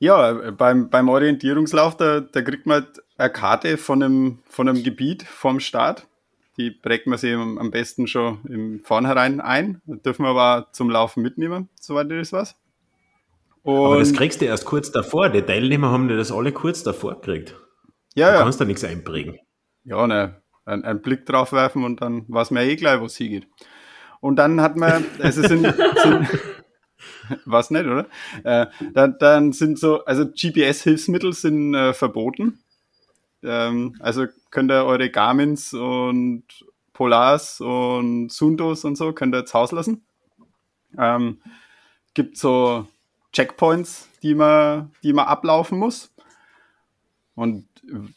Ja, 0.01 0.51
beim, 0.51 0.91
beim 0.91 1.09
Orientierungslauf, 1.09 1.97
da, 1.97 2.21
da 2.21 2.43
kriegt 2.43 2.67
man 2.67 2.85
eine 3.17 3.31
Karte 3.31 3.77
von 3.79 4.03
einem, 4.03 4.39
von 4.49 4.69
einem 4.69 4.83
Gebiet 4.83 5.23
vom 5.23 5.61
Start 5.61 6.09
die 6.57 6.71
prägt 6.71 7.07
man 7.07 7.19
sich 7.19 7.35
am 7.35 7.71
besten 7.71 8.07
schon 8.07 8.39
im 8.49 8.81
Vornherein 8.81 9.41
ein. 9.41 9.83
Das 9.87 10.03
dürfen 10.03 10.25
wir 10.25 10.31
aber 10.31 10.69
zum 10.73 10.91
Laufen 10.91 11.23
mitnehmen, 11.23 11.69
soweit 11.81 12.11
das 12.11 12.33
was. 12.33 12.57
Und 13.63 13.87
aber 13.87 13.99
das 13.99 14.13
kriegst 14.13 14.41
du 14.41 14.45
erst 14.45 14.65
kurz 14.65 14.93
davor. 14.93 15.29
Die 15.29 15.43
Teilnehmer 15.43 15.91
haben 15.91 16.09
das 16.09 16.31
alle 16.31 16.53
kurz 16.53 16.83
davor 16.83 17.17
gekriegt. 17.17 17.57
Ja, 18.15 18.31
du 18.31 18.37
ja. 18.37 18.43
kannst 18.43 18.61
da 18.61 18.65
nichts 18.65 18.85
einprägen. 18.85 19.39
Ja, 19.85 20.07
ne, 20.07 20.41
ein, 20.65 20.85
einen 20.85 21.03
Blick 21.03 21.27
drauf 21.27 21.53
werfen 21.53 21.85
und 21.85 22.01
dann 22.01 22.25
weiß 22.29 22.51
man 22.51 22.65
eh 22.65 22.77
gleich, 22.77 23.01
wo 23.01 23.07
es 23.07 23.17
hingeht. 23.17 23.49
Und 24.21 24.37
dann 24.37 24.61
hat 24.61 24.77
man, 24.77 25.05
also 25.21 25.43
sind, 25.43 25.63
sind 26.03 26.29
was 27.45 27.71
nicht, 27.71 27.87
oder? 27.87 28.07
Äh, 28.45 28.67
dann, 28.95 29.17
dann 29.19 29.53
sind 29.53 29.79
so, 29.79 30.05
also 30.05 30.27
GPS-Hilfsmittel 30.27 31.33
sind 31.33 31.75
äh, 31.75 31.93
verboten. 31.93 32.61
Ähm, 33.47 33.97
also 34.01 34.27
könnt 34.51 34.71
ihr 34.71 34.85
eure 34.85 35.11
Garmins 35.11 35.73
und 35.73 36.45
Polars 36.93 37.61
und 37.61 38.31
Sundos 38.31 38.85
und 38.85 38.97
so 38.97 39.13
könnt 39.13 39.35
ihr 39.35 39.41
jetzt 39.41 39.55
auslassen. 39.55 40.05
Ähm, 40.99 41.41
gibt 42.15 42.39
so 42.39 42.87
Checkpoints, 43.33 44.09
die 44.23 44.35
man, 44.35 44.91
die 45.03 45.13
man 45.13 45.27
ablaufen 45.27 45.79
muss. 45.79 46.11
Und 47.35 47.69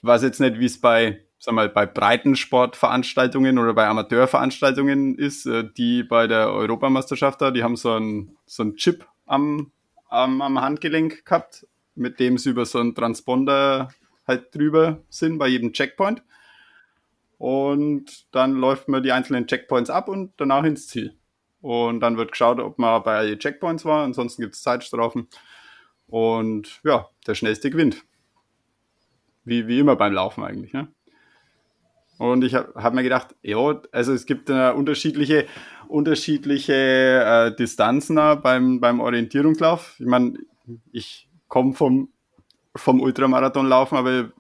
weiß 0.02 0.24
jetzt 0.24 0.40
nicht, 0.40 0.60
wie 0.60 0.66
es 0.66 0.80
bei, 0.80 1.20
sag 1.40 1.54
mal, 1.54 1.68
bei 1.68 1.86
Breitensportveranstaltungen 1.86 3.60
oder 3.60 3.74
bei 3.74 3.86
Amateurveranstaltungen 3.86 5.18
ist, 5.18 5.46
äh, 5.46 5.66
die 5.78 6.04
bei 6.04 6.28
der 6.28 6.52
Europameisterschaft 6.52 7.42
da, 7.42 7.52
die 7.52 7.64
haben 7.64 7.76
so 7.76 7.92
einen, 7.92 8.38
so 8.46 8.64
einen 8.64 8.78
Chip 8.78 9.06
am, 9.26 9.72
am, 10.08 10.42
am 10.42 10.62
Handgelenk 10.62 11.26
gehabt, 11.26 11.68
mit 11.96 12.20
dem 12.20 12.38
sie 12.38 12.52
über 12.52 12.66
so 12.66 12.80
einen 12.80 12.96
Transponder 12.96 13.90
halt 14.30 14.56
drüber 14.56 15.02
sind 15.10 15.38
bei 15.38 15.48
jedem 15.48 15.74
Checkpoint. 15.74 16.24
Und 17.38 18.34
dann 18.34 18.54
läuft 18.54 18.88
man 18.88 19.04
die 19.04 19.12
einzelnen 19.12 19.48
Checkpoints 19.48 19.90
ab 19.90 20.08
und 20.08 20.34
danach 20.38 20.64
ins 20.64 20.88
Ziel. 20.88 21.16
Und 21.62 22.00
dann 22.00 22.18
wird 22.18 22.32
geschaut, 22.32 22.60
ob 22.60 22.80
man 22.80 23.04
bei 23.04 23.36
Checkpoints 23.36 23.84
war. 23.86 24.04
Ansonsten 24.04 24.42
gibt 24.42 24.56
es 24.56 24.62
Zeitstrafen. 24.62 25.28
Und 26.08 26.82
ja, 26.84 27.10
der 27.28 27.36
schnellste 27.36 27.70
gewinnt. 27.70 28.04
Wie, 29.44 29.68
wie 29.68 29.80
immer 29.80 29.96
beim 29.96 30.14
Laufen 30.14 30.44
eigentlich. 30.44 30.74
Ne? 30.74 30.88
Und 32.18 32.44
ich 32.44 32.54
habe 32.54 32.74
hab 32.76 32.94
mir 32.94 33.04
gedacht, 33.04 33.36
ja, 33.42 33.82
also 33.94 34.14
es 34.14 34.26
gibt 34.26 34.50
äh, 34.50 34.72
unterschiedliche, 34.72 35.46
unterschiedliche 35.88 36.74
äh, 36.74 37.56
Distanzen 37.56 38.16
beim, 38.16 38.82
beim 38.82 39.00
Orientierungslauf. 39.00 39.96
Ich 40.00 40.06
meine, 40.06 40.38
ich 40.92 41.30
komme 41.48 41.74
vom 41.74 42.10
vom 42.76 43.02
Ultramarathon 43.02 43.68
laufen, 43.68 43.98
aber 43.98 44.32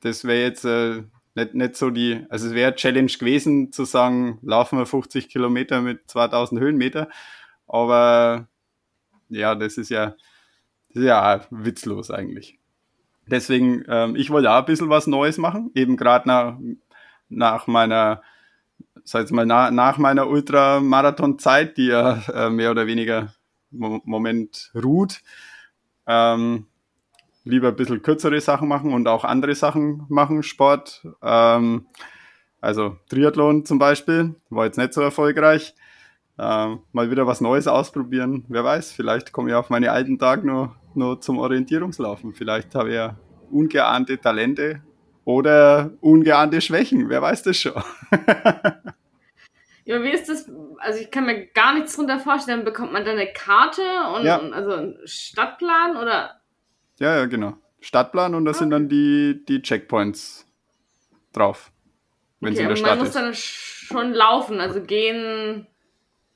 das 0.00 0.24
wäre 0.24 0.42
jetzt 0.42 0.64
äh, 0.64 1.02
nicht, 1.34 1.54
nicht 1.54 1.76
so 1.76 1.90
die, 1.90 2.24
also 2.28 2.48
es 2.48 2.54
wäre 2.54 2.74
Challenge 2.74 3.12
gewesen 3.12 3.72
zu 3.72 3.84
sagen, 3.84 4.38
laufen 4.42 4.78
wir 4.78 4.86
50 4.86 5.28
Kilometer 5.28 5.80
mit 5.82 6.10
2000 6.10 6.60
Höhenmeter, 6.60 7.08
aber 7.66 8.48
ja, 9.28 9.54
das 9.54 9.76
ist 9.76 9.90
ja, 9.90 10.14
das 10.88 11.02
ist 11.02 11.04
ja 11.04 11.40
witzlos 11.50 12.10
eigentlich. 12.10 12.58
Deswegen, 13.26 13.84
ähm, 13.88 14.16
ich 14.16 14.30
wollte 14.30 14.50
auch 14.50 14.58
ein 14.58 14.64
bisschen 14.66 14.88
was 14.88 15.06
Neues 15.06 15.36
machen, 15.36 15.70
eben 15.74 15.96
gerade 15.96 16.28
nach, 16.28 16.58
nach 17.28 17.66
meiner, 17.66 18.22
sag 19.04 19.30
mal, 19.32 19.46
nach, 19.46 19.70
nach 19.70 19.98
meiner 19.98 20.28
Ultramarathon-Zeit, 20.28 21.76
die 21.76 21.86
ja 21.86 22.22
äh, 22.32 22.50
mehr 22.50 22.70
oder 22.70 22.86
weniger 22.86 23.34
im 23.72 24.00
Moment 24.04 24.70
ruht. 24.74 25.22
Ähm, 26.06 26.66
lieber 27.46 27.68
ein 27.68 27.76
bisschen 27.76 28.02
kürzere 28.02 28.40
Sachen 28.40 28.68
machen 28.68 28.92
und 28.92 29.08
auch 29.08 29.24
andere 29.24 29.54
Sachen 29.54 30.04
machen, 30.08 30.42
Sport. 30.42 31.06
Ähm, 31.22 31.86
also 32.60 32.96
Triathlon 33.08 33.64
zum 33.64 33.78
Beispiel, 33.78 34.34
war 34.50 34.66
jetzt 34.66 34.78
nicht 34.78 34.92
so 34.92 35.00
erfolgreich. 35.00 35.74
Ähm, 36.38 36.80
mal 36.92 37.10
wieder 37.10 37.26
was 37.26 37.40
Neues 37.40 37.68
ausprobieren. 37.68 38.44
Wer 38.48 38.64
weiß, 38.64 38.92
vielleicht 38.92 39.32
komme 39.32 39.50
ich 39.50 39.54
auf 39.54 39.70
meine 39.70 39.92
alten 39.92 40.18
Tage 40.18 40.46
nur, 40.46 40.76
nur 40.94 41.20
zum 41.20 41.38
Orientierungslaufen. 41.38 42.34
Vielleicht 42.34 42.74
habe 42.74 42.90
ich 42.90 42.96
ja 42.96 43.16
ungeahnte 43.50 44.18
Talente 44.18 44.82
oder 45.24 45.92
ungeahnte 46.00 46.60
Schwächen. 46.60 47.08
Wer 47.08 47.22
weiß 47.22 47.44
das 47.44 47.58
schon. 47.58 47.74
ja, 49.84 50.02
wie 50.02 50.10
ist 50.10 50.28
das? 50.28 50.50
Also 50.78 51.00
ich 51.00 51.10
kann 51.10 51.26
mir 51.26 51.46
gar 51.46 51.74
nichts 51.74 51.94
drunter 51.94 52.18
vorstellen. 52.18 52.64
Bekommt 52.64 52.92
man 52.92 53.04
da 53.04 53.12
eine 53.12 53.32
Karte 53.32 53.82
und 54.16 54.24
ja. 54.24 54.38
also 54.38 54.72
einen 54.72 54.98
Stadtplan 55.04 55.96
oder 55.96 56.35
ja, 56.98 57.16
ja, 57.16 57.26
genau. 57.26 57.54
Stadtplan 57.80 58.34
und 58.34 58.44
da 58.44 58.50
okay. 58.50 58.58
sind 58.58 58.70
dann 58.70 58.88
die, 58.88 59.44
die 59.48 59.62
Checkpoints 59.62 60.46
drauf. 61.32 61.72
Wenn 62.40 62.50
okay, 62.50 62.56
sie 62.56 62.62
in 62.62 62.68
der 62.68 62.76
Stadt 62.76 62.96
man 62.96 62.98
muss 62.98 63.12
dann 63.12 63.34
schon 63.34 64.12
laufen, 64.12 64.60
also 64.60 64.82
gehen. 64.82 65.66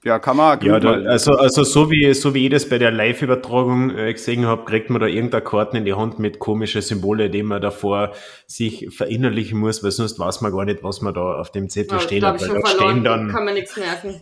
Ja, 0.03 0.18
kann 0.18 0.38
man. 0.38 0.59
Ja, 0.62 0.81
da, 0.81 0.92
also, 0.92 1.33
also 1.33 1.62
so 1.62 1.90
wie 1.90 2.14
so 2.14 2.33
wie 2.33 2.46
ich 2.46 2.51
das 2.51 2.68
bei 2.68 2.79
der 2.79 2.90
Live-Übertragung 2.90 3.90
äh, 3.90 4.12
gesehen 4.12 4.46
habe, 4.46 4.64
kriegt 4.64 4.88
man 4.88 5.01
da 5.01 5.07
irgendeine 5.07 5.44
Karten 5.44 5.77
in 5.77 5.85
die 5.85 5.92
Hand 5.92 6.18
mit 6.18 6.38
komischen 6.38 6.81
Symbole, 6.81 7.29
die 7.29 7.42
man 7.42 7.61
davor 7.61 8.14
sich 8.46 8.88
verinnerlichen 8.90 9.59
muss, 9.59 9.85
weil 9.85 9.90
sonst 9.90 10.18
weiß 10.18 10.40
man 10.40 10.53
gar 10.53 10.64
nicht, 10.64 10.83
was 10.83 11.03
man 11.03 11.12
da 11.12 11.35
auf 11.35 11.53
dem 11.53 11.68
Zettel 11.68 11.99
ja, 11.99 12.01
stehen 12.01 12.25
hat. 12.25 12.40
Weil 12.40 12.62
da 12.62 12.66
stehen 12.66 13.05
dann. 13.05 13.29
Kann 13.29 13.44
man 13.44 13.55
nichts 13.55 13.77
merken. 13.77 14.20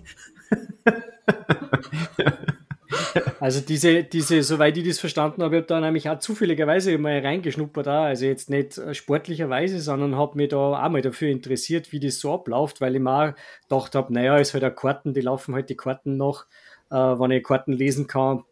Also 3.41 3.61
diese, 3.61 4.05
diese, 4.05 4.43
soweit 4.43 4.77
ich 4.77 4.87
das 4.87 4.99
verstanden 4.99 5.43
habe, 5.43 5.57
ich 5.57 5.61
habe 5.61 5.67
da 5.67 5.81
nämlich 5.81 6.09
auch 6.09 6.19
zufälligerweise 6.19 6.97
mal 6.99 7.19
reingeschnuppert 7.19 7.87
da, 7.87 8.05
also 8.05 8.27
jetzt 8.27 8.51
nicht 8.51 8.81
sportlicherweise, 8.93 9.81
sondern 9.81 10.17
habe 10.17 10.37
mich 10.37 10.49
da 10.49 10.57
auch 10.57 10.89
mal 10.89 11.03
dafür 11.03 11.29
interessiert, 11.29 11.93
wie 11.93 12.01
das 12.01 12.19
so 12.19 12.35
abläuft, 12.35 12.81
weil 12.81 12.97
ich 12.97 13.01
mir 13.01 13.11
auch 13.11 13.35
gedacht 13.69 13.95
habe, 13.95 14.13
naja, 14.13 14.37
ist 14.39 14.55
halt 14.55 14.65
eine 14.65 14.75
Karten, 14.75 15.15
die 15.15 15.21
laufen 15.21 15.55
halt 15.55 15.71
die 15.71 15.77
Karten 15.77 16.17
noch, 16.17 16.47
äh, 16.91 16.95
wenn 16.95 17.31
ich 17.31 17.45
Karten 17.45 17.73
lesen 17.73 18.07
kann, 18.07 18.45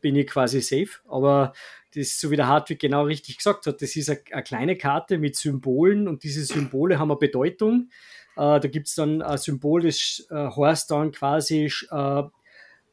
bin 0.00 0.16
ich 0.16 0.26
quasi 0.26 0.60
safe, 0.60 1.00
aber 1.08 1.52
das 1.94 2.20
so 2.20 2.30
wie 2.30 2.36
der 2.36 2.48
Hartwig 2.48 2.78
genau 2.80 3.04
richtig 3.04 3.38
gesagt 3.38 3.66
hat, 3.66 3.80
das 3.80 3.96
ist 3.96 4.10
eine, 4.10 4.20
eine 4.32 4.42
kleine 4.42 4.76
Karte 4.76 5.18
mit 5.18 5.36
Symbolen 5.36 6.08
und 6.08 6.22
diese 6.22 6.44
Symbole 6.44 6.98
haben 6.98 7.10
eine 7.10 7.18
Bedeutung. 7.18 7.88
Äh, 8.36 8.60
da 8.60 8.68
gibt 8.68 8.88
es 8.88 8.94
dann 8.94 9.22
ein 9.22 9.38
Symbol, 9.38 9.82
das 9.82 10.26
äh, 10.30 10.34
heißt 10.34 10.90
dann 10.90 11.12
quasi 11.12 11.72
äh, 11.90 12.22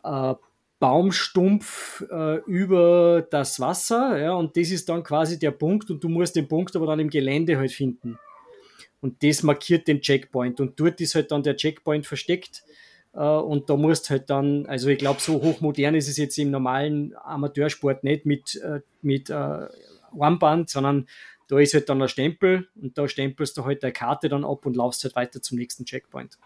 äh, 0.03 0.35
Baumstumpf 0.79 2.03
äh, 2.11 2.37
über 2.45 3.25
das 3.29 3.59
Wasser, 3.59 4.19
ja, 4.19 4.33
und 4.33 4.57
das 4.57 4.71
ist 4.71 4.89
dann 4.89 5.03
quasi 5.03 5.39
der 5.39 5.51
Punkt 5.51 5.89
und 5.89 6.03
du 6.03 6.09
musst 6.09 6.35
den 6.35 6.47
Punkt 6.47 6.75
aber 6.75 6.87
dann 6.87 6.99
im 6.99 7.09
Gelände 7.09 7.57
halt 7.57 7.71
finden. 7.71 8.19
Und 9.01 9.23
das 9.23 9.43
markiert 9.43 9.87
den 9.87 10.01
Checkpoint 10.01 10.59
und 10.59 10.79
dort 10.79 10.99
ist 10.99 11.15
halt 11.15 11.31
dann 11.31 11.43
der 11.43 11.55
Checkpoint 11.55 12.05
versteckt 12.05 12.63
äh, 13.13 13.19
und 13.19 13.69
da 13.69 13.77
musst 13.77 14.09
halt 14.09 14.29
dann, 14.29 14.65
also 14.65 14.89
ich 14.89 14.97
glaube, 14.97 15.21
so 15.21 15.41
hochmodern 15.41 15.95
ist 15.95 16.09
es 16.09 16.17
jetzt 16.17 16.37
im 16.37 16.51
normalen 16.51 17.15
Amateursport 17.23 18.03
nicht 18.03 18.25
mit, 18.25 18.55
äh, 18.55 18.81
mit 19.01 19.29
äh, 19.29 19.67
Armband, 20.19 20.69
sondern 20.69 21.07
da 21.47 21.59
ist 21.59 21.73
halt 21.73 21.89
dann 21.89 22.01
ein 22.01 22.09
Stempel 22.09 22.67
und 22.75 22.97
da 22.97 23.07
stempelst 23.07 23.57
du 23.57 23.65
halt 23.65 23.83
eine 23.83 23.93
Karte 23.93 24.29
dann 24.29 24.43
ab 24.43 24.65
und 24.65 24.75
laufst 24.75 25.03
halt 25.03 25.15
weiter 25.15 25.41
zum 25.41 25.57
nächsten 25.57 25.85
Checkpoint. 25.85 26.37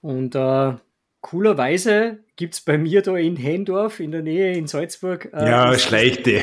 Und 0.00 0.34
äh, 0.34 0.74
coolerweise 1.20 2.20
gibt 2.36 2.54
es 2.54 2.60
bei 2.60 2.78
mir 2.78 3.02
da 3.02 3.16
in 3.16 3.36
Hendorf 3.36 4.00
in 4.00 4.12
der 4.12 4.22
Nähe 4.22 4.54
in 4.54 4.66
Salzburg. 4.66 5.30
Äh, 5.32 5.50
ja, 5.50 5.78
schleichte. 5.78 6.42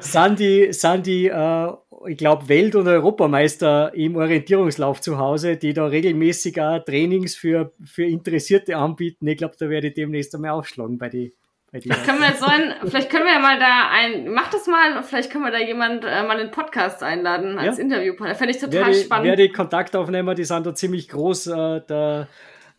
sind 0.00 0.38
die, 0.38 0.72
sind 0.72 1.06
die 1.06 1.26
äh, 1.26 1.72
ich 2.06 2.18
glaube, 2.18 2.48
Welt- 2.48 2.74
und 2.74 2.88
Europameister 2.88 3.94
im 3.94 4.16
Orientierungslauf 4.16 5.00
zu 5.00 5.18
Hause, 5.18 5.56
die 5.56 5.72
da 5.72 5.86
regelmäßig 5.86 6.60
auch 6.60 6.78
Trainings 6.84 7.34
für, 7.34 7.72
für 7.84 8.04
Interessierte 8.04 8.76
anbieten. 8.76 9.26
Ich 9.26 9.38
glaube, 9.38 9.54
da 9.58 9.68
werde 9.68 9.88
ich 9.88 9.94
demnächst 9.94 10.34
einmal 10.34 10.50
aufschlagen 10.50 10.98
bei 10.98 11.08
die. 11.08 11.34
Vielleicht 11.82 12.04
können 12.04 12.20
wir 12.20 12.34
so 12.34 12.46
ein, 12.46 12.74
vielleicht 12.88 13.10
können 13.10 13.24
wir 13.24 13.32
ja 13.32 13.40
mal 13.40 13.58
da 13.58 13.88
ein, 13.90 14.32
mach 14.32 14.50
das 14.50 14.66
mal, 14.66 15.02
vielleicht 15.02 15.30
können 15.30 15.44
wir 15.44 15.50
da 15.50 15.58
jemand 15.58 16.04
äh, 16.04 16.22
mal 16.22 16.38
in 16.38 16.46
den 16.46 16.50
Podcast 16.50 17.02
einladen 17.02 17.58
als 17.58 17.78
ja. 17.78 17.82
Interviewpartner. 17.82 18.34
Fände 18.36 18.54
ich 18.54 18.60
total 18.60 18.86
werde, 18.86 18.94
spannend. 18.94 19.26
Werde 19.26 19.48
Kontakt 19.50 19.96
aufnehmen, 19.96 20.36
die 20.36 20.44
sind 20.44 20.66
da 20.66 20.74
ziemlich 20.74 21.08
groß. 21.08 21.48
Äh, 21.48 21.80
der 21.88 22.28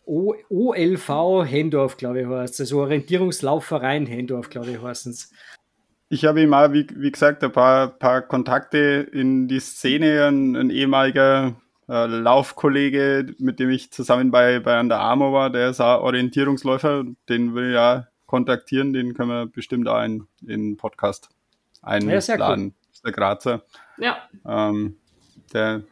o 0.06 0.34
OLV 0.48 1.44
Hendorf, 1.44 1.96
glaube 1.96 2.20
ich, 2.20 2.26
heißt 2.26 2.60
Also 2.60 2.80
Orientierungslaufverein 2.80 4.06
Hendorf, 4.06 4.48
glaube 4.48 4.70
ich, 4.70 4.80
heißen 4.80 5.12
es 5.12 5.32
ich 6.08 6.24
habe 6.24 6.40
ihm 6.40 6.50
mal, 6.50 6.72
wie, 6.72 6.86
wie 6.94 7.10
gesagt, 7.10 7.42
ein 7.42 7.50
paar, 7.50 7.88
paar 7.88 8.22
Kontakte 8.22 9.08
in 9.12 9.48
die 9.48 9.58
Szene. 9.58 10.26
Ein, 10.26 10.54
ein 10.54 10.70
ehemaliger 10.70 11.56
äh, 11.88 12.06
Laufkollege, 12.06 13.34
mit 13.38 13.58
dem 13.58 13.70
ich 13.70 13.90
zusammen 13.90 14.30
bei, 14.30 14.60
bei 14.60 14.78
Under 14.78 15.00
Armour 15.00 15.32
war, 15.32 15.50
der 15.50 15.70
ist 15.70 15.80
auch 15.80 16.02
Orientierungsläufer. 16.02 17.04
Den 17.28 17.54
will 17.54 17.70
ich 17.70 17.74
ja 17.74 18.06
kontaktieren. 18.26 18.92
Den 18.92 19.14
können 19.14 19.30
wir 19.30 19.46
bestimmt 19.46 19.88
auch 19.88 20.02
in, 20.02 20.26
in 20.46 20.76
Podcast 20.76 21.28
einladen. 21.82 22.14
Ja, 22.14 22.20
sehr 22.20 22.40
cool. 22.40 22.72
Das 22.88 22.96
ist 22.96 23.04
der 23.04 23.12
Grazer. 23.12 23.62
Ja. 23.98 24.18
Ähm, 24.46 24.96
der 25.52 25.82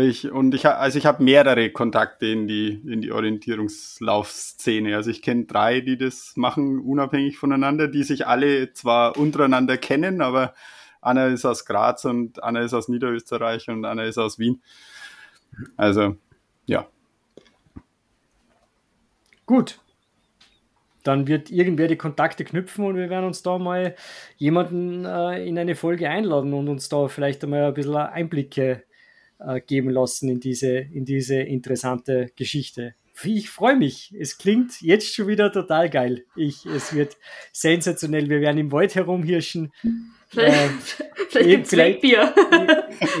ich, 0.00 0.30
und 0.30 0.54
ich, 0.54 0.66
also 0.66 0.96
ich 0.96 1.04
habe 1.04 1.22
mehrere 1.22 1.68
Kontakte 1.70 2.26
in 2.26 2.48
die, 2.48 2.80
in 2.86 3.02
die 3.02 3.12
Orientierungslaufszene. 3.12 4.96
Also 4.96 5.10
ich 5.10 5.20
kenne 5.20 5.44
drei, 5.44 5.80
die 5.82 5.98
das 5.98 6.32
machen, 6.36 6.80
unabhängig 6.80 7.36
voneinander, 7.36 7.88
die 7.88 8.02
sich 8.02 8.26
alle 8.26 8.72
zwar 8.72 9.18
untereinander 9.18 9.76
kennen, 9.76 10.22
aber 10.22 10.54
einer 11.02 11.26
ist 11.26 11.44
aus 11.44 11.66
Graz 11.66 12.06
und 12.06 12.42
einer 12.42 12.62
ist 12.62 12.72
aus 12.72 12.88
Niederösterreich 12.88 13.68
und 13.68 13.84
einer 13.84 14.04
ist 14.04 14.16
aus 14.16 14.38
Wien. 14.38 14.62
Also, 15.76 16.16
ja. 16.64 16.86
Gut. 19.44 19.78
Dann 21.02 21.26
wird 21.26 21.50
irgendwer 21.50 21.88
die 21.88 21.96
Kontakte 21.96 22.44
knüpfen 22.44 22.84
und 22.84 22.96
wir 22.96 23.10
werden 23.10 23.26
uns 23.26 23.42
da 23.42 23.58
mal 23.58 23.94
jemanden 24.36 25.04
äh, 25.04 25.46
in 25.46 25.58
eine 25.58 25.74
Folge 25.74 26.08
einladen 26.08 26.52
und 26.54 26.68
uns 26.68 26.88
da 26.88 27.08
vielleicht 27.08 27.42
einmal 27.44 27.64
ein 27.64 27.74
bisschen 27.74 27.96
Einblicke 27.96 28.84
äh, 29.38 29.60
geben 29.60 29.90
lassen 29.90 30.28
in 30.28 30.40
diese, 30.40 30.70
in 30.70 31.04
diese 31.04 31.36
interessante 31.36 32.30
Geschichte. 32.36 32.94
Ich 33.24 33.50
freue 33.50 33.76
mich. 33.76 34.14
Es 34.18 34.38
klingt 34.38 34.80
jetzt 34.80 35.14
schon 35.14 35.28
wieder 35.28 35.52
total 35.52 35.90
geil. 35.90 36.24
Ich, 36.34 36.64
es 36.66 36.94
wird 36.94 37.16
sensationell. 37.52 38.28
Wir 38.28 38.40
werden 38.40 38.58
im 38.58 38.72
Wald 38.72 38.94
herumhirschen. 38.94 39.72
Vielleicht, 40.28 41.00
äh, 41.00 41.04
vielleicht 41.28 41.70
gibt 41.70 41.72
es 41.72 42.00
Bier. 42.00 42.34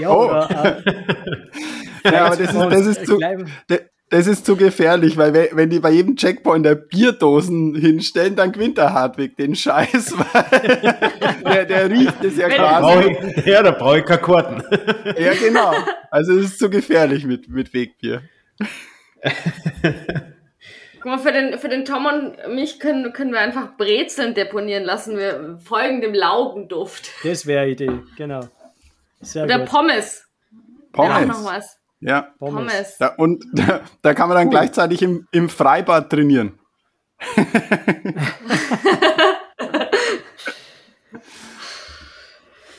Ja, 0.00 0.10
oh. 0.10 0.24
oder, 0.24 0.82
äh, 0.84 0.92
ja, 2.04 2.26
aber 2.26 2.36
das 2.36 2.48
ist, 2.48 2.54
das 2.54 2.86
ist 2.86 3.06
zu, 3.06 3.18
das 4.12 4.26
ist 4.26 4.44
zu 4.44 4.56
gefährlich, 4.56 5.16
weil 5.16 5.32
wenn 5.52 5.70
die 5.70 5.80
bei 5.80 5.90
jedem 5.90 6.16
Checkpoint 6.16 6.66
der 6.66 6.74
Bierdosen 6.74 7.74
hinstellen, 7.74 8.36
dann 8.36 8.52
gewinnt 8.52 8.76
der 8.76 8.92
Hartwig 8.92 9.38
den 9.38 9.56
Scheiß, 9.56 10.12
weil 11.42 11.42
der, 11.42 11.64
der 11.64 11.90
riecht 11.90 12.22
es 12.22 12.36
ja 12.36 12.50
quasi. 12.50 13.16
Ja, 13.46 13.62
da 13.62 13.70
brauche 13.70 14.00
ich 14.00 14.04
keine 14.04 14.20
Karten. 14.20 14.62
Ja, 15.18 15.32
genau. 15.32 15.72
Also 16.10 16.38
es 16.38 16.44
ist 16.44 16.58
zu 16.58 16.68
gefährlich 16.68 17.24
mit, 17.24 17.48
mit 17.48 17.72
Wegbier. 17.72 18.20
Guck 21.00 21.06
mal, 21.06 21.18
für 21.18 21.32
den, 21.32 21.58
für 21.58 21.70
den 21.70 21.86
Tom 21.86 22.04
und 22.04 22.54
mich 22.54 22.78
können, 22.80 23.14
können 23.14 23.32
wir 23.32 23.40
einfach 23.40 23.78
Brezeln 23.78 24.34
deponieren 24.34 24.84
lassen. 24.84 25.16
Wir 25.16 25.58
folgen 25.64 26.02
dem 26.02 26.12
Laugenduft. 26.12 27.08
Das 27.24 27.46
wäre 27.46 27.66
Idee, 27.66 28.02
genau. 28.18 28.46
Sehr 29.22 29.44
Oder 29.44 29.60
gut. 29.60 29.70
Pommes. 29.70 30.26
Pommes. 30.92 31.18
Ja, 31.18 31.24
noch 31.24 31.44
was. 31.46 31.81
Ja. 32.02 32.34
Pommes. 32.38 32.98
Ja, 32.98 33.14
und 33.14 33.44
da, 33.52 33.80
da, 34.02 34.14
kann 34.14 34.28
man 34.28 34.36
dann 34.36 34.48
cool. 34.48 34.52
gleichzeitig 34.52 35.02
im, 35.02 35.26
im 35.30 35.48
Freibad 35.48 36.10
trainieren. 36.10 36.58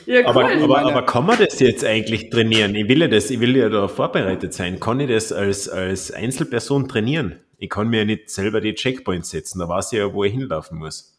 ja, 0.04 0.20
cool. 0.20 0.26
aber, 0.26 0.52
aber, 0.52 0.78
aber 0.80 1.06
kann 1.06 1.24
man 1.24 1.38
das 1.38 1.58
jetzt 1.58 1.84
eigentlich 1.84 2.28
trainieren? 2.28 2.74
Ich 2.74 2.86
will 2.86 3.00
ja 3.00 3.08
das, 3.08 3.30
ich 3.30 3.40
will 3.40 3.56
ja 3.56 3.70
da 3.70 3.88
vorbereitet 3.88 4.52
sein. 4.52 4.78
Kann 4.78 5.00
ich 5.00 5.08
das 5.08 5.32
als, 5.32 5.70
als 5.70 6.10
Einzelperson 6.10 6.86
trainieren? 6.86 7.40
Ich 7.56 7.70
kann 7.70 7.88
mir 7.88 8.00
ja 8.00 8.04
nicht 8.04 8.28
selber 8.28 8.60
die 8.60 8.74
Checkpoints 8.74 9.30
setzen, 9.30 9.58
da 9.58 9.68
weiß 9.68 9.92
ich 9.92 9.98
ja, 9.98 10.12
wo 10.12 10.24
ich 10.24 10.32
hinlaufen 10.32 10.78
muss. 10.78 11.18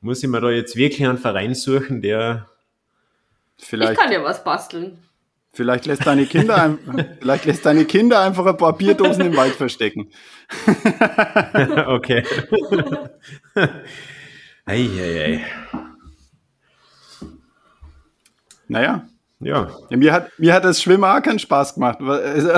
Muss 0.00 0.22
ich 0.22 0.30
mir 0.30 0.40
da 0.40 0.48
jetzt 0.48 0.76
wirklich 0.76 1.06
einen 1.06 1.18
Verein 1.18 1.54
suchen, 1.54 2.00
der. 2.00 2.48
Vielleicht. 3.58 3.92
Ich 3.92 3.98
kann 3.98 4.10
dir 4.10 4.22
was 4.22 4.42
basteln. 4.44 4.96
Vielleicht 5.58 5.86
lässt 5.86 6.06
deine 6.06 6.24
Kinder, 6.24 6.78
vielleicht 7.20 7.44
lässt 7.44 7.66
deine 7.66 7.84
Kinder 7.84 8.20
einfach 8.20 8.46
ein 8.46 8.56
paar 8.56 8.78
Bierdosen 8.78 9.26
im 9.26 9.36
Wald 9.36 9.56
verstecken. 9.56 10.08
okay. 11.88 12.22
ei, 14.66 14.88
ei, 14.88 15.20
ei. 15.20 15.44
Naja. 18.68 19.08
Ja. 19.40 19.68
ja. 19.90 19.96
mir, 19.96 20.12
hat, 20.12 20.30
mir 20.38 20.54
hat 20.54 20.62
das 20.64 20.80
Schwimmen 20.80 21.02
auch 21.02 21.20
keinen 21.20 21.40
Spaß 21.40 21.74
gemacht. 21.74 21.98
Also 22.00 22.50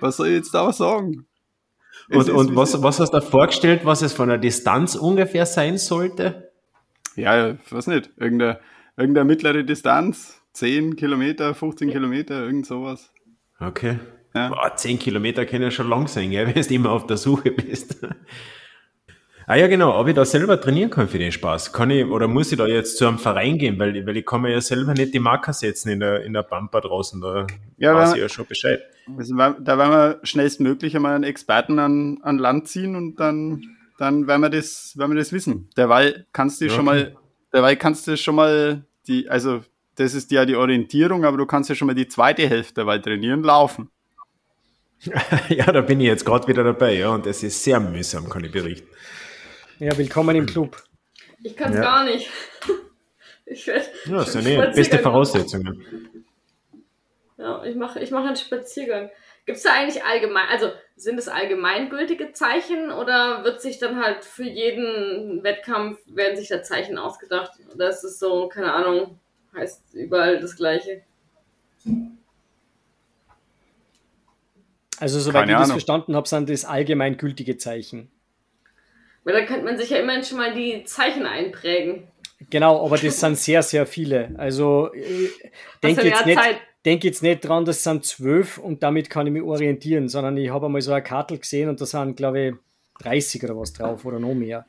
was 0.00 0.16
soll 0.16 0.26
ich 0.26 0.34
jetzt 0.34 0.52
da 0.52 0.72
sagen? 0.72 1.28
Und, 2.10 2.30
und 2.30 2.56
was, 2.56 2.82
was 2.82 3.00
hast 3.00 3.12
du 3.12 3.18
da 3.18 3.24
vorgestellt, 3.24 3.84
was 3.84 4.02
es 4.02 4.12
von 4.12 4.28
der 4.28 4.38
Distanz 4.38 4.94
ungefähr 4.94 5.46
sein 5.46 5.78
sollte? 5.78 6.52
Ja, 7.16 7.50
ich 7.50 7.72
weiß 7.72 7.86
nicht. 7.86 8.10
Irgendeine, 8.16 8.60
irgendeine 8.96 9.24
mittlere 9.24 9.64
Distanz. 9.64 10.40
10 10.52 10.96
Kilometer, 10.96 11.54
15 11.54 11.90
Kilometer, 11.90 12.44
irgend 12.44 12.66
sowas. 12.66 13.12
Okay. 13.58 13.98
Ja. 14.34 14.48
Boah, 14.48 14.74
10 14.74 14.98
Kilometer 14.98 15.46
können 15.46 15.64
ja 15.64 15.70
schon 15.70 15.88
lang 15.88 16.06
sein, 16.06 16.30
gell, 16.30 16.46
wenn 16.54 16.62
du 16.62 16.74
immer 16.74 16.90
auf 16.90 17.06
der 17.06 17.16
Suche 17.16 17.50
bist. 17.50 17.98
Ah 19.46 19.56
ja, 19.56 19.66
genau, 19.66 19.98
ob 19.98 20.08
ich 20.08 20.14
da 20.14 20.24
selber 20.24 20.58
trainieren 20.58 20.88
kann 20.88 21.06
für 21.06 21.18
den 21.18 21.30
Spaß. 21.30 21.72
Kann 21.72 21.90
ich, 21.90 22.06
oder 22.06 22.28
muss 22.28 22.50
ich 22.50 22.56
da 22.56 22.66
jetzt 22.66 22.96
zu 22.96 23.06
einem 23.06 23.18
Verein 23.18 23.58
gehen, 23.58 23.78
weil, 23.78 24.06
weil 24.06 24.16
ich 24.16 24.24
kann 24.24 24.40
mir 24.40 24.50
ja 24.50 24.60
selber 24.60 24.94
nicht 24.94 25.12
die 25.12 25.18
Marker 25.18 25.52
setzen 25.52 25.90
in 25.90 26.00
der, 26.00 26.22
in 26.24 26.32
der 26.32 26.42
Pampa 26.42 26.80
draußen, 26.80 27.20
da 27.20 27.46
ja, 27.76 27.94
weiß 27.94 28.14
ich 28.14 28.20
ja 28.20 28.28
schon 28.28 28.46
Bescheid. 28.46 28.80
Also, 29.18 29.36
da 29.36 29.78
werden 29.78 29.90
wir 29.90 30.20
schnellstmöglich 30.22 30.96
einmal 30.96 31.14
einen 31.14 31.24
Experten 31.24 31.78
an, 31.78 32.18
an 32.22 32.38
Land 32.38 32.68
ziehen 32.68 32.96
und 32.96 33.16
dann, 33.16 33.62
dann 33.98 34.26
werden 34.26 34.40
wir 34.40 34.48
das, 34.48 34.94
werden 34.96 35.12
wir 35.12 35.18
das 35.18 35.32
wissen. 35.32 35.68
Derweil 35.76 36.26
kannst 36.32 36.62
du 36.62 36.66
ja, 36.66 36.70
schon 36.70 36.88
okay. 36.88 37.04
mal, 37.04 37.16
derweil 37.52 37.76
kannst 37.76 38.06
du 38.06 38.16
schon 38.16 38.36
mal 38.36 38.84
die, 39.06 39.28
also, 39.28 39.62
das 39.96 40.14
ist 40.14 40.30
ja 40.30 40.46
die 40.46 40.56
Orientierung, 40.56 41.26
aber 41.26 41.36
du 41.36 41.44
kannst 41.44 41.68
ja 41.68 41.76
schon 41.76 41.86
mal 41.86 41.94
die 41.94 42.08
zweite 42.08 42.48
Hälfte 42.48 42.74
derweil 42.74 43.02
trainieren, 43.02 43.42
laufen. 43.42 43.90
ja, 45.50 45.70
da 45.70 45.82
bin 45.82 46.00
ich 46.00 46.06
jetzt 46.06 46.24
gerade 46.24 46.48
wieder 46.48 46.64
dabei, 46.64 46.96
ja, 46.96 47.10
und 47.10 47.26
das 47.26 47.42
ist 47.42 47.62
sehr 47.62 47.78
mühsam, 47.78 48.30
kann 48.30 48.42
ich 48.42 48.50
berichten. 48.50 48.88
Ja, 49.84 49.98
willkommen 49.98 50.34
im 50.34 50.46
Club. 50.46 50.82
Ich 51.42 51.54
kann 51.54 51.70
es 51.70 51.76
ja. 51.76 51.82
gar 51.82 52.04
nicht. 52.04 52.30
Ich 53.46 53.66
werd, 53.66 53.90
ja, 54.06 54.16
das 54.16 54.34
ist 54.34 54.46
ja 54.46 54.70
beste 54.70 54.98
Voraussetzungen. 55.00 55.84
Ja, 57.36 57.62
ich 57.62 57.76
mache 57.76 58.00
ich 58.00 58.10
mach 58.10 58.24
einen 58.24 58.36
Spaziergang. 58.36 59.10
Gibt 59.44 59.58
es 59.58 59.64
da 59.64 59.74
eigentlich 59.74 60.02
allgemein, 60.02 60.48
also 60.48 60.70
sind 60.96 61.18
es 61.18 61.28
allgemeingültige 61.28 62.32
Zeichen 62.32 62.90
oder 62.90 63.44
wird 63.44 63.60
sich 63.60 63.78
dann 63.78 64.02
halt 64.02 64.24
für 64.24 64.44
jeden 64.44 65.42
Wettkampf, 65.42 65.98
werden 66.06 66.38
sich 66.38 66.48
da 66.48 66.62
Zeichen 66.62 66.96
ausgedacht? 66.96 67.50
Oder 67.74 67.90
ist 67.90 68.02
es 68.02 68.18
so, 68.18 68.48
keine 68.48 68.72
Ahnung, 68.72 69.20
heißt 69.54 69.92
überall 69.92 70.40
das 70.40 70.56
Gleiche? 70.56 71.02
Also 74.98 75.20
soweit 75.20 75.42
keine 75.42 75.52
ich 75.52 75.56
Ahnung. 75.56 75.68
das 75.68 75.72
verstanden 75.72 76.16
habe, 76.16 76.26
sind 76.26 76.48
das 76.48 76.64
allgemeingültige 76.64 77.58
Zeichen. 77.58 78.10
Weil 79.24 79.34
da 79.34 79.44
könnte 79.46 79.64
man 79.64 79.78
sich 79.78 79.90
ja 79.90 79.98
immerhin 79.98 80.22
schon 80.22 80.38
mal 80.38 80.52
die 80.52 80.84
Zeichen 80.84 81.26
einprägen. 81.26 82.08
Genau, 82.50 82.84
aber 82.84 82.98
das 82.98 83.20
sind 83.20 83.38
sehr, 83.38 83.62
sehr 83.62 83.86
viele. 83.86 84.34
Also 84.36 84.90
denke 85.82 86.06
jetzt, 86.06 86.26
nicht, 86.26 86.40
denk 86.84 87.04
jetzt 87.04 87.22
nicht 87.22 87.40
dran, 87.40 87.64
das 87.64 87.82
sind 87.82 88.04
zwölf 88.04 88.58
und 88.58 88.82
damit 88.82 89.08
kann 89.08 89.26
ich 89.26 89.32
mich 89.32 89.42
orientieren, 89.42 90.08
sondern 90.08 90.36
ich 90.36 90.50
habe 90.50 90.66
einmal 90.66 90.82
so 90.82 90.92
eine 90.92 91.02
Karte 91.02 91.38
gesehen 91.38 91.68
und 91.68 91.80
da 91.80 91.86
sind, 91.86 92.16
glaube 92.16 92.40
ich, 92.40 92.54
30 93.00 93.44
oder 93.44 93.56
was 93.56 93.72
drauf 93.72 94.04
oder 94.04 94.18
noch 94.18 94.34
mehr. 94.34 94.66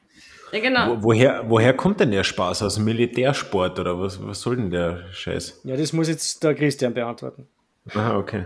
Ja, 0.51 0.59
genau. 0.59 0.97
Wo, 0.97 1.03
woher, 1.09 1.43
woher 1.49 1.73
kommt 1.73 1.99
denn 1.99 2.11
der 2.11 2.23
Spaß? 2.23 2.63
Aus 2.63 2.75
dem 2.75 2.85
Militärsport 2.85 3.79
oder 3.79 3.99
was, 3.99 4.25
was 4.25 4.41
soll 4.41 4.55
denn 4.55 4.71
der 4.71 5.11
Scheiß? 5.11 5.61
Ja, 5.63 5.75
das 5.75 5.91
muss 5.91 6.07
jetzt 6.07 6.43
der 6.43 6.55
Christian 6.55 6.93
beantworten. 6.93 7.47
Ah, 7.93 8.17
okay. 8.17 8.45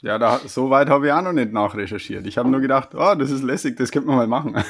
Ja, 0.00 0.16
da, 0.18 0.40
so 0.46 0.70
weit 0.70 0.88
habe 0.88 1.06
ich 1.06 1.12
auch 1.12 1.20
noch 1.20 1.34
nicht 1.34 1.52
nachrecherchiert. 1.52 2.26
Ich 2.26 2.38
habe 2.38 2.48
nur 2.48 2.62
gedacht, 2.62 2.94
oh, 2.94 3.14
das 3.14 3.30
ist 3.30 3.42
lässig, 3.42 3.76
das 3.76 3.90
könnte 3.90 4.08
man 4.08 4.16
mal 4.16 4.26
machen. 4.26 4.54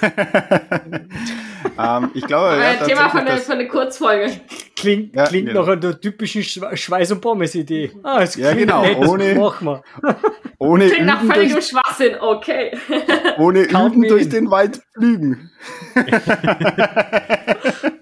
ähm, 1.79 2.11
ich 2.15 2.27
glaube, 2.27 2.57
ja, 2.61 2.85
Thema 2.85 3.09
von 3.09 3.25
der, 3.25 3.37
von 3.39 3.57
der 3.59 3.69
Kurzfolge. 3.69 4.33
klingt, 4.77 5.15
Ja, 5.15 5.25
klingt 5.27 5.47
genau. 5.49 5.61
nach 5.65 5.69
einer 5.69 6.01
typischen 6.01 6.43
Schwe- 6.43 6.77
Schweiß- 6.77 7.13
und 7.13 7.21
Pommes-Idee. 7.21 7.93
Ah, 8.03 8.21
es 8.23 8.35
Ja, 8.35 8.51
klingt 8.51 8.67
genau, 8.69 8.83
nett, 8.83 8.99
ohne- 8.99 9.35
machen 9.37 9.67
wir. 9.69 9.83
Ohne 10.59 10.89
Klingt 10.89 11.07
nach 11.07 11.23
völligem 11.23 11.53
durch, 11.55 11.67
Schwachsinn, 11.69 12.15
okay. 12.21 12.77
ohne 13.39 13.67
Kaum 13.67 13.93
Üben 13.93 14.09
durch 14.09 14.29
den 14.31 14.51
Wald 14.51 14.81
flügen. 14.95 15.51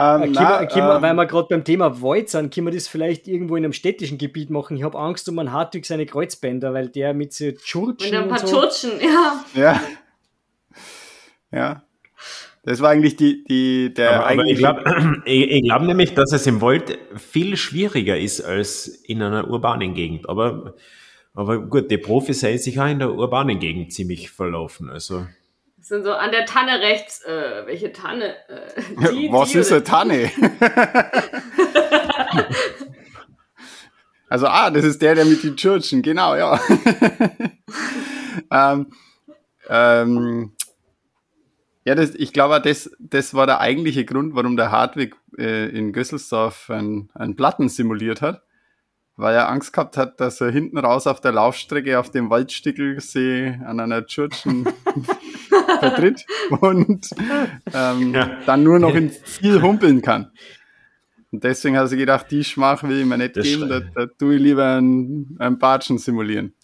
Äh, 0.00 0.14
ähm, 0.14 0.20
können 0.20 0.32
na, 0.34 0.60
wir, 0.60 0.66
können 0.66 0.86
wir, 0.86 0.96
ähm, 0.96 1.02
weil 1.02 1.14
wir 1.14 1.26
gerade 1.26 1.48
beim 1.48 1.64
Thema 1.64 2.00
Wald 2.02 2.28
sind, 2.28 2.54
können 2.54 2.66
wir 2.66 2.74
das 2.74 2.88
vielleicht 2.88 3.28
irgendwo 3.28 3.56
in 3.56 3.64
einem 3.64 3.72
städtischen 3.72 4.18
Gebiet 4.18 4.50
machen. 4.50 4.76
Ich 4.76 4.82
habe 4.82 4.98
Angst 4.98 5.28
um 5.28 5.38
einen 5.38 5.52
Hartwig 5.52 5.84
seine 5.84 6.06
Kreuzbänder, 6.06 6.72
weil 6.72 6.88
der 6.88 7.14
mit 7.14 7.32
so 7.32 7.46
Mit 7.46 7.62
Tschurtschen 7.62 8.16
ein 8.16 8.22
und 8.24 8.28
paar 8.30 8.38
so. 8.38 8.46
Tschurtschen, 8.46 8.92
ja. 9.00 9.44
Ja. 9.54 9.80
Ja. 11.52 11.82
Das 12.62 12.80
war 12.80 12.90
eigentlich 12.90 13.16
die, 13.16 13.42
die, 13.44 13.94
der 13.94 14.20
Aber, 14.20 14.30
aber 14.30 14.44
ich 14.44 14.58
glaube 14.58 15.22
ich, 15.24 15.50
ich 15.50 15.62
glaub 15.62 15.82
nämlich, 15.82 16.14
dass 16.14 16.32
es 16.32 16.46
im 16.46 16.60
Wald 16.60 16.98
viel 17.16 17.56
schwieriger 17.56 18.18
ist 18.18 18.42
als 18.42 18.86
in 18.86 19.22
einer 19.22 19.48
urbanen 19.48 19.94
Gegend. 19.94 20.28
Aber, 20.28 20.74
aber 21.32 21.58
gut, 21.58 21.90
die 21.90 21.98
Profis 21.98 22.40
seien 22.40 22.58
sich 22.58 22.78
auch 22.78 22.86
in 22.86 22.98
der 22.98 23.14
urbanen 23.14 23.58
Gegend 23.58 23.92
ziemlich 23.92 24.30
verlaufen. 24.30 24.90
Also, 24.90 25.26
sind 25.90 26.04
so 26.04 26.12
an 26.14 26.30
der 26.30 26.46
Tanne 26.46 26.80
rechts, 26.80 27.22
äh, 27.24 27.66
welche 27.66 27.92
Tanne? 27.92 28.36
Äh, 28.48 29.12
die, 29.12 29.28
Was 29.30 29.50
die 29.50 29.58
ist 29.58 29.72
eine 29.72 29.82
Tanne? 29.82 30.30
also, 34.28 34.46
ah, 34.46 34.70
das 34.70 34.84
ist 34.84 35.02
der, 35.02 35.16
der 35.16 35.24
mit 35.24 35.42
den 35.42 35.56
Churchen, 35.56 36.00
genau, 36.00 36.36
ja. 36.36 36.60
ähm, 38.52 38.86
ähm, 39.68 40.52
ja, 41.84 41.96
das, 41.96 42.14
ich 42.14 42.32
glaube, 42.32 42.60
das, 42.60 42.90
das 43.00 43.34
war 43.34 43.46
der 43.46 43.58
eigentliche 43.60 44.04
Grund, 44.04 44.36
warum 44.36 44.56
der 44.56 44.70
Hartwig 44.70 45.16
äh, 45.38 45.70
in 45.70 45.92
Gösselsdorf 45.92 46.70
einen, 46.70 47.10
einen 47.14 47.34
Platten 47.34 47.68
simuliert 47.68 48.22
hat, 48.22 48.44
weil 49.20 49.34
er 49.34 49.48
Angst 49.48 49.72
gehabt 49.72 49.96
hat, 49.96 50.20
dass 50.20 50.40
er 50.40 50.50
hinten 50.50 50.78
raus 50.78 51.06
auf 51.06 51.20
der 51.20 51.32
Laufstrecke 51.32 51.98
auf 51.98 52.10
dem 52.10 52.30
Waldstickelsee 52.30 53.58
an 53.64 53.80
einer 53.80 54.06
Churchen 54.06 54.66
vertritt 55.80 56.24
und 56.60 57.08
ähm, 57.72 58.14
Ja. 58.14 58.38
dann 58.46 58.62
nur 58.62 58.78
noch 58.78 58.94
in 58.94 59.10
Ziel 59.12 59.62
humpeln 59.62 60.02
kann. 60.02 60.30
Und 61.32 61.44
deswegen 61.44 61.76
hat 61.78 61.90
er 61.90 61.96
gedacht, 61.96 62.26
die 62.30 62.42
Schmach 62.42 62.82
will 62.82 63.00
ich 63.00 63.06
mir 63.06 63.16
nicht 63.18 63.36
Das 63.36 63.44
geben, 63.44 63.68
da, 63.68 63.80
da 63.80 64.06
tue 64.06 64.34
ich 64.36 64.40
lieber 64.42 64.66
einen, 64.76 65.36
einen 65.38 65.58
Batschen 65.58 65.98
simulieren. 65.98 66.54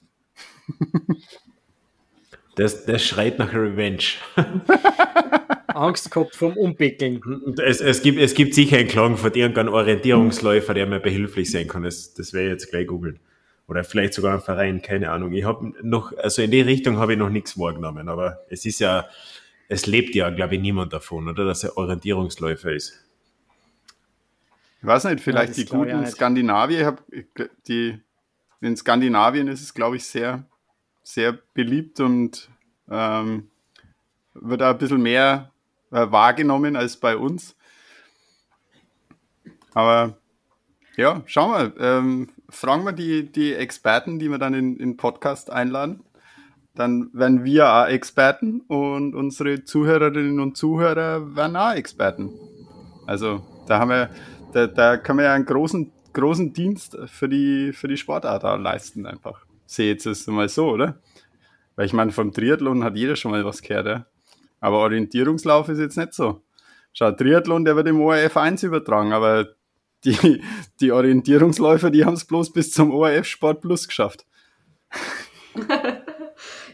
Das, 2.57 2.85
das 2.85 3.05
schreit 3.05 3.39
nach 3.39 3.53
Revenge. 3.55 4.03
Angst 5.69 6.11
gehabt 6.11 6.35
vom 6.35 6.57
Umbeckeln. 6.57 7.23
Und 7.23 7.61
Es, 7.61 7.81
es, 7.81 8.03
gibt, 8.03 8.19
es 8.19 8.35
gibt 8.35 8.55
sicher 8.55 8.79
einen 8.79 8.89
Klagen 8.89 9.17
von 9.19 9.33
irgendeinem 9.35 9.75
Orientierungsläufer, 9.75 10.73
der 10.75 10.87
mir 10.87 11.01
behilflich 11.01 11.51
sein 11.51 11.69
kann. 11.69 11.83
Das, 11.83 12.15
das 12.15 12.33
werde 12.33 12.47
ich 12.49 12.53
jetzt 12.53 12.71
gleich 12.71 12.87
googeln. 12.87 13.21
Oder 13.69 13.85
vielleicht 13.85 14.15
sogar 14.15 14.35
ein 14.35 14.41
Verein, 14.41 14.81
keine 14.81 15.11
Ahnung. 15.11 15.33
Ich 15.33 15.45
habe 15.45 15.73
noch, 15.83 16.17
also 16.17 16.41
in 16.41 16.51
die 16.51 16.61
Richtung 16.61 16.97
habe 16.99 17.13
ich 17.13 17.19
noch 17.19 17.29
nichts 17.31 17.59
wahrgenommen, 17.59 18.09
aber 18.09 18.39
es 18.49 18.65
ist 18.65 18.79
ja, 18.79 19.07
es 19.69 19.87
lebt 19.87 20.15
ja, 20.15 20.31
glaube 20.31 20.55
ich, 20.55 20.61
niemand 20.61 20.93
davon, 20.93 21.29
oder? 21.29 21.45
Dass 21.45 21.65
er 21.65 21.77
Orientierungsläufer 21.77 22.73
ist. 22.73 23.03
Ich 24.81 24.87
weiß 24.87 25.05
nicht, 25.05 25.21
vielleicht 25.21 25.51
das 25.51 25.57
die 25.57 25.65
guten. 25.67 26.07
Skandinavier, 26.07 26.81
ich 26.81 26.87
hab, 26.87 27.03
ich 27.11 27.27
gl- 27.35 27.51
die, 27.67 27.99
in 28.61 28.77
Skandinavien 28.77 29.49
ist 29.49 29.61
es, 29.63 29.75
glaube 29.75 29.97
ich, 29.97 30.05
sehr, 30.05 30.45
sehr 31.07 31.39
beliebt 31.55 32.01
und 32.01 32.51
ähm, 32.91 33.49
wird 34.35 34.61
auch 34.61 34.71
ein 34.71 34.79
bisschen 34.79 35.03
mehr 35.03 35.53
äh, 35.93 36.11
wahrgenommen 36.11 36.75
als 36.75 36.97
bei 36.97 37.17
uns. 37.17 37.55
Aber 39.73 40.17
ja, 40.97 41.23
schauen 41.27 41.73
wir. 41.77 41.81
Ähm, 41.81 42.29
fragen 42.49 42.85
wir 42.85 42.93
die, 42.93 43.31
die 43.31 43.55
Experten, 43.55 44.19
die 44.19 44.29
wir 44.29 44.39
dann 44.39 44.53
in 44.53 44.79
den 44.79 44.97
Podcast 44.97 45.49
einladen. 45.49 46.01
Dann 46.75 47.11
werden 47.13 47.45
wir 47.45 47.73
auch 47.73 47.87
Experten 47.87 48.63
und 48.63 49.15
unsere 49.15 49.63
Zuhörerinnen 49.63 50.41
und 50.41 50.57
Zuhörer 50.57 51.37
werden 51.37 51.57
auch 51.57 51.73
Experten. 51.73 52.33
Also 53.07 53.47
da 53.69 53.79
haben 53.79 53.91
wir, 53.91 54.11
da, 54.53 54.67
da 54.67 54.97
kann 54.97 55.17
man 55.17 55.27
ja 55.27 55.35
einen 55.35 55.47
großen, 55.47 55.93
großen 56.13 56.53
Dienst 56.53 56.99
für 57.07 57.29
die, 57.29 57.73
für 57.73 57.87
die 57.87 57.97
Sportart 57.97 58.43
leisten 58.61 59.07
einfach. 59.07 59.46
Sehe 59.67 59.93
jetzt 59.93 60.07
es 60.07 60.27
mal 60.27 60.49
so, 60.49 60.71
oder? 60.71 61.01
Weil 61.75 61.87
ich 61.87 61.93
meine, 61.93 62.13
vom 62.13 62.33
Triathlon 62.33 62.85
hat 62.85 62.97
jeder 62.97 63.17
schon 63.17 63.33
mal 63.33 63.45
was 63.45 63.63
gehört, 63.63 63.87
ja. 63.87 64.07
Aber 64.61 64.79
Orientierungslauf 64.79 65.69
ist 65.69 65.79
jetzt 65.79 65.99
nicht 65.99 66.15
so. 66.15 66.43
Schau, 66.93 67.13
Triathlon, 67.13 67.65
der 67.65 67.77
wird 67.77 67.89
im 67.89 68.01
ORF 68.01 68.37
1 68.37 68.63
übertragen, 68.63 69.13
aber 69.13 69.49
die, 70.05 70.43
die 70.81 70.93
Orientierungsläufer, 70.93 71.91
die 71.91 72.05
haben 72.05 72.15
es 72.15 72.25
bloß 72.25 72.53
bis 72.53 72.73
zum 72.73 72.93
ORF 72.93 73.27
Sport 73.27 73.61
Plus 73.61 73.87
geschafft. 73.87 74.25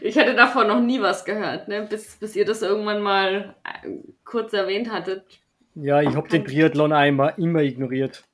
Ich 0.05 0.17
hätte 0.17 0.35
davon 0.35 0.67
noch 0.67 0.81
nie 0.81 0.99
was 0.99 1.23
gehört, 1.23 1.69
ne? 1.69 1.87
bis, 1.89 2.17
bis 2.17 2.35
ihr 2.35 2.43
das 2.43 2.61
irgendwann 2.61 3.01
mal 3.01 3.55
äh, 3.63 3.89
kurz 4.25 4.51
erwähnt 4.51 4.91
hattet. 4.91 5.23
Ja, 5.75 6.01
ich 6.01 6.13
habe 6.13 6.27
den 6.27 6.43
Triathlon 6.43 6.91
immer, 6.91 7.37
immer 7.37 7.61
ignoriert. 7.61 8.25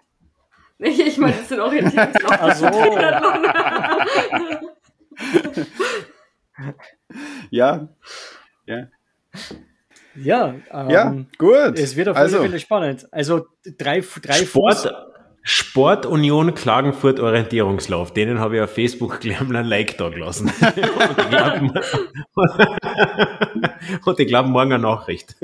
Nee, 0.81 0.89
ich 0.89 1.17
meine, 1.17 1.33
das 1.33 1.49
sind 1.49 1.59
Orientierungslauf. 1.59 2.31
Ach 2.39 2.55
so. 2.55 2.65
Ja. 7.49 7.89
Ja. 8.65 8.87
Ja, 10.15 10.55
ähm, 10.71 10.89
Ja, 10.89 11.15
gut. 11.37 11.77
es 11.79 11.95
wird 11.95 12.09
auf 12.09 12.17
alle 12.17 12.25
also, 12.25 12.41
Fälle 12.41 12.59
spannend. 12.59 13.07
Also 13.11 13.47
drei, 13.77 14.03
drei 14.21 14.33
Sport, 14.45 14.73
Fuß- 14.75 14.93
Sport 15.43 16.05
Union 16.05 16.53
Klagenfurt 16.53 17.19
Orientierungslauf. 17.19 18.13
Denen 18.13 18.39
habe 18.39 18.57
ich 18.57 18.61
auf 18.61 18.73
Facebook 18.73 19.19
gleich 19.21 19.39
ein 19.39 19.49
Like 19.65 19.97
da 19.97 20.09
gelassen. 20.09 20.51
Und 20.61 21.17
ich 21.17 21.29
glaube, 21.29 21.81
und 24.05 24.19
ich 24.19 24.27
glaube 24.27 24.49
morgen 24.49 24.73
eine 24.73 24.83
Nachricht. 24.83 25.35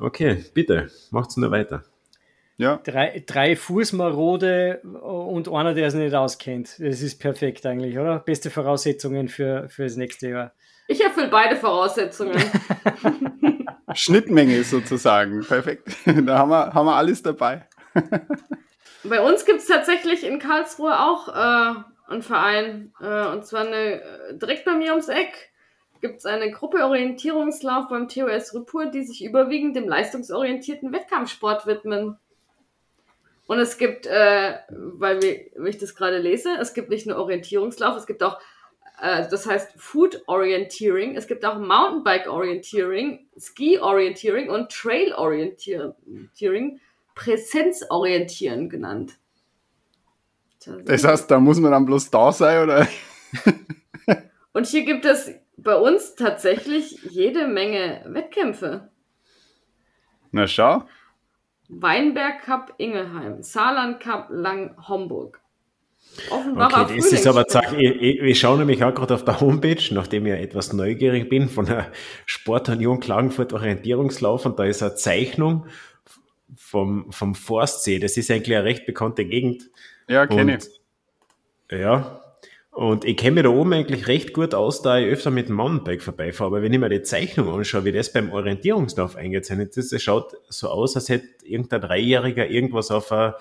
Okay, 0.00 0.44
bitte, 0.52 0.90
macht's 1.10 1.36
nur 1.36 1.50
weiter. 1.50 1.84
Ja, 2.56 2.80
drei, 2.84 3.22
drei 3.26 3.56
Fußmarode 3.56 4.80
und 4.82 5.48
einer, 5.48 5.74
der 5.74 5.88
es 5.88 5.94
nicht 5.94 6.14
auskennt. 6.14 6.78
Das 6.78 7.02
ist 7.02 7.18
perfekt 7.18 7.66
eigentlich, 7.66 7.98
oder? 7.98 8.20
Beste 8.20 8.50
Voraussetzungen 8.50 9.28
für, 9.28 9.68
für 9.68 9.84
das 9.84 9.96
nächste 9.96 10.28
Jahr. 10.28 10.52
Ich 10.86 11.02
erfülle 11.02 11.28
beide 11.28 11.56
Voraussetzungen. 11.56 12.36
Schnittmenge 13.94 14.62
sozusagen. 14.64 15.44
Perfekt. 15.44 15.88
Da 16.04 16.38
haben 16.38 16.50
wir, 16.50 16.74
haben 16.74 16.86
wir 16.86 16.96
alles 16.96 17.22
dabei. 17.22 17.66
Bei 19.04 19.20
uns 19.20 19.44
gibt 19.44 19.60
es 19.60 19.66
tatsächlich 19.66 20.24
in 20.24 20.38
Karlsruhe 20.38 20.98
auch 20.98 21.28
äh, 21.28 21.74
einen 22.08 22.22
Verein. 22.22 22.92
Äh, 23.00 23.26
und 23.28 23.44
zwar 23.44 23.66
eine, 23.66 24.00
direkt 24.32 24.64
bei 24.64 24.74
mir 24.74 24.92
ums 24.92 25.08
Eck 25.08 25.52
gibt 26.00 26.18
es 26.18 26.26
eine 26.26 26.50
Gruppe 26.50 26.84
Orientierungslauf 26.84 27.88
beim 27.88 28.08
TOS 28.08 28.54
Rüppur, 28.54 28.86
die 28.86 29.04
sich 29.04 29.24
überwiegend 29.24 29.76
dem 29.76 29.88
leistungsorientierten 29.88 30.92
Wettkampfsport 30.92 31.66
widmen. 31.66 32.18
Und 33.46 33.58
es 33.58 33.76
gibt, 33.76 34.06
äh, 34.06 34.54
weil 34.70 35.20
wir, 35.22 35.66
ich 35.66 35.78
das 35.78 35.94
gerade 35.94 36.18
lese, 36.18 36.50
es 36.60 36.72
gibt 36.72 36.88
nicht 36.88 37.06
nur 37.06 37.16
Orientierungslauf, 37.18 37.96
es 37.96 38.06
gibt 38.06 38.22
auch, 38.22 38.38
äh, 39.00 39.28
das 39.28 39.46
heißt 39.46 39.72
Food 39.76 40.22
Orienteering, 40.26 41.16
es 41.16 41.26
gibt 41.26 41.44
auch 41.44 41.58
Mountainbike 41.58 42.26
Orienteering, 42.26 43.26
Ski 43.38 43.78
Orienteering 43.78 44.48
und 44.48 44.70
Trail 44.70 45.12
Orienteering, 45.12 46.80
Präsenzorientieren 47.14 48.68
genannt. 48.70 49.18
Das 50.86 51.04
heißt, 51.04 51.30
da 51.30 51.38
muss 51.38 51.60
man 51.60 51.72
dann 51.72 51.84
bloß 51.84 52.10
da 52.10 52.32
sein, 52.32 52.64
oder? 52.64 52.88
Und 54.54 54.66
hier 54.66 54.84
gibt 54.84 55.04
es 55.04 55.30
bei 55.56 55.74
uns 55.74 56.14
tatsächlich 56.14 57.02
jede 57.10 57.48
Menge 57.48 58.02
Wettkämpfe. 58.06 58.88
Na 60.30 60.46
schau. 60.46 60.84
Weinberg 61.68 62.42
Cup 62.42 62.74
Ingelheim, 62.78 63.42
Saarland 63.42 64.00
Cup 64.00 64.28
Lang 64.30 64.76
Homburg. 64.88 65.40
Offenbacher 66.30 66.82
Okay, 66.82 66.96
das 66.96 67.12
ist 67.12 67.26
aber, 67.26 67.48
zack, 67.48 67.72
ich, 67.76 67.90
ich, 68.00 68.20
ich 68.20 68.38
schaue 68.38 68.58
nämlich 68.58 68.84
auch 68.84 68.94
gerade 68.94 69.14
auf 69.14 69.24
der 69.24 69.40
Homepage, 69.40 69.82
nachdem 69.92 70.26
ich 70.26 70.32
etwas 70.32 70.72
neugierig 70.72 71.28
bin, 71.28 71.48
von 71.48 71.66
der 71.66 71.90
Sportunion 72.26 73.00
Klagenfurt 73.00 73.52
Orientierungslauf 73.52 74.46
und 74.46 74.58
da 74.58 74.64
ist 74.64 74.82
eine 74.82 74.94
Zeichnung 74.94 75.66
vom, 76.56 77.10
vom 77.10 77.34
Forstsee. 77.34 77.98
Das 77.98 78.16
ist 78.16 78.30
eigentlich 78.30 78.56
eine 78.56 78.64
recht 78.64 78.86
bekannte 78.86 79.24
Gegend. 79.24 79.70
Ja, 80.08 80.26
kenne 80.26 80.58
ich. 80.58 80.80
Ja, 81.70 82.23
und 82.74 83.04
ich 83.04 83.16
kenne 83.16 83.36
mich 83.36 83.44
da 83.44 83.50
oben 83.50 83.72
eigentlich 83.72 84.08
recht 84.08 84.32
gut 84.32 84.54
aus, 84.54 84.82
da 84.82 84.98
ich 84.98 85.06
öfter 85.06 85.30
mit 85.30 85.48
dem 85.48 85.56
Mountainbike 85.56 86.02
vorbeifahre. 86.02 86.48
Aber 86.48 86.62
wenn 86.62 86.72
ich 86.72 86.80
mir 86.80 86.88
die 86.88 87.02
Zeichnung 87.02 87.48
anschaue, 87.48 87.84
wie 87.84 87.92
das 87.92 88.12
beim 88.12 88.32
Orientierungslauf 88.32 89.16
eingezeichnet 89.16 89.76
ist, 89.76 89.92
das 89.92 90.02
schaut 90.02 90.32
so 90.48 90.68
aus, 90.68 90.96
als 90.96 91.08
hätte 91.08 91.28
irgendein 91.44 91.82
Dreijähriger 91.82 92.48
irgendwas 92.48 92.90
auf 92.90 93.12
ein, 93.12 93.32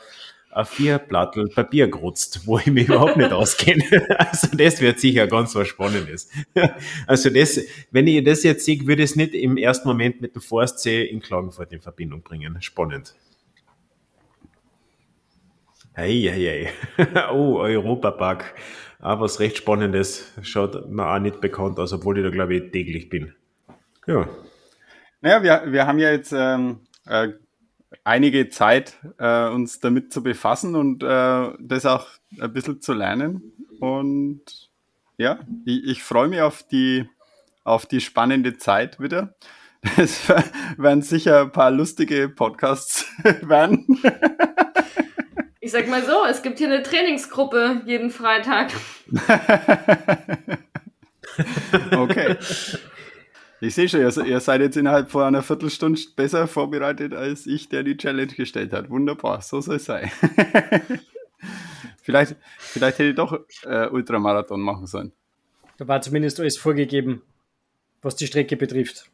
A4-Plattel 0.56 1.50
Papier 1.50 1.88
gerutzt, 1.88 2.46
wo 2.46 2.60
ich 2.60 2.68
mich 2.68 2.88
überhaupt 2.90 3.18
nicht 3.18 3.32
auskenne. 3.32 3.84
Also 4.18 4.48
das 4.56 4.82
wird 4.82 5.00
sicher 5.00 5.28
ganz 5.28 5.56
was 5.56 5.68
Spannendes. 5.68 6.30
Also 7.08 7.30
das, 7.30 7.60
wenn 7.92 8.08
ich 8.08 8.24
das 8.24 8.44
jetzt 8.44 8.66
sehe, 8.66 8.86
würde 8.86 9.04
ich 9.04 9.12
es 9.12 9.16
nicht 9.16 9.34
im 9.34 9.58
ersten 9.58 9.88
Moment 9.88 10.22
mit 10.22 10.36
dem 10.36 10.42
Forstsee 10.42 11.04
in 11.06 11.22
Klagenfurt 11.22 11.72
in 11.74 11.82
Verbindung 11.82 12.22
bringen. 12.22 12.58
Spannend. 12.62 13.16
Hey, 15.94 16.28
hey, 16.32 16.70
hey. 16.98 17.08
Oh, 17.32 17.58
Europapark. 17.60 18.56
Auch 19.04 19.20
was 19.20 19.42
recht 19.42 19.58
Spannendes. 19.58 20.32
Schaut 20.44 20.90
mir 20.90 21.06
auch 21.06 21.20
nicht 21.20 21.42
bekannt 21.42 21.78
aus, 21.78 21.92
obwohl 21.92 22.18
ich 22.18 22.24
da, 22.24 22.30
glaube 22.30 22.56
ich, 22.56 22.72
täglich 22.72 23.10
bin. 23.10 23.34
Ja. 24.08 24.30
Naja, 25.20 25.44
wir, 25.44 25.72
wir 25.74 25.86
haben 25.86 26.00
ja 26.00 26.10
jetzt 26.10 26.34
ähm, 26.34 26.80
äh, 27.06 27.34
einige 28.06 28.48
Zeit, 28.48 28.98
äh, 29.18 29.50
uns 29.50 29.82
damit 29.82 30.14
zu 30.14 30.24
befassen 30.24 30.76
und 30.76 31.04
äh, 31.04 31.50
das 31.60 31.86
auch 31.86 32.08
ein 32.40 32.54
bisschen 32.54 32.80
zu 32.80 32.94
lernen. 32.94 33.42
Und 33.82 34.70
ja, 35.18 35.40
ich, 35.66 35.84
ich 35.84 36.04
freue 36.04 36.30
mich 36.30 36.40
auf 36.40 36.64
die, 36.64 37.10
auf 37.66 37.86
die 37.86 38.00
spannende 38.00 38.58
Zeit 38.58 39.02
wieder. 39.02 39.36
Es 39.98 40.30
werden 40.78 41.02
sicher 41.02 41.42
ein 41.42 41.52
paar 41.52 41.70
lustige 41.70 42.30
Podcasts 42.30 43.06
werden. 43.42 43.86
Ich 45.64 45.72
sag 45.72 45.88
mal 45.88 46.04
so, 46.04 46.26
es 46.30 46.42
gibt 46.42 46.58
hier 46.58 46.68
eine 46.68 46.84
Trainingsgruppe 46.84 47.84
jeden 47.86 48.10
Freitag. 48.10 48.74
okay. 51.92 52.36
Ich 53.62 53.74
sehe 53.74 53.88
schon, 53.88 54.02
ihr, 54.02 54.26
ihr, 54.26 54.42
seid 54.42 54.60
jetzt 54.60 54.76
innerhalb 54.76 55.10
von 55.10 55.24
einer 55.24 55.42
Viertelstunde 55.42 56.02
besser 56.18 56.48
vorbereitet 56.48 57.14
als 57.14 57.48
ich, 57.48 57.70
der 57.70 57.84
die 57.84 57.96
Challenge 57.96 58.34
gestellt 58.34 58.74
hat. 58.74 58.90
Wunderbar, 58.90 59.42
so 59.42 59.62
soll 59.62 59.78
es 59.78 59.86
sein. 59.86 60.12
vielleicht, 62.02 62.36
vielleicht 62.58 63.00
hätte 63.00 63.10
ich 63.12 63.16
doch 63.16 63.40
äh, 63.64 63.88
Ultramarathon 63.88 64.60
machen 64.60 64.86
sollen. 64.86 65.14
Da 65.78 65.88
war 65.88 66.02
zumindest 66.02 66.42
alles 66.42 66.58
vorgegeben, 66.58 67.22
was 68.02 68.18
die 68.18 68.28
Strecke 68.28 68.58
betrifft. 68.58 69.10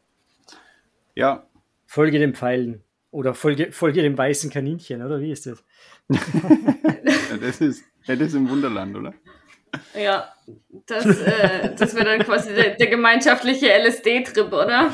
Ja. 1.14 1.46
Folge 1.86 2.18
den 2.18 2.34
Pfeilen. 2.34 2.82
Oder 3.12 3.34
folge, 3.34 3.72
folge 3.72 4.02
dem 4.02 4.16
weißen 4.16 4.50
Kaninchen, 4.50 5.02
oder 5.02 5.20
wie 5.20 5.32
ist 5.32 5.46
das? 5.46 5.64
Ja, 6.10 7.36
das 7.40 7.60
ist, 7.60 7.84
das 8.06 8.20
ist 8.20 8.34
im 8.34 8.48
Wunderland, 8.48 8.96
oder? 8.96 9.14
Ja, 9.94 10.32
das, 10.86 11.06
äh, 11.06 11.74
das 11.76 11.94
wäre 11.94 12.04
dann 12.04 12.18
quasi 12.20 12.54
der, 12.54 12.74
der 12.74 12.86
gemeinschaftliche 12.88 13.68
LSD-Trip, 13.72 14.52
oder? 14.52 14.92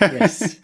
Yes. 0.00 0.60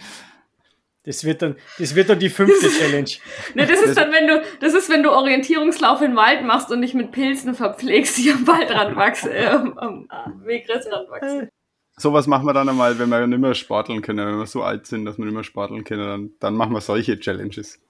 Das 1.06 1.22
wird 1.22 1.42
dann, 1.42 1.56
das 1.78 1.94
wird 1.94 2.08
dann 2.08 2.18
die 2.18 2.30
fünfte 2.30 2.66
Challenge. 2.70 3.10
ne, 3.54 3.66
das 3.66 3.82
ist 3.82 3.96
dann, 3.96 4.10
wenn 4.10 4.26
du, 4.26 4.42
das 4.60 4.72
ist, 4.72 4.88
wenn 4.88 5.02
du 5.02 5.10
Orientierungslauf 5.10 6.00
im 6.00 6.16
Wald 6.16 6.44
machst 6.44 6.70
und 6.70 6.80
dich 6.80 6.94
mit 6.94 7.12
Pilzen 7.12 7.54
verpflegst, 7.54 8.16
die 8.16 8.32
am 8.32 8.46
Waldrand 8.46 8.96
wachsen, 8.96 9.30
äh, 9.30 9.44
am 9.44 10.08
Wegrand 10.44 10.86
wachsen. 11.10 11.50
Sowas 11.96 12.26
machen 12.26 12.46
wir 12.46 12.54
dann 12.54 12.70
einmal, 12.70 12.98
wenn 12.98 13.10
wir 13.10 13.26
nicht 13.26 13.38
mehr 13.38 13.54
sporteln 13.54 14.00
können, 14.00 14.26
wenn 14.26 14.38
wir 14.38 14.46
so 14.46 14.62
alt 14.62 14.86
sind, 14.86 15.04
dass 15.04 15.18
wir 15.18 15.26
nicht 15.26 15.34
mehr 15.34 15.44
sporteln 15.44 15.84
können, 15.84 16.06
dann, 16.06 16.30
dann 16.40 16.54
machen 16.54 16.72
wir 16.72 16.80
solche 16.80 17.20
Challenges. 17.20 17.80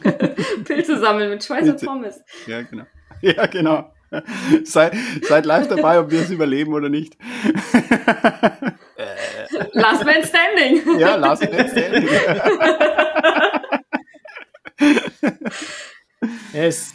Pilze 0.64 0.98
sammeln 0.98 1.30
mit 1.30 1.44
Schweiß 1.44 1.68
und 1.68 1.84
Pommes. 1.84 2.20
Ja, 2.46 2.62
genau. 2.62 2.84
Ja, 3.20 3.46
genau. 3.46 3.90
Seid, 4.64 4.94
seid 5.22 5.46
live 5.46 5.68
dabei, 5.68 5.98
ob 5.98 6.10
wir 6.10 6.20
es 6.20 6.30
überleben 6.30 6.74
oder 6.74 6.90
nicht. 6.90 7.16
Last 9.72 10.04
Man 10.04 10.22
Standing. 10.22 10.82
Ja, 10.98 11.16
Last 11.16 11.50
Man 11.50 11.68
Standing. 11.68 12.08
es 16.52 16.92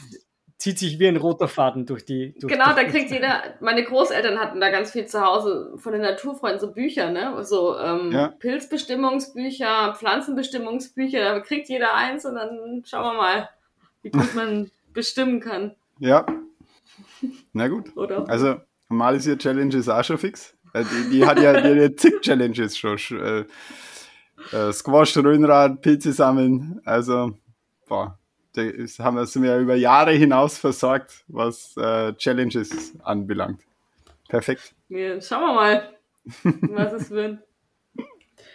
zieht 0.60 0.78
sich 0.78 0.99
wie 0.99 1.07
ein 1.07 1.18
roter 1.18 1.47
Faden 1.47 1.86
durch 1.86 2.05
die. 2.05 2.36
Durch 2.39 2.51
genau, 2.51 2.74
da 2.76 2.84
kriegt 2.84 3.10
jeder. 3.10 3.55
Meine 3.62 3.84
Großeltern 3.84 4.39
hatten 4.39 4.60
da 4.60 4.70
ganz 4.70 4.91
viel 4.91 5.07
zu 5.07 5.22
Hause 5.22 5.74
von 5.78 5.93
den 5.93 6.01
Naturfreunden 6.01 6.60
so 6.60 6.72
Bücher, 6.72 7.10
ne? 7.12 7.43
So 7.43 7.78
ähm, 7.80 8.12
ja. 8.12 8.28
Pilzbestimmungsbücher, 8.28 9.95
Pflanzenbestimmungsbücher. 9.97 11.20
Da 11.20 11.39
kriegt 11.39 11.70
jeder 11.70 11.95
eins 11.95 12.26
und 12.26 12.36
dann 12.36 12.84
schauen 12.86 13.16
wir 13.16 13.18
mal, 13.18 13.49
wie 14.03 14.12
gut 14.12 14.36
man 14.36 14.70
bestimmen 14.93 15.39
kann. 15.39 15.76
Ja, 15.99 16.26
na 17.53 17.68
gut. 17.68 17.95
Oder? 17.95 18.28
Also, 18.30 18.57
Challenge 19.38 19.76
ist 19.76 19.89
auch 19.89 20.03
schon 20.03 20.18
fix. 20.18 20.55
Äh, 20.74 20.84
die, 20.84 21.10
die 21.12 21.26
hat 21.26 21.39
ja 21.39 21.60
die, 21.62 21.95
zig 21.95 22.22
Challenges 22.22 22.78
schon. 22.78 22.97
Äh, 23.12 23.45
äh, 24.55 24.74
Squash, 24.74 25.18
Röhnrad, 25.18 25.82
Pilze 25.82 26.14
sammeln. 26.14 26.82
Also, 26.86 27.32
boah, 27.88 28.19
das 28.54 29.00
haben 29.00 29.18
wir, 29.18 29.26
sind 29.26 29.43
wir 29.43 29.58
über 29.58 29.76
Jahre 29.76 30.12
hinaus 30.12 30.58
versorgt, 30.58 31.24
was 31.28 31.76
äh, 31.78 32.14
Challenges 32.14 32.93
anbelangt. 33.04 33.62
Perfekt. 34.28 34.74
Ja, 34.89 35.20
schauen 35.22 35.41
wir 35.41 35.54
mal, 35.54 35.89
was 36.74 36.93
es 36.93 37.10
wird. 37.10 37.39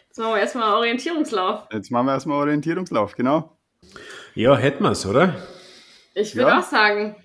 Jetzt 0.06 0.18
machen 0.18 0.34
wir 0.34 0.40
erstmal 0.40 0.74
Orientierungslauf. 0.74 1.66
Jetzt 1.72 1.90
machen 1.90 2.06
wir 2.06 2.12
erstmal 2.12 2.38
Orientierungslauf, 2.38 3.16
genau. 3.16 3.56
Ja, 4.34 4.56
hätten 4.56 4.84
wir 4.84 4.92
es, 4.92 5.04
oder? 5.06 5.34
Ich 6.14 6.36
würde 6.36 6.50
ja. 6.50 6.58
auch 6.60 6.64
sagen, 6.64 7.16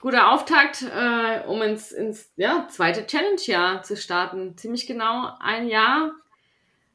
guter 0.00 0.32
Auftakt, 0.32 0.82
äh, 0.82 1.46
um 1.46 1.60
ins, 1.62 1.92
ins 1.92 2.32
ja, 2.36 2.66
zweite 2.70 3.06
Challenge-Jahr 3.06 3.82
zu 3.82 3.96
starten. 3.96 4.56
Ziemlich 4.56 4.86
genau 4.86 5.30
ein 5.40 5.68
Jahr, 5.68 6.12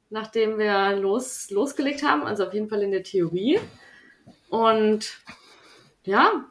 nachdem 0.09 0.57
wir 0.57 0.95
los, 0.95 1.49
losgelegt 1.51 2.03
haben, 2.03 2.23
also 2.23 2.45
auf 2.45 2.53
jeden 2.53 2.69
Fall 2.69 2.81
in 2.81 2.91
der 2.91 3.03
Theorie. 3.03 3.59
Und 4.49 5.17
ja, 6.03 6.45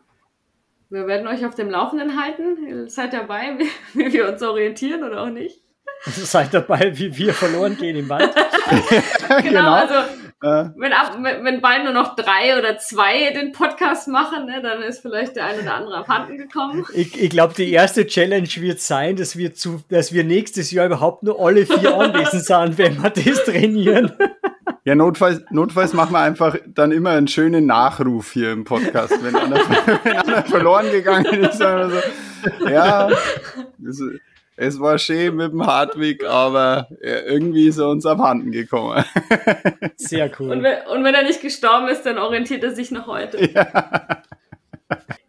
wir 0.88 1.06
werden 1.06 1.26
euch 1.26 1.44
auf 1.44 1.54
dem 1.54 1.70
Laufenden 1.70 2.20
halten. 2.20 2.88
Seid 2.88 3.12
dabei, 3.12 3.58
wie, 3.94 4.12
wir 4.12 4.28
uns 4.28 4.42
orientieren 4.42 5.04
oder 5.04 5.22
auch 5.22 5.30
nicht. 5.30 5.62
Seid 6.04 6.52
dabei, 6.52 6.92
wie 6.98 7.16
wir 7.16 7.32
verloren 7.32 7.76
gehen 7.76 7.96
im 7.96 8.08
Wald. 8.08 8.34
genau, 9.28 9.42
genau, 9.42 9.72
also 9.72 9.94
äh. 10.42 10.68
Wenn, 10.76 10.92
ab, 10.92 11.16
wenn 11.18 11.62
bald 11.62 11.84
nur 11.84 11.94
noch 11.94 12.14
drei 12.14 12.58
oder 12.58 12.76
zwei 12.76 13.30
den 13.32 13.52
Podcast 13.52 14.06
machen, 14.06 14.44
ne, 14.44 14.60
dann 14.62 14.82
ist 14.82 15.00
vielleicht 15.00 15.34
der 15.34 15.46
ein 15.46 15.60
oder 15.60 15.74
andere 15.74 15.96
abhanden 15.96 16.36
gekommen. 16.36 16.84
Ich, 16.92 17.18
ich 17.18 17.30
glaube, 17.30 17.54
die 17.54 17.72
erste 17.72 18.06
Challenge 18.06 18.48
wird 18.56 18.80
sein, 18.80 19.16
dass 19.16 19.36
wir, 19.36 19.54
zu, 19.54 19.82
dass 19.88 20.12
wir 20.12 20.24
nächstes 20.24 20.70
Jahr 20.70 20.86
überhaupt 20.86 21.22
nur 21.22 21.40
alle 21.40 21.64
vier 21.64 21.96
anwesend 21.96 22.44
sind, 22.44 22.76
wenn 22.76 23.02
wir 23.02 23.10
das 23.10 23.44
trainieren. 23.44 24.12
Ja, 24.86 24.94
notfalls, 24.94 25.42
notfalls 25.50 25.94
machen 25.94 26.12
wir 26.12 26.20
einfach 26.20 26.56
dann 26.64 26.92
immer 26.92 27.10
einen 27.10 27.26
schönen 27.26 27.66
Nachruf 27.66 28.30
hier 28.30 28.52
im 28.52 28.62
Podcast, 28.62 29.20
wenn 29.20 29.34
einer, 29.34 29.56
wenn 30.04 30.16
einer 30.16 30.44
verloren 30.44 30.92
gegangen 30.92 31.26
ist. 31.42 31.58
So, 31.58 31.64
ja, 32.68 33.10
das, 33.78 34.00
es 34.54 34.78
war 34.78 34.96
schön 34.98 35.34
mit 35.34 35.50
dem 35.50 35.66
Hartwig, 35.66 36.24
aber 36.24 36.86
irgendwie 37.00 37.66
ist 37.66 37.78
er 37.78 37.88
uns 37.88 38.06
abhanden 38.06 38.52
gekommen. 38.52 39.04
Sehr 39.96 40.30
cool. 40.38 40.52
Und 40.52 40.62
wenn, 40.62 40.86
und 40.86 41.02
wenn, 41.02 41.14
er 41.16 41.24
nicht 41.24 41.40
gestorben 41.40 41.88
ist, 41.88 42.06
dann 42.06 42.18
orientiert 42.18 42.62
er 42.62 42.70
sich 42.70 42.92
noch 42.92 43.08
heute. 43.08 43.44
Ja. 43.44 44.22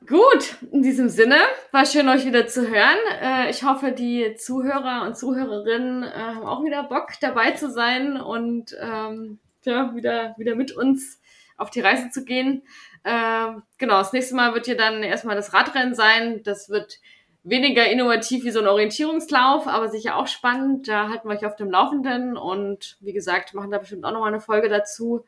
Gut, 0.08 0.56
in 0.72 0.84
diesem 0.84 1.10
Sinne, 1.10 1.38
war 1.72 1.88
schön, 1.88 2.08
euch 2.10 2.28
wieder 2.28 2.46
zu 2.46 2.70
hören. 2.70 3.00
Äh, 3.24 3.50
ich 3.50 3.64
hoffe, 3.64 3.92
die 3.92 4.36
Zuhörer 4.38 5.02
und 5.08 5.18
Zuhörerinnen 5.18 6.04
äh, 6.04 6.10
haben 6.16 6.46
auch 6.46 6.64
wieder 6.64 6.84
Bock, 6.84 7.08
dabei 7.20 7.52
zu 7.52 7.72
sein 7.72 8.22
und 8.22 8.78
ähm, 8.80 9.40
ja, 9.68 9.96
wieder, 9.96 10.36
wieder 10.38 10.56
mit 10.56 10.72
uns 10.72 11.22
auf 11.58 11.70
die 11.70 11.82
Reise 11.82 12.10
zu 12.10 12.24
gehen. 12.24 12.64
Ähm, 13.04 13.64
genau, 13.78 13.98
das 14.00 14.14
nächste 14.14 14.36
Mal 14.36 14.54
wird 14.54 14.66
hier 14.66 14.78
dann 14.78 15.04
erstmal 15.04 15.36
das 15.36 15.54
Radrennen 15.54 15.96
sein. 15.96 16.42
Das 16.44 16.70
wird 16.70 17.00
weniger 17.44 17.90
innovativ 17.90 18.44
wie 18.44 18.52
so 18.52 18.60
ein 18.60 18.68
Orientierungslauf, 18.68 19.68
aber 19.68 19.90
sicher 19.90 20.18
auch 20.18 20.28
spannend. 20.28 20.88
Da 20.88 21.10
halten 21.10 21.30
wir 21.30 21.36
euch 21.36 21.46
auf 21.46 21.56
dem 21.56 21.72
Laufenden 21.72 22.38
und 22.38 22.98
wie 23.00 23.14
gesagt, 23.14 23.54
machen 23.54 23.72
da 23.72 23.78
bestimmt 23.78 24.06
auch 24.06 24.12
nochmal 24.12 24.30
eine 24.30 24.42
Folge 24.42 24.70
dazu 24.70 25.26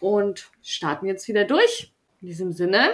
und 0.00 0.50
starten 0.62 1.06
jetzt 1.06 1.28
wieder 1.28 1.44
durch. 1.44 1.92
In 2.20 2.28
diesem 2.28 2.52
Sinne, 2.52 2.90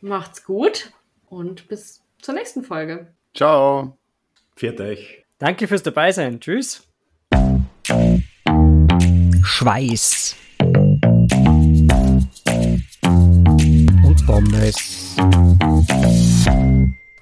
macht's 0.00 0.44
gut 0.44 0.92
und 1.28 1.68
bis 1.68 2.02
zur 2.20 2.34
nächsten 2.34 2.62
Folge. 2.64 3.14
Ciao. 3.34 3.96
Viert 4.56 4.80
euch. 4.80 5.24
Danke 5.38 5.66
fürs 5.66 5.82
Dabeisein. 5.82 6.40
Tschüss. 6.40 6.91
Schweiß. 9.42 10.36
Und 14.04 14.26
Pommes. 14.26 15.16